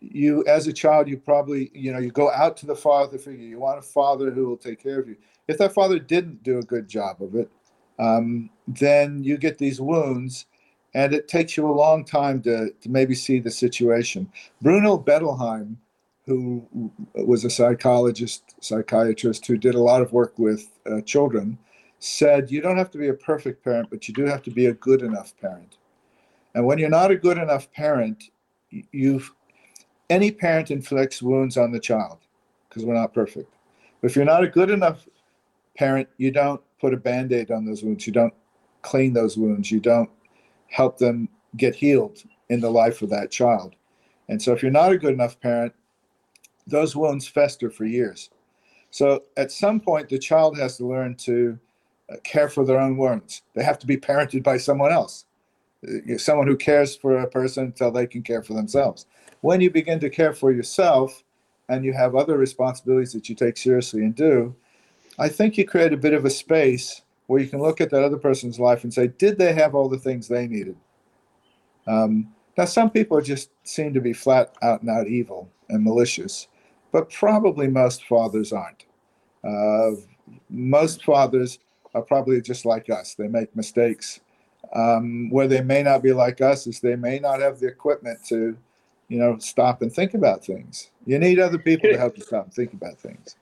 you 0.00 0.44
as 0.46 0.66
a 0.66 0.72
child 0.72 1.08
you 1.08 1.16
probably 1.16 1.70
you 1.74 1.92
know 1.92 1.98
you 1.98 2.10
go 2.10 2.30
out 2.30 2.56
to 2.58 2.66
the 2.66 2.76
father 2.76 3.18
figure. 3.18 3.44
You 3.44 3.58
want 3.58 3.78
a 3.78 3.82
father 3.82 4.30
who 4.30 4.46
will 4.46 4.56
take 4.56 4.82
care 4.82 5.00
of 5.00 5.08
you. 5.08 5.16
If 5.48 5.58
that 5.58 5.72
father 5.72 5.98
didn't 5.98 6.42
do 6.42 6.58
a 6.58 6.62
good 6.62 6.88
job 6.88 7.22
of 7.22 7.34
it 7.34 7.50
um, 7.98 8.50
then 8.66 9.22
you 9.24 9.36
get 9.36 9.58
these 9.58 9.80
wounds 9.80 10.46
and 10.94 11.12
it 11.12 11.28
takes 11.28 11.56
you 11.56 11.68
a 11.68 11.72
long 11.72 12.04
time 12.04 12.40
to, 12.42 12.70
to 12.80 12.88
maybe 12.88 13.14
see 13.14 13.40
the 13.40 13.50
situation. 13.50 14.30
Bruno 14.62 14.96
Bettelheim 14.98 15.76
who 16.26 16.92
was 17.14 17.42
a 17.44 17.50
psychologist 17.50 18.54
psychiatrist 18.60 19.46
who 19.46 19.56
did 19.56 19.74
a 19.74 19.80
lot 19.80 20.02
of 20.02 20.12
work 20.12 20.38
with 20.38 20.68
uh, 20.84 21.00
children 21.00 21.56
said 22.00 22.50
you 22.50 22.60
don't 22.60 22.76
have 22.76 22.90
to 22.90 22.98
be 22.98 23.08
a 23.08 23.14
perfect 23.14 23.64
parent 23.64 23.88
but 23.88 24.06
you 24.06 24.12
do 24.12 24.26
have 24.26 24.42
to 24.42 24.50
be 24.50 24.66
a 24.66 24.74
good 24.74 25.00
enough 25.00 25.34
parent. 25.40 25.78
And 26.54 26.66
when 26.66 26.76
you're 26.76 26.90
not 26.90 27.10
a 27.10 27.16
good 27.16 27.38
enough 27.38 27.72
parent 27.72 28.24
you've 28.70 29.32
any 30.10 30.30
parent 30.30 30.70
inflicts 30.70 31.22
wounds 31.22 31.56
on 31.56 31.72
the 31.72 31.80
child 31.80 32.18
because 32.68 32.84
we're 32.84 32.94
not 32.94 33.14
perfect. 33.14 33.52
But 34.00 34.10
if 34.10 34.16
you're 34.16 34.24
not 34.24 34.44
a 34.44 34.48
good 34.48 34.70
enough 34.70 35.06
parent, 35.76 36.08
you 36.16 36.30
don't 36.30 36.60
put 36.80 36.94
a 36.94 36.96
band 36.96 37.32
aid 37.32 37.50
on 37.50 37.64
those 37.64 37.82
wounds. 37.82 38.06
You 38.06 38.12
don't 38.12 38.34
clean 38.82 39.12
those 39.12 39.36
wounds. 39.36 39.70
You 39.70 39.80
don't 39.80 40.10
help 40.68 40.98
them 40.98 41.28
get 41.56 41.74
healed 41.74 42.22
in 42.48 42.60
the 42.60 42.70
life 42.70 43.02
of 43.02 43.10
that 43.10 43.30
child. 43.30 43.74
And 44.28 44.40
so 44.40 44.52
if 44.52 44.62
you're 44.62 44.70
not 44.70 44.92
a 44.92 44.98
good 44.98 45.14
enough 45.14 45.40
parent, 45.40 45.72
those 46.66 46.94
wounds 46.94 47.26
fester 47.26 47.70
for 47.70 47.84
years. 47.84 48.30
So 48.90 49.24
at 49.36 49.52
some 49.52 49.80
point, 49.80 50.08
the 50.08 50.18
child 50.18 50.58
has 50.58 50.76
to 50.78 50.86
learn 50.86 51.14
to 51.16 51.58
uh, 52.10 52.16
care 52.24 52.48
for 52.48 52.64
their 52.64 52.78
own 52.78 52.96
wounds. 52.96 53.42
They 53.54 53.62
have 53.62 53.78
to 53.80 53.86
be 53.86 53.96
parented 53.96 54.42
by 54.42 54.58
someone 54.58 54.92
else, 54.92 55.24
uh, 55.86 56.16
someone 56.18 56.46
who 56.46 56.56
cares 56.56 56.96
for 56.96 57.18
a 57.18 57.26
person 57.26 57.64
until 57.64 57.90
they 57.90 58.06
can 58.06 58.22
care 58.22 58.42
for 58.42 58.54
themselves 58.54 59.06
when 59.40 59.60
you 59.60 59.70
begin 59.70 60.00
to 60.00 60.10
care 60.10 60.32
for 60.32 60.52
yourself 60.52 61.22
and 61.68 61.84
you 61.84 61.92
have 61.92 62.14
other 62.14 62.38
responsibilities 62.38 63.12
that 63.12 63.28
you 63.28 63.34
take 63.34 63.56
seriously 63.56 64.02
and 64.02 64.14
do, 64.14 64.54
I 65.18 65.28
think 65.28 65.56
you 65.56 65.66
create 65.66 65.92
a 65.92 65.96
bit 65.96 66.14
of 66.14 66.24
a 66.24 66.30
space 66.30 67.02
where 67.26 67.40
you 67.40 67.48
can 67.48 67.60
look 67.60 67.80
at 67.80 67.90
that 67.90 68.04
other 68.04 68.16
person's 68.16 68.58
life 68.58 68.84
and 68.84 68.92
say, 68.92 69.08
did 69.08 69.38
they 69.38 69.52
have 69.52 69.74
all 69.74 69.88
the 69.88 69.98
things 69.98 70.28
they 70.28 70.46
needed? 70.46 70.76
Um, 71.86 72.32
now, 72.56 72.64
some 72.64 72.90
people 72.90 73.20
just 73.20 73.50
seem 73.62 73.94
to 73.94 74.00
be 74.00 74.12
flat 74.12 74.54
out 74.62 74.80
and 74.80 74.90
out 74.90 75.06
evil 75.06 75.48
and 75.68 75.84
malicious, 75.84 76.48
but 76.90 77.10
probably 77.10 77.68
most 77.68 78.04
fathers 78.04 78.52
aren't. 78.52 78.84
Uh, 79.44 79.92
most 80.50 81.04
fathers 81.04 81.58
are 81.94 82.02
probably 82.02 82.40
just 82.40 82.64
like 82.64 82.90
us. 82.90 83.14
They 83.14 83.28
make 83.28 83.54
mistakes. 83.54 84.20
Um, 84.74 85.30
where 85.30 85.46
they 85.46 85.62
may 85.62 85.82
not 85.82 86.02
be 86.02 86.12
like 86.12 86.40
us 86.40 86.66
is 86.66 86.80
they 86.80 86.96
may 86.96 87.20
not 87.20 87.40
have 87.40 87.60
the 87.60 87.68
equipment 87.68 88.18
to 88.28 88.56
you 89.08 89.18
know, 89.18 89.38
stop 89.38 89.82
and 89.82 89.92
think 89.92 90.14
about 90.14 90.44
things. 90.44 90.90
You 91.06 91.18
need 91.18 91.38
other 91.38 91.58
people 91.58 91.90
to 91.90 91.98
help 91.98 92.16
you 92.16 92.24
stop 92.24 92.44
and 92.44 92.54
think 92.54 92.72
about 92.72 92.98
things. 92.98 93.36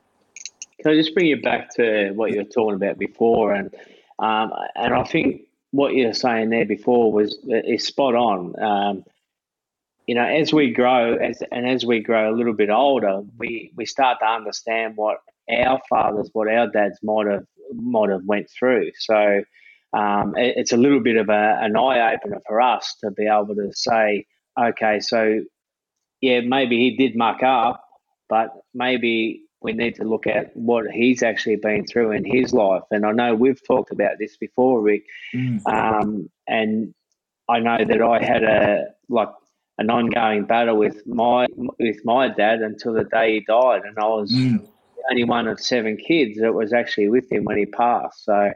Can 0.81 0.93
I 0.93 0.95
just 0.95 1.15
bring 1.15 1.27
you 1.27 1.41
back 1.41 1.75
to 1.77 2.13
what 2.13 2.31
you 2.31 2.39
were 2.39 2.45
talking 2.45 2.77
about 2.77 2.99
before, 2.99 3.53
and 3.53 3.75
um, 4.19 4.53
and 4.75 4.95
I 4.95 5.05
think 5.05 5.43
what 5.73 5.95
you 5.95 6.07
were 6.07 6.15
saying 6.15 6.51
there 6.51 6.67
before 6.67 7.13
was 7.13 7.37
is 7.49 7.87
spot 7.87 8.15
on. 8.15 8.63
Um, 8.63 9.05
you 10.07 10.15
know, 10.15 10.25
as 10.25 10.53
we 10.53 10.73
grow, 10.73 11.17
as 11.17 11.43
and 11.51 11.69
as 11.69 11.85
we 11.85 12.01
grow 12.01 12.33
a 12.33 12.37
little 12.37 12.53
bit 12.53 12.71
older, 12.71 13.23
we 13.39 13.73
we 13.75 13.87
start 13.87 14.19
to 14.21 14.27
understand 14.27 14.97
what 14.97 15.19
our 15.51 15.81
fathers, 15.89 16.31
what 16.33 16.49
our 16.49 16.69
dads 16.69 16.99
might 17.03 17.27
have 17.27 17.47
might 17.75 18.11
have 18.11 18.25
went 18.25 18.49
through. 18.51 18.93
So 18.99 19.43
um, 19.93 20.37
it, 20.37 20.55
it's 20.57 20.73
a 20.73 20.77
little 20.77 21.01
bit 21.01 21.17
of 21.17 21.29
a, 21.29 21.59
an 21.61 21.77
eye 21.77 22.15
opener 22.15 22.41
for 22.47 22.61
us 22.61 22.95
to 23.01 23.11
be 23.11 23.27
able 23.27 23.55
to 23.57 23.73
say, 23.73 24.27
okay, 24.61 25.01
so 25.01 25.41
yeah, 26.21 26.41
maybe 26.41 26.79
he 26.79 26.97
did 26.97 27.17
muck 27.17 27.43
up, 27.43 27.85
but 28.29 28.51
maybe 28.75 29.43
we 29.63 29.73
need 29.73 29.97
to 29.97 30.05
look 30.05 30.27
at 30.27 30.57
what 30.57 30.91
he's 30.91 31.23
actually 31.23 31.57
been 31.57 31.87
through 31.87 32.13
in 32.13 32.25
his 32.25 32.53
life. 32.53 32.83
And 32.91 33.05
I 33.05 33.13
know 33.13 33.35
we've 33.35 33.61
talked 33.67 33.91
about 33.91 34.19
this 34.19 34.37
before, 34.37 34.81
Rick. 34.81 35.05
Mm. 35.35 35.67
Um, 35.67 36.31
and 36.47 36.95
I 37.49 37.61
know 37.61 37.79
that 37.85 38.03
I 38.03 38.25
had 38.25 38.43
a 38.43 38.85
like 39.09 39.31
an 39.79 39.91
ongoing 39.91 40.45
battle 40.45 40.77
with 40.77 41.07
my 41.07 41.47
with 41.79 42.05
my 42.05 42.29
dad 42.29 42.61
until 42.61 42.95
the 42.95 43.05
day 43.05 43.35
he 43.35 43.41
died, 43.41 43.83
and 43.85 43.99
I 43.99 44.07
was 44.07 44.33
mm. 44.33 44.61
the 44.61 45.03
only 45.11 45.25
one 45.25 45.49
of 45.49 45.61
seven 45.61 45.97
kids 45.97 46.39
that 46.41 46.55
was 46.55 46.73
actually 46.73 47.09
with 47.09 47.31
him 47.31 47.45
when 47.45 47.59
he 47.59 47.67
passed. 47.67 48.25
So, 48.25 48.53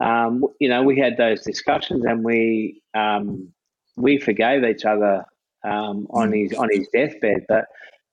um, 0.00 0.44
you 0.60 0.68
know, 0.68 0.82
we 0.82 0.98
had 0.98 1.16
those 1.16 1.42
discussions, 1.42 2.04
and 2.04 2.24
we 2.24 2.82
um, 2.94 3.52
we 3.96 4.18
forgave 4.18 4.64
each 4.64 4.84
other 4.84 5.24
um, 5.64 6.06
on 6.10 6.30
mm. 6.30 6.42
his 6.42 6.58
on 6.58 6.68
his 6.70 6.88
deathbed. 6.92 7.44
But 7.48 7.66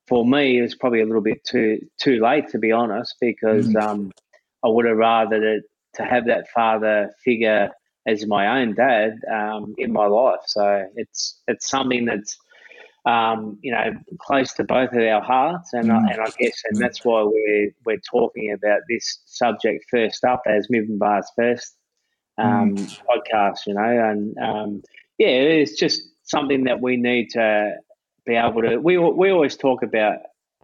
for 0.07 0.25
me, 0.25 0.59
it 0.59 0.61
was 0.61 0.75
probably 0.75 1.01
a 1.01 1.05
little 1.05 1.21
bit 1.21 1.43
too 1.43 1.79
too 1.99 2.19
late 2.21 2.49
to 2.49 2.57
be 2.57 2.71
honest, 2.71 3.15
because 3.19 3.67
mm. 3.67 3.81
um, 3.81 4.11
I 4.63 4.69
would 4.69 4.85
have 4.85 4.97
rather 4.97 5.39
to, 5.39 5.61
to 5.95 6.03
have 6.03 6.25
that 6.27 6.49
father 6.49 7.11
figure 7.23 7.71
as 8.07 8.25
my 8.25 8.61
own 8.61 8.73
dad 8.73 9.19
um, 9.31 9.75
in 9.77 9.91
my 9.91 10.05
life. 10.07 10.39
So 10.45 10.87
it's 10.95 11.41
it's 11.47 11.69
something 11.69 12.05
that's 12.05 12.37
um, 13.05 13.57
you 13.61 13.71
know 13.71 13.91
close 14.19 14.53
to 14.53 14.63
both 14.63 14.93
of 14.93 15.01
our 15.01 15.21
hearts, 15.21 15.73
and 15.73 15.89
mm. 15.89 15.93
I, 15.95 16.13
and 16.13 16.21
I 16.21 16.29
guess 16.39 16.61
and 16.69 16.79
that's 16.79 17.03
why 17.03 17.23
we're 17.23 17.71
we're 17.85 18.01
talking 18.09 18.51
about 18.51 18.81
this 18.89 19.19
subject 19.25 19.85
first 19.91 20.23
up 20.23 20.41
as 20.47 20.67
Moving 20.69 20.97
Bars 20.97 21.29
first 21.35 21.75
um, 22.37 22.75
mm. 22.75 23.01
podcast. 23.07 23.67
You 23.67 23.75
know, 23.75 23.81
and 24.09 24.37
um, 24.37 24.83
yeah, 25.17 25.27
it's 25.27 25.77
just 25.77 26.01
something 26.27 26.65
that 26.65 26.81
we 26.81 26.97
need 26.97 27.29
to 27.31 27.75
be 28.25 28.35
able 28.35 28.61
to. 28.61 28.77
We 28.77 28.97
we 28.97 29.31
always 29.31 29.57
talk 29.57 29.83
about 29.83 30.17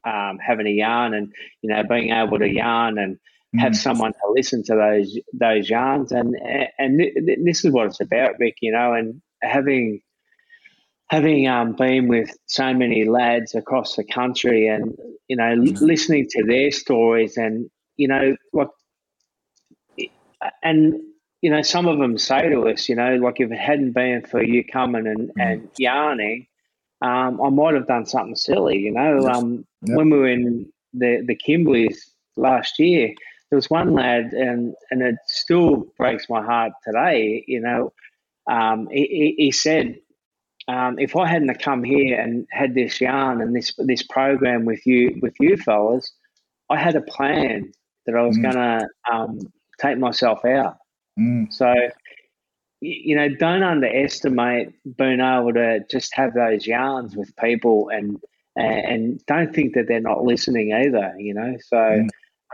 um, 0.06 0.38
having 0.46 0.68
a 0.68 0.72
yarn 0.72 1.14
and 1.14 1.34
you 1.62 1.70
know 1.70 1.84
being 1.84 2.12
able 2.12 2.40
to 2.40 2.48
yarn 2.48 2.98
and 2.98 3.18
have 3.58 3.74
mm. 3.74 3.78
someone 3.78 4.14
to 4.14 4.34
listen 4.36 4.64
to 4.64 4.76
those 4.76 5.18
those 5.34 5.70
yarns 5.70 6.12
and 6.12 6.36
and 6.78 7.00
this 7.44 7.66
is 7.66 7.72
what 7.72 7.88
it's 7.88 8.02
about, 8.02 8.36
Rick. 8.40 8.58
You 8.62 8.74
know, 8.74 8.94
and 8.94 9.22
having 9.42 10.02
having 11.10 11.48
um, 11.48 11.74
been 11.74 12.08
with 12.08 12.32
so 12.48 12.74
many 12.74 13.06
lads 13.08 13.56
across 13.56 13.96
the 13.96 14.04
country 14.04 14.68
and 14.68 14.96
you 15.28 15.36
know 15.36 15.56
mm. 15.56 15.82
listening 15.82 16.28
to 16.30 16.44
their 16.44 16.72
stories 16.72 17.38
and 17.38 17.70
you 17.98 18.08
know 18.08 18.36
like 18.52 18.70
and 20.64 20.96
you 21.44 21.50
know, 21.50 21.62
some 21.62 21.88
of 21.88 22.00
them 22.00 22.18
say 22.18 22.48
to 22.48 22.70
us, 22.70 22.88
you 22.88 22.96
know, 22.96 23.18
like 23.18 23.42
if 23.42 23.52
it 23.52 23.60
hadn't 23.60 23.92
been 23.92 24.22
for 24.22 24.42
you 24.42 24.64
coming 24.64 25.06
and, 25.06 25.28
mm. 25.28 25.34
and 25.38 25.70
yarning, 25.78 26.48
um, 27.02 27.42
I 27.42 27.50
might 27.50 27.74
have 27.74 27.86
done 27.86 28.06
something 28.06 28.38
silly, 28.38 28.78
you 28.78 28.92
know. 28.92 29.20
Yes. 29.22 29.36
Um, 29.36 29.68
yep. 29.82 29.98
When 29.98 30.10
we 30.10 30.18
were 30.20 30.30
in 30.30 30.72
the, 30.94 31.22
the 31.28 31.36
Kimberleys 31.36 31.98
last 32.38 32.80
year, 32.80 33.14
there 33.50 33.58
was 33.58 33.70
one 33.70 33.94
lad, 33.94 34.32
and, 34.32 34.74
and 34.90 35.02
it 35.02 35.16
still 35.28 35.86
breaks 35.98 36.30
my 36.30 36.42
heart 36.42 36.72
today, 36.88 37.44
you 37.46 37.60
know. 37.60 37.92
Um, 38.50 38.88
he, 38.90 39.36
he 39.38 39.52
said, 39.52 39.98
um, 40.70 40.98
if 40.98 41.14
I 41.18 41.28
hadn't 41.28 41.54
come 41.62 41.84
here 41.84 42.22
and 42.22 42.48
had 42.52 42.74
this 42.74 43.02
yarn 43.02 43.42
and 43.42 43.54
this 43.54 43.74
this 43.80 44.02
program 44.02 44.64
with 44.64 44.86
you 44.88 45.20
with 45.22 45.34
you 45.42 45.58
fellas, 45.58 46.10
I 46.70 46.78
had 46.78 46.96
a 46.96 47.02
plan 47.02 47.74
that 48.06 48.16
I 48.16 48.22
was 48.22 48.38
mm. 48.38 48.44
going 48.44 48.56
to 48.56 48.88
um, 49.12 49.40
take 49.82 49.98
myself 49.98 50.46
out. 50.46 50.78
Mm. 51.20 51.52
So, 51.54 51.74
you 52.82 53.16
know, 53.16 53.30
don't 53.30 53.64
underestimate 53.64 54.74
being 54.98 55.20
able 55.20 55.54
to 55.54 55.82
just 55.90 56.14
have 56.16 56.34
those 56.34 56.66
yarns 56.68 57.16
with 57.16 57.36
people 57.38 57.90
and 57.90 58.20
and 58.56 59.20
don't 59.26 59.54
think 59.54 59.74
that 59.74 59.88
they're 59.88 60.00
not 60.00 60.24
listening 60.24 60.74
either. 60.74 61.14
You 61.18 61.34
know, 61.34 61.56
so 61.68 61.78
mm. 61.78 62.10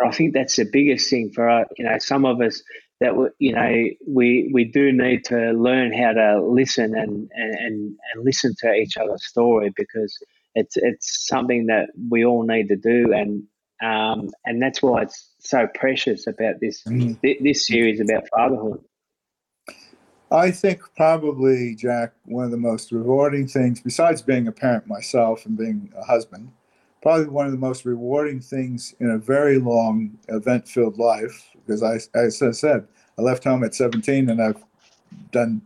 I 0.06 0.12
think 0.12 0.34
that's 0.34 0.56
the 0.56 0.70
biggest 0.72 1.10
thing 1.10 1.32
for 1.34 1.50
uh, 1.50 1.66
you 1.78 1.86
know 1.86 1.98
some 2.00 2.26
of 2.26 2.42
us 2.42 2.62
that 3.00 3.14
you 3.40 3.54
know 3.54 3.86
we 4.08 4.50
we 4.54 4.66
do 4.66 4.92
need 4.92 5.26
to 5.26 5.52
learn 5.52 5.94
how 5.94 6.14
to 6.14 6.42
listen 6.46 6.96
and 6.96 7.30
and 7.34 7.64
and 7.64 8.26
listen 8.26 8.54
to 8.60 8.74
each 8.74 8.98
other's 8.98 9.26
story 9.26 9.72
because 9.76 10.18
it's 10.56 10.76
it's 10.78 11.28
something 11.28 11.68
that 11.68 11.90
we 12.10 12.26
all 12.26 12.44
need 12.44 12.68
to 12.68 12.76
do 12.76 13.14
and 13.14 13.44
um, 13.82 14.30
and 14.46 14.62
that's 14.62 14.82
why 14.82 15.04
it's 15.04 15.30
so 15.40 15.68
precious 15.74 16.28
about 16.28 16.60
this 16.60 16.84
mm. 16.84 17.18
this 17.42 17.66
series 17.66 18.00
about 18.00 18.24
fatherhood. 18.36 18.84
I 20.32 20.52
think 20.52 20.82
probably, 20.96 21.74
Jack, 21.76 22.14
one 22.26 22.46
of 22.46 22.52
the 22.52 22.58
most 22.58 22.92
rewarding 22.92 23.48
things, 23.48 23.82
besides 23.82 24.22
being 24.22 24.48
a 24.48 24.52
parent 24.52 24.86
myself 24.86 25.46
and 25.46 25.58
being 25.58 25.92
a 25.98 26.04
husband, 26.04 26.52
probably 27.02 27.28
one 27.30 27.48
of 27.48 27.52
the 27.52 27.58
most 27.58 27.84
rewarding 27.84 28.40
things 28.40 28.94
in 29.00 29.10
a 29.10 29.18
very 29.18 29.58
long 29.58 30.20
event 30.28 30.68
filled 30.68 31.00
life, 31.00 31.50
because 31.66 31.82
I, 31.82 31.96
as 32.18 32.42
I 32.44 32.52
said, 32.52 32.88
I 33.18 33.24
left 33.24 33.44
home 33.44 33.64
at 33.64 33.74
17 33.74 34.30
and 34.30 34.40
I've 34.42 34.64
done 35.32 35.64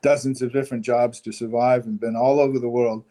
dozens 0.00 0.42
of 0.42 0.52
different 0.52 0.84
jobs 0.84 1.20
to 1.22 1.32
survive 1.32 1.84
and 1.84 1.98
been 1.98 2.14
all 2.14 2.38
over 2.38 2.60
the 2.60 2.68
world 2.68 3.04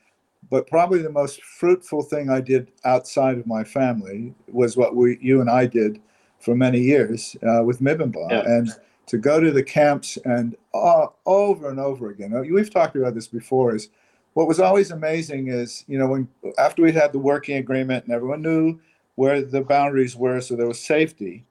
but 0.49 0.67
probably 0.67 1.01
the 1.01 1.09
most 1.09 1.43
fruitful 1.43 2.03
thing 2.03 2.29
I 2.29 2.41
did 2.41 2.71
outside 2.85 3.37
of 3.37 3.47
my 3.47 3.63
family 3.63 4.33
was 4.47 4.77
what 4.77 4.95
we, 4.95 5.17
you 5.21 5.41
and 5.41 5.49
I 5.49 5.65
did 5.65 6.01
for 6.39 6.55
many 6.55 6.79
years 6.79 7.35
uh, 7.43 7.63
with 7.63 7.79
Mibbinbah. 7.79 8.29
Yeah. 8.29 8.43
And 8.45 8.69
to 9.07 9.17
go 9.17 9.39
to 9.39 9.51
the 9.51 9.63
camps 9.63 10.17
and 10.25 10.55
uh, 10.73 11.07
over 11.25 11.69
and 11.69 11.79
over 11.79 12.09
again, 12.09 12.33
uh, 12.33 12.41
we've 12.41 12.69
talked 12.69 12.95
about 12.95 13.15
this 13.15 13.27
before, 13.27 13.75
is 13.75 13.89
what 14.33 14.47
was 14.47 14.59
always 14.59 14.91
amazing 14.91 15.47
is, 15.47 15.83
you 15.87 15.97
know, 15.97 16.07
when 16.07 16.27
after 16.57 16.83
we 16.83 16.91
had 16.91 17.11
the 17.11 17.19
working 17.19 17.57
agreement 17.57 18.05
and 18.05 18.13
everyone 18.13 18.41
knew 18.41 18.79
where 19.15 19.41
the 19.41 19.61
boundaries 19.61 20.15
were, 20.15 20.39
so 20.41 20.55
there 20.55 20.67
was 20.67 20.79
safety. 20.79 21.43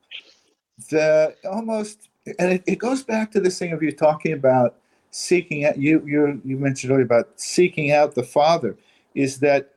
The 0.91 1.35
almost, 1.51 2.09
and 2.39 2.53
it, 2.53 2.63
it 2.67 2.79
goes 2.79 3.03
back 3.03 3.33
to 3.33 3.41
this 3.41 3.59
thing 3.59 3.73
of 3.73 3.83
you 3.83 3.91
talking 3.91 4.35
about 4.35 4.77
seeking 5.11 5.65
out. 5.65 5.79
You 5.79 6.03
you 6.07 6.41
you 6.45 6.59
mentioned 6.59 6.93
earlier 6.93 7.05
about 7.05 7.41
seeking 7.41 7.91
out 7.91 8.15
the 8.15 8.23
Father. 8.23 8.77
Is 9.17 9.41
that 9.41 9.73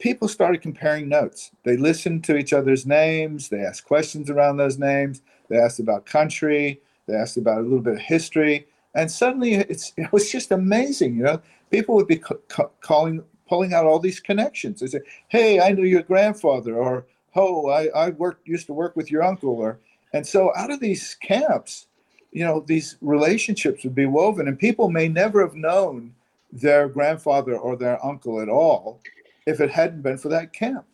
people 0.00 0.26
started 0.26 0.62
comparing 0.62 1.08
notes. 1.08 1.52
They 1.62 1.76
listened 1.76 2.24
to 2.24 2.36
each 2.36 2.52
other's 2.52 2.86
names. 2.86 3.50
They 3.50 3.60
asked 3.60 3.84
questions 3.84 4.30
around 4.30 4.56
those 4.56 4.78
names. 4.78 5.22
They 5.48 5.58
asked 5.58 5.78
about 5.78 6.06
country. 6.06 6.80
They 7.06 7.14
asked 7.14 7.36
about 7.36 7.58
a 7.58 7.62
little 7.62 7.80
bit 7.80 7.94
of 7.94 8.00
history. 8.00 8.66
And 8.94 9.10
suddenly, 9.10 9.54
it's 9.54 9.92
it 9.96 10.12
was 10.12 10.32
just 10.32 10.50
amazing. 10.50 11.16
You 11.16 11.22
know, 11.24 11.42
people 11.70 11.94
would 11.94 12.08
be 12.08 12.16
ca- 12.16 12.70
calling, 12.80 13.22
pulling 13.48 13.72
out 13.74 13.84
all 13.84 14.00
these 14.00 14.18
connections. 14.18 14.80
They 14.80 14.88
say, 14.88 15.00
"Hey, 15.28 15.60
I 15.60 15.72
knew 15.72 15.84
your 15.84 16.02
grandfather," 16.02 16.74
or 16.76 17.06
"Oh, 17.36 17.68
I 17.68 17.88
I 17.88 18.10
worked 18.10 18.48
used 18.48 18.66
to 18.66 18.72
work 18.72 18.96
with 18.96 19.10
your 19.10 19.22
uncle," 19.22 19.50
or 19.50 19.78
and 20.12 20.26
so 20.26 20.52
out 20.56 20.72
of 20.72 20.80
these 20.80 21.14
camps, 21.14 21.86
you 22.32 22.44
know, 22.44 22.64
these 22.66 22.96
relationships 23.00 23.84
would 23.84 23.94
be 23.94 24.06
woven, 24.06 24.48
and 24.48 24.58
people 24.58 24.88
may 24.90 25.06
never 25.08 25.40
have 25.40 25.54
known 25.54 26.14
their 26.52 26.88
grandfather 26.88 27.56
or 27.56 27.76
their 27.76 28.04
uncle 28.04 28.40
at 28.40 28.48
all 28.48 29.00
if 29.46 29.60
it 29.60 29.70
hadn't 29.70 30.02
been 30.02 30.18
for 30.18 30.28
that 30.28 30.52
camp. 30.52 30.84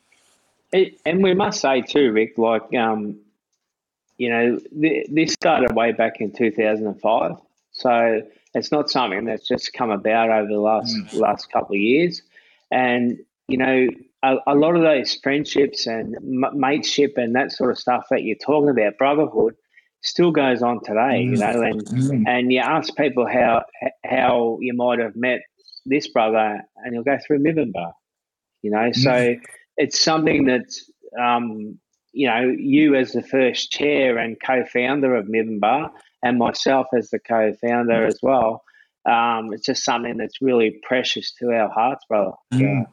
It, 0.73 1.01
and 1.07 1.23
we 1.23 1.35
must 1.35 1.61
say 1.61 1.83
too, 1.83 2.13
Rick, 2.13 2.39
like 2.39 2.75
um, 2.75 3.19
you 4.19 4.31
know, 4.31 4.59
th- 4.81 5.07
this 5.11 5.33
started 5.33 5.75
way 5.75 5.93
back 5.93 6.21
in 6.21 6.33
two 6.33 6.51
thousand 6.51 6.87
and 6.87 7.01
five, 7.01 7.37
so 7.73 8.23
it's 8.55 8.73
not 8.73 8.91
something 8.91 9.25
that's 9.25 9.47
just 9.47 9.73
come 9.73 9.91
about 9.91 10.31
over 10.31 10.49
the 10.49 10.59
last 10.59 10.95
mm. 10.97 11.21
last 11.21 11.53
couple 11.53 11.77
of 11.77 11.81
years. 11.81 12.23
And 12.71 13.19
you 13.49 13.59
know, 13.59 13.89
a, 14.23 14.37
a 14.49 14.55
lot 14.55 14.75
of 14.75 14.83
those 14.83 15.15
friendships 15.15 15.87
and 15.87 16.17
m- 16.17 16.59
mateship 16.59 17.17
and 17.17 17.35
that 17.37 17.53
sort 17.53 17.71
of 17.71 17.79
stuff 17.79 18.07
that 18.11 18.23
you're 18.25 18.37
talking 18.37 18.71
about, 18.71 18.99
brotherhood, 18.99 19.55
still 20.07 20.31
goes 20.31 20.63
on 20.63 20.83
today. 20.83 21.25
Mm. 21.25 21.31
You 21.31 21.37
know, 21.37 21.63
and 21.63 21.85
mm. 21.85 22.25
and 22.27 22.53
you 22.53 22.61
ask 22.61 22.95
people 22.97 23.27
how 23.27 23.65
how 24.05 24.59
you 24.61 24.75
might 24.75 24.99
have 24.99 25.17
met 25.17 25.41
this 25.85 26.09
brother, 26.09 26.61
and 26.77 26.95
you'll 26.95 27.05
go 27.05 27.19
through 27.27 27.41
Mibbinbah. 27.41 27.93
You 28.63 28.71
know, 28.71 28.93
so 28.93 29.11
mm. 29.11 29.41
it's 29.77 30.01
something 30.01 30.47
that 30.47 30.67
um, 31.21 31.79
you 32.13 32.29
know 32.29 32.55
you 32.57 32.95
as 32.95 33.13
the 33.13 33.23
first 33.23 33.71
chair 33.71 34.19
and 34.19 34.37
co-founder 34.41 35.15
of 35.15 35.27
Mibbinbah 35.27 35.91
and 36.23 36.39
myself 36.39 36.87
as 36.97 37.11
the 37.11 37.19
co-founder 37.19 38.07
as 38.07 38.19
well. 38.23 38.63
Um, 39.09 39.53
it's 39.53 39.67
just 39.67 39.85
something 39.85 40.17
that's 40.17 40.43
really 40.43 40.81
precious 40.83 41.33
to 41.35 41.53
our 41.53 41.69
hearts, 41.69 42.05
brother. 42.09 42.33
Mm. 42.53 42.61
Yeah. 42.61 42.85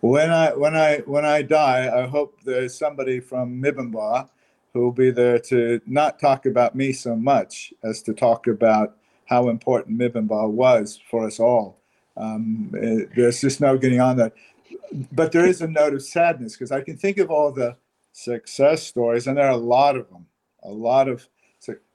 When 0.00 0.30
I 0.30 0.54
when 0.54 0.74
I 0.74 0.98
when 1.00 1.24
I 1.24 1.42
die, 1.42 1.90
I 1.94 2.06
hope 2.06 2.40
there's 2.44 2.76
somebody 2.76 3.20
from 3.20 3.62
Mibbinbah 3.62 4.28
who 4.72 4.80
will 4.80 4.92
be 4.92 5.10
there 5.10 5.38
to 5.38 5.80
not 5.86 6.18
talk 6.18 6.46
about 6.46 6.74
me 6.74 6.92
so 6.92 7.16
much 7.16 7.72
as 7.82 8.02
to 8.02 8.12
talk 8.12 8.46
about 8.46 8.96
how 9.26 9.48
important 9.48 9.98
Mibbinbah 9.98 10.50
was 10.50 11.00
for 11.10 11.26
us 11.26 11.40
all. 11.40 11.78
Um, 12.16 12.70
it, 12.74 13.10
there's 13.14 13.40
just 13.40 13.60
no 13.60 13.78
getting 13.78 14.00
on 14.00 14.16
that. 14.18 14.32
But 15.12 15.32
there 15.32 15.46
is 15.46 15.60
a 15.62 15.68
note 15.68 15.94
of 15.94 16.02
sadness 16.02 16.54
because 16.54 16.72
I 16.72 16.80
can 16.80 16.96
think 16.96 17.18
of 17.18 17.30
all 17.30 17.52
the 17.52 17.76
success 18.12 18.82
stories, 18.82 19.26
and 19.26 19.36
there 19.36 19.46
are 19.46 19.50
a 19.50 19.56
lot 19.56 19.96
of 19.96 20.08
them, 20.10 20.26
a 20.62 20.70
lot 20.70 21.08
of 21.08 21.28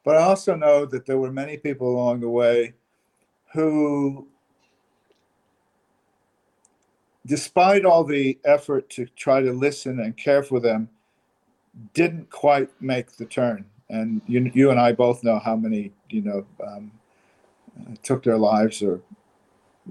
but 0.06 0.18
I 0.18 0.22
also 0.22 0.56
know 0.56 0.86
that 0.86 1.08
there 1.08 1.18
were 1.18 1.32
many 1.32 1.58
people 1.58 1.90
along 1.90 2.20
the 2.20 2.30
way 2.30 2.76
who, 3.54 4.28
despite 7.26 7.86
all 7.86 8.04
the 8.04 8.38
effort 8.46 8.88
to 8.92 9.08
try 9.08 9.42
to 9.42 9.52
listen 9.52 10.00
and 10.00 10.16
care 10.16 10.44
for 10.44 10.60
them, 10.60 10.90
didn't 11.94 12.30
quite 12.30 12.70
make 12.82 13.12
the 13.14 13.26
turn. 13.26 13.66
And 13.90 14.22
you, 14.28 14.52
you 14.54 14.72
and 14.72 14.80
I 14.80 14.94
both 14.94 15.24
know 15.24 15.40
how 15.40 15.56
many, 15.56 15.92
you 16.10 16.22
know, 16.22 16.46
um, 16.66 16.92
took 18.04 18.24
their 18.24 18.38
lives 18.38 18.82
or 18.82 19.02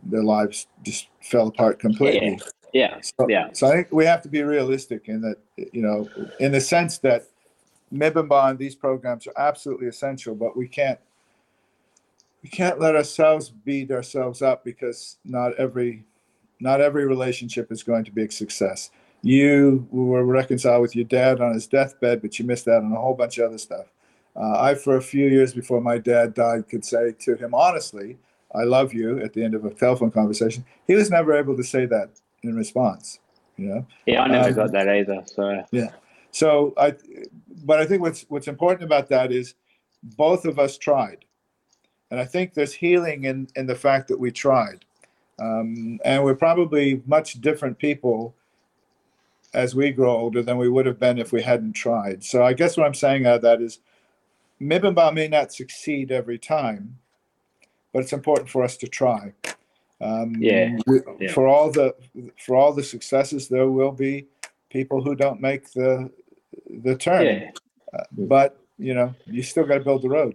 their 0.04 0.24
lives 0.24 0.66
just 0.82 1.08
fell 1.22 1.48
apart 1.48 1.78
completely. 1.78 2.32
Yeah. 2.32 2.48
Yeah. 2.72 3.00
So, 3.00 3.28
yeah. 3.28 3.50
so 3.52 3.68
I 3.68 3.76
think 3.76 3.92
we 3.92 4.04
have 4.04 4.20
to 4.22 4.28
be 4.28 4.42
realistic 4.42 5.08
in 5.08 5.20
that, 5.20 5.36
you 5.72 5.80
know, 5.80 6.08
in 6.40 6.50
the 6.50 6.60
sense 6.60 6.98
that 6.98 7.24
Mibbinbah 7.92 8.18
and 8.18 8.28
bond, 8.28 8.58
these 8.58 8.74
programs 8.74 9.28
are 9.28 9.32
absolutely 9.36 9.86
essential, 9.86 10.34
but 10.34 10.56
we 10.56 10.66
can't 10.66 10.98
we 12.42 12.50
can't 12.50 12.80
let 12.80 12.96
ourselves 12.96 13.48
beat 13.48 13.90
ourselves 13.90 14.42
up 14.42 14.64
because 14.64 15.16
not 15.24 15.54
every 15.54 16.04
not 16.60 16.80
every 16.80 17.06
relationship 17.06 17.70
is 17.70 17.82
going 17.82 18.04
to 18.04 18.10
be 18.10 18.24
a 18.24 18.30
success. 18.30 18.90
You 19.24 19.88
were 19.90 20.22
reconciled 20.22 20.82
with 20.82 20.94
your 20.94 21.06
dad 21.06 21.40
on 21.40 21.54
his 21.54 21.66
deathbed, 21.66 22.20
but 22.20 22.38
you 22.38 22.44
missed 22.44 22.68
out 22.68 22.84
on 22.84 22.92
a 22.92 23.00
whole 23.00 23.14
bunch 23.14 23.38
of 23.38 23.46
other 23.46 23.56
stuff. 23.56 23.86
Uh, 24.36 24.60
I, 24.60 24.74
for 24.74 24.98
a 24.98 25.02
few 25.02 25.28
years 25.28 25.54
before 25.54 25.80
my 25.80 25.96
dad 25.96 26.34
died, 26.34 26.68
could 26.68 26.84
say 26.84 27.14
to 27.20 27.34
him 27.34 27.54
honestly, 27.54 28.18
"I 28.54 28.64
love 28.64 28.92
you" 28.92 29.20
at 29.20 29.32
the 29.32 29.42
end 29.42 29.54
of 29.54 29.64
a 29.64 29.70
telephone 29.70 30.10
conversation. 30.10 30.66
He 30.86 30.94
was 30.94 31.10
never 31.10 31.32
able 31.32 31.56
to 31.56 31.64
say 31.64 31.86
that 31.86 32.10
in 32.42 32.54
response. 32.54 33.18
You 33.56 33.68
know. 33.68 33.86
Yeah, 34.04 34.24
I 34.24 34.28
never 34.28 34.48
um, 34.48 34.54
got 34.54 34.72
that 34.72 34.88
either. 34.88 35.22
So. 35.24 35.64
Yeah. 35.70 35.92
So 36.30 36.74
I, 36.76 36.94
but 37.64 37.80
I 37.80 37.86
think 37.86 38.02
what's 38.02 38.26
what's 38.28 38.48
important 38.48 38.82
about 38.82 39.08
that 39.08 39.32
is 39.32 39.54
both 40.02 40.44
of 40.44 40.58
us 40.58 40.76
tried, 40.76 41.24
and 42.10 42.20
I 42.20 42.26
think 42.26 42.52
there's 42.52 42.74
healing 42.74 43.24
in 43.24 43.48
in 43.56 43.66
the 43.66 43.74
fact 43.74 44.08
that 44.08 44.20
we 44.20 44.30
tried, 44.32 44.84
um, 45.38 45.98
and 46.04 46.24
we're 46.24 46.34
probably 46.34 47.00
much 47.06 47.40
different 47.40 47.78
people 47.78 48.34
as 49.54 49.74
we 49.74 49.90
grow 49.90 50.10
older 50.10 50.42
than 50.42 50.58
we 50.58 50.68
would 50.68 50.86
have 50.86 50.98
been 50.98 51.18
if 51.18 51.32
we 51.32 51.42
hadn't 51.42 51.72
tried. 51.72 52.24
So 52.24 52.44
I 52.44 52.52
guess 52.52 52.76
what 52.76 52.86
I'm 52.86 52.94
saying 52.94 53.26
out 53.26 53.36
of 53.36 53.42
that 53.42 53.62
is, 53.62 53.78
Mibbinbah 54.60 55.14
may 55.14 55.28
not 55.28 55.52
succeed 55.52 56.12
every 56.12 56.38
time, 56.38 56.98
but 57.92 58.02
it's 58.02 58.12
important 58.12 58.48
for 58.48 58.62
us 58.62 58.76
to 58.78 58.88
try. 58.88 59.32
Um, 60.00 60.36
yeah. 60.38 60.76
Yeah. 61.18 61.32
For 61.32 61.46
all 61.46 61.70
the 61.70 61.94
for 62.38 62.56
all 62.56 62.72
the 62.72 62.82
successes, 62.82 63.48
there 63.48 63.68
will 63.68 63.92
be 63.92 64.26
people 64.70 65.02
who 65.02 65.14
don't 65.14 65.40
make 65.40 65.72
the 65.72 66.10
the 66.82 66.96
turn. 66.96 67.24
Yeah. 67.24 67.50
Uh, 67.92 68.04
but 68.12 68.58
you 68.78 68.94
know, 68.94 69.14
you 69.26 69.42
still 69.42 69.64
got 69.64 69.78
to 69.78 69.84
build 69.84 70.02
the 70.02 70.08
road. 70.08 70.34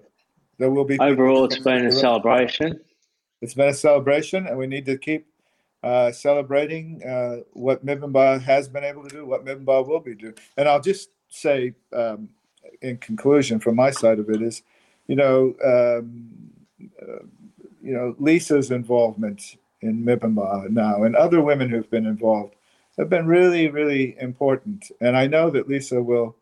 There 0.58 0.72
will 0.72 0.86
be 0.86 1.00
overall. 1.00 1.46
It's 1.46 1.60
been 1.60 1.86
a 1.86 1.92
celebration. 1.92 2.80
It's 3.42 3.54
been 3.54 3.70
a 3.70 3.74
celebration, 3.74 4.48
and 4.48 4.58
we 4.58 4.68
need 4.68 4.86
to 4.86 4.98
keep 4.98 5.28
uh, 5.84 6.12
celebrating 6.12 7.02
uh, 7.04 7.38
what 7.54 7.86
Mibbinbah 7.86 8.42
has 8.42 8.68
been 8.68 8.84
able 8.84 9.04
to 9.04 9.10
do, 9.10 9.26
what 9.26 9.46
Mibbinbah 9.46 9.88
will 9.88 10.00
be 10.00 10.16
doing. 10.16 10.36
And 10.58 10.68
I'll 10.68 10.82
just 10.82 11.10
say, 11.30 11.74
um, 11.94 12.30
in 12.82 12.98
conclusion, 12.98 13.60
from 13.60 13.76
my 13.76 13.92
side 13.92 14.20
of 14.20 14.30
it, 14.30 14.42
is, 14.42 14.64
you 15.08 15.16
know, 15.16 15.56
um, 15.64 16.30
uh, 17.02 17.24
you 17.82 17.94
know, 17.94 18.16
Lisa's 18.20 18.72
involvement 18.72 19.58
in 19.82 20.04
Mibbinbah 20.04 20.70
now, 20.70 21.04
and 21.04 21.16
other 21.16 21.42
women 21.42 21.70
who've 21.70 21.90
been 21.90 22.06
involved 22.06 22.56
have 22.98 23.10
been 23.10 23.26
really, 23.26 23.70
really 23.70 24.18
important. 24.20 24.92
And 25.00 25.16
I 25.16 25.28
know 25.28 25.50
that 25.50 25.70
Lisa 25.70 26.04
will 26.04 26.36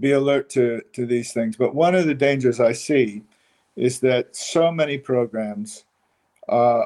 be 0.00 0.10
alert 0.10 0.50
to, 0.50 0.82
to 0.94 1.06
these 1.06 1.32
things. 1.32 1.56
But 1.56 1.76
one 1.76 1.94
of 1.94 2.06
the 2.06 2.14
dangers 2.14 2.58
I 2.58 2.72
see 2.72 3.22
is 3.76 4.00
that 4.00 4.34
so 4.34 4.72
many 4.72 4.98
programs 4.98 5.84
uh, 6.48 6.84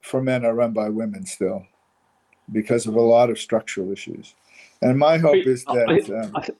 for 0.00 0.22
men 0.22 0.44
are 0.44 0.54
run 0.54 0.72
by 0.72 0.88
women 0.88 1.26
still 1.26 1.66
because 2.52 2.86
of 2.86 2.94
a 2.94 3.00
lot 3.00 3.30
of 3.30 3.38
structural 3.38 3.92
issues. 3.92 4.34
And 4.80 4.98
my 4.98 5.18
hope 5.18 5.46
is 5.46 5.64
that. 5.64 5.88
Um, 6.10 6.32
I, 6.34 6.40
th- 6.40 6.58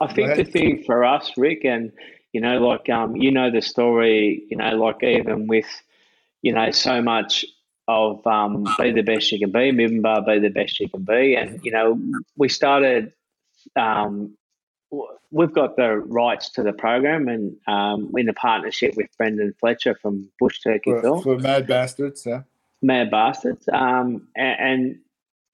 I 0.00 0.12
think 0.12 0.36
the 0.36 0.44
thing 0.44 0.84
for 0.84 1.04
us, 1.04 1.32
Rick, 1.36 1.64
and 1.64 1.90
you 2.32 2.40
know, 2.40 2.58
like 2.58 2.88
um, 2.90 3.16
you 3.16 3.30
know 3.30 3.50
the 3.50 3.62
story, 3.62 4.44
you 4.50 4.56
know, 4.56 4.70
like 4.76 5.02
even 5.02 5.46
with, 5.46 5.66
you 6.42 6.52
know, 6.52 6.70
so 6.70 7.00
much 7.00 7.44
of 7.88 8.26
um, 8.26 8.66
be 8.78 8.92
the 8.92 9.02
best 9.02 9.30
you 9.32 9.38
can 9.38 9.50
be, 9.50 9.70
Mibbinbah 9.72 10.26
be 10.26 10.38
the 10.38 10.50
best 10.50 10.80
you 10.80 10.88
can 10.88 11.02
be. 11.02 11.34
And, 11.36 11.60
you 11.64 11.70
know, 11.70 12.00
we 12.36 12.48
started, 12.48 13.12
um, 13.76 14.36
we've 15.30 15.52
got 15.52 15.76
the 15.76 15.98
rights 15.98 16.50
to 16.50 16.62
the 16.62 16.72
program 16.72 17.28
and 17.28 17.56
um, 17.66 18.12
in 18.16 18.28
a 18.28 18.32
partnership 18.32 18.96
with 18.96 19.06
Brendan 19.16 19.54
Fletcher 19.60 19.94
from 19.94 20.28
Bush 20.40 20.60
Turkey 20.60 20.90
for, 20.90 21.02
Film. 21.02 21.22
For 21.22 21.38
Mad 21.38 21.66
Bastards, 21.66 22.26
yeah. 22.26 22.42
Mad 22.82 23.10
Bastards. 23.10 23.68
Um, 23.72 24.28
and, 24.36 24.60
and, 24.60 24.98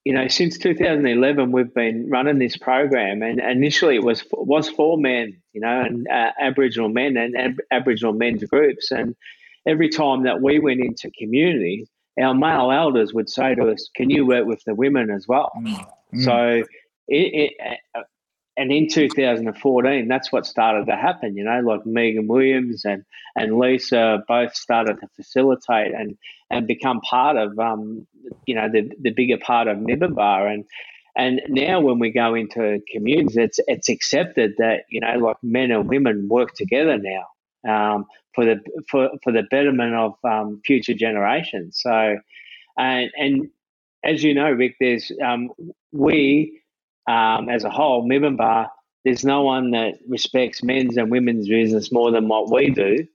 you 0.05 0.13
know, 0.13 0.29
since 0.29 0.59
2011, 0.59 1.53
we've 1.53 1.73
been 1.73 2.09
running 2.11 2.39
this 2.39 2.57
program, 2.57 3.23
and 3.23 3.41
initially 3.41 3.97
it 3.97 4.03
was 4.03 4.25
was 4.33 4.69
for 4.69 4.99
men, 4.99 5.41
you 5.53 5.61
know, 5.61 5.81
and 5.81 6.09
uh, 6.09 6.33
Aboriginal 6.41 6.89
men 6.89 7.17
and 7.17 7.37
ab- 7.37 7.61
Aboriginal 7.71 8.13
men's 8.13 8.43
groups. 8.45 8.91
And 8.91 9.15
every 9.65 9.89
time 9.89 10.25
that 10.25 10.43
we 10.43 10.59
went 10.59 10.81
into 10.81 11.11
communities, 11.17 11.89
our 12.21 12.35
male 12.35 12.73
elders 12.73 13.15
would 13.15 13.31
say 13.31 13.55
to 13.55 13.71
us, 13.71 13.89
"Can 13.95 14.11
you 14.11 14.27
work 14.27 14.45
with 14.45 14.63
the 14.65 14.75
women 14.75 15.09
as 15.09 15.29
well?" 15.29 15.53
Mm. 15.57 15.87
So, 16.25 16.65
it, 17.07 17.53
it, 17.53 17.81
uh, 17.95 18.03
and 18.57 18.73
in 18.73 18.89
2014, 18.89 20.09
that's 20.09 20.33
what 20.33 20.47
started 20.47 20.87
to 20.87 20.97
happen. 20.97 21.37
You 21.37 21.45
know, 21.45 21.61
like 21.61 21.87
Megan 21.87 22.29
Williams 22.29 22.85
and 22.85 23.05
and 23.37 23.59
Lisa 23.59 24.25
both 24.29 24.55
started 24.55 25.01
to 25.01 25.09
facilitate 25.17 25.93
and 25.95 26.19
and 26.51 26.67
become 26.67 27.01
part 27.01 27.37
of 27.37 27.59
um, 27.59 28.07
you 28.47 28.55
know 28.55 28.69
the 28.71 28.91
the 29.01 29.11
bigger 29.11 29.39
part 29.39 29.69
of 29.69 29.79
Mibbinbah 29.79 30.53
and. 30.53 30.65
And 31.17 31.43
now, 31.49 31.81
when 31.81 31.99
we 31.99 32.11
go 32.11 32.35
into 32.35 32.81
communities, 32.91 33.37
it's 33.37 33.61
it's 33.69 33.91
accepted 33.91 34.55
that 34.59 34.85
you 34.91 35.01
know, 35.01 35.19
like 35.19 35.37
men 35.43 35.71
and 35.71 35.89
women 35.89 36.29
work 36.31 36.55
together 36.55 36.99
now 36.99 37.27
um, 37.69 38.07
for 38.35 38.47
the 38.47 38.61
for, 38.91 39.11
for 39.23 39.33
the 39.33 39.43
betterment 39.51 39.95
of 39.95 40.15
um, 40.25 40.63
future 40.65 40.95
generations. 40.95 41.81
So, 41.83 42.17
and 42.79 43.11
and 43.17 43.51
as 44.05 44.23
you 44.25 44.35
know, 44.35 44.51
Rick, 44.51 44.77
there's 44.81 45.13
um, 45.25 45.51
we 45.93 46.62
um, 47.07 47.49
as 47.49 47.65
a 47.65 47.71
whole, 47.71 48.09
Mibbinbah, 48.09 48.69
there's 49.05 49.25
no 49.25 49.43
one 49.43 49.73
that 49.73 49.95
respects 50.09 50.63
men's 50.63 50.97
and 50.97 51.11
women's 51.11 51.49
business 51.49 51.91
more 51.91 52.11
than 52.11 52.29
what 52.29 52.51
we 52.51 52.71
do. 52.71 53.07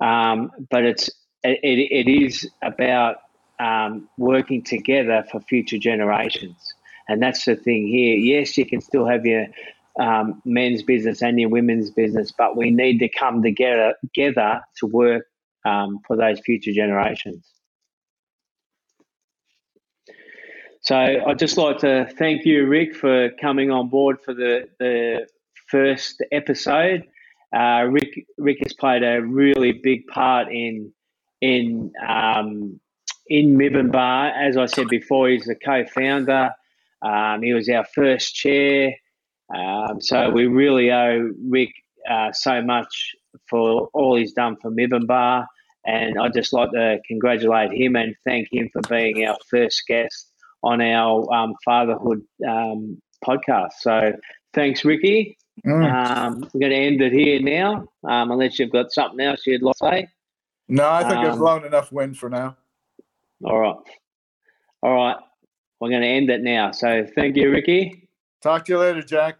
Um, 0.00 0.50
but 0.70 0.84
it's 0.84 1.08
it, 1.44 1.58
it 1.62 2.10
is 2.10 2.48
about 2.62 3.16
um, 3.60 4.08
working 4.18 4.62
together 4.62 5.24
for 5.30 5.40
future 5.40 5.78
generations, 5.78 6.56
and 7.08 7.22
that's 7.22 7.44
the 7.44 7.54
thing 7.54 7.86
here. 7.86 8.16
Yes, 8.16 8.56
you 8.58 8.66
can 8.66 8.80
still 8.80 9.06
have 9.06 9.24
your 9.24 9.46
um, 10.00 10.42
men's 10.44 10.82
business 10.82 11.22
and 11.22 11.38
your 11.38 11.50
women's 11.50 11.90
business, 11.90 12.32
but 12.36 12.56
we 12.56 12.70
need 12.70 12.98
to 12.98 13.08
come 13.08 13.42
together 13.42 13.94
together 14.00 14.60
to 14.78 14.86
work 14.86 15.26
um, 15.64 16.00
for 16.06 16.16
those 16.16 16.40
future 16.40 16.72
generations. 16.72 17.44
So 20.82 20.96
I'd 20.96 21.38
just 21.38 21.56
like 21.56 21.78
to 21.78 22.08
thank 22.18 22.44
you, 22.44 22.66
Rick, 22.66 22.96
for 22.96 23.30
coming 23.40 23.70
on 23.70 23.88
board 23.88 24.18
for 24.24 24.34
the, 24.34 24.68
the 24.80 25.28
first 25.68 26.20
episode. 26.32 27.04
Uh, 27.54 27.86
Rick 27.88 28.26
Rick 28.36 28.58
has 28.64 28.72
played 28.72 29.04
a 29.04 29.22
really 29.22 29.72
big 29.72 30.06
part 30.08 30.48
in 30.50 30.92
in 31.40 31.92
um, 32.04 32.80
in 33.28 33.56
Mibbinbah. 33.56 34.32
As 34.36 34.56
I 34.56 34.66
said 34.66 34.88
before, 34.88 35.28
he's 35.28 35.44
the 35.44 35.54
co-founder. 35.54 36.50
Um, 37.02 37.42
he 37.42 37.52
was 37.52 37.68
our 37.68 37.84
first 37.94 38.34
chair. 38.34 38.92
Um, 39.54 40.00
so 40.00 40.30
we 40.30 40.46
really 40.46 40.90
owe 40.90 41.30
Rick 41.48 41.70
uh, 42.10 42.32
so 42.32 42.60
much 42.60 43.14
for 43.48 43.88
all 43.94 44.16
he's 44.16 44.32
done 44.32 44.56
for 44.60 44.70
Mibbinbah. 44.72 45.46
And 45.84 46.18
I'd 46.18 46.32
just 46.32 46.52
like 46.52 46.70
to 46.72 46.98
congratulate 47.06 47.72
him 47.72 47.94
and 47.94 48.16
thank 48.24 48.48
him 48.52 48.68
for 48.72 48.80
being 48.88 49.26
our 49.26 49.36
first 49.48 49.82
guest 49.86 50.31
on 50.62 50.80
our 50.80 51.32
um, 51.32 51.54
fatherhood 51.64 52.22
um, 52.48 53.00
podcast. 53.24 53.72
So 53.80 54.12
thanks, 54.54 54.84
Ricky. 54.84 55.36
Mm. 55.66 55.92
Um, 55.92 56.50
we're 56.52 56.60
going 56.60 56.72
to 56.72 56.76
end 56.76 57.02
it 57.02 57.12
here 57.12 57.40
now, 57.40 57.86
um, 58.08 58.30
unless 58.30 58.58
you've 58.58 58.70
got 58.70 58.92
something 58.92 59.20
else 59.20 59.46
you'd 59.46 59.62
like 59.62 59.76
to 59.76 59.88
say. 59.90 60.08
No, 60.68 60.88
I 60.88 61.02
think 61.02 61.18
I've 61.18 61.34
um, 61.34 61.38
blown 61.38 61.64
enough 61.64 61.92
wind 61.92 62.16
for 62.16 62.28
now. 62.28 62.56
All 63.44 63.58
right. 63.58 63.76
All 64.82 64.94
right. 64.94 65.16
We're 65.80 65.90
going 65.90 66.02
to 66.02 66.08
end 66.08 66.30
it 66.30 66.42
now. 66.42 66.70
So 66.72 67.06
thank 67.14 67.36
you, 67.36 67.50
Ricky. 67.50 68.08
Talk 68.42 68.64
to 68.66 68.72
you 68.72 68.78
later, 68.78 69.02
Jack. 69.02 69.38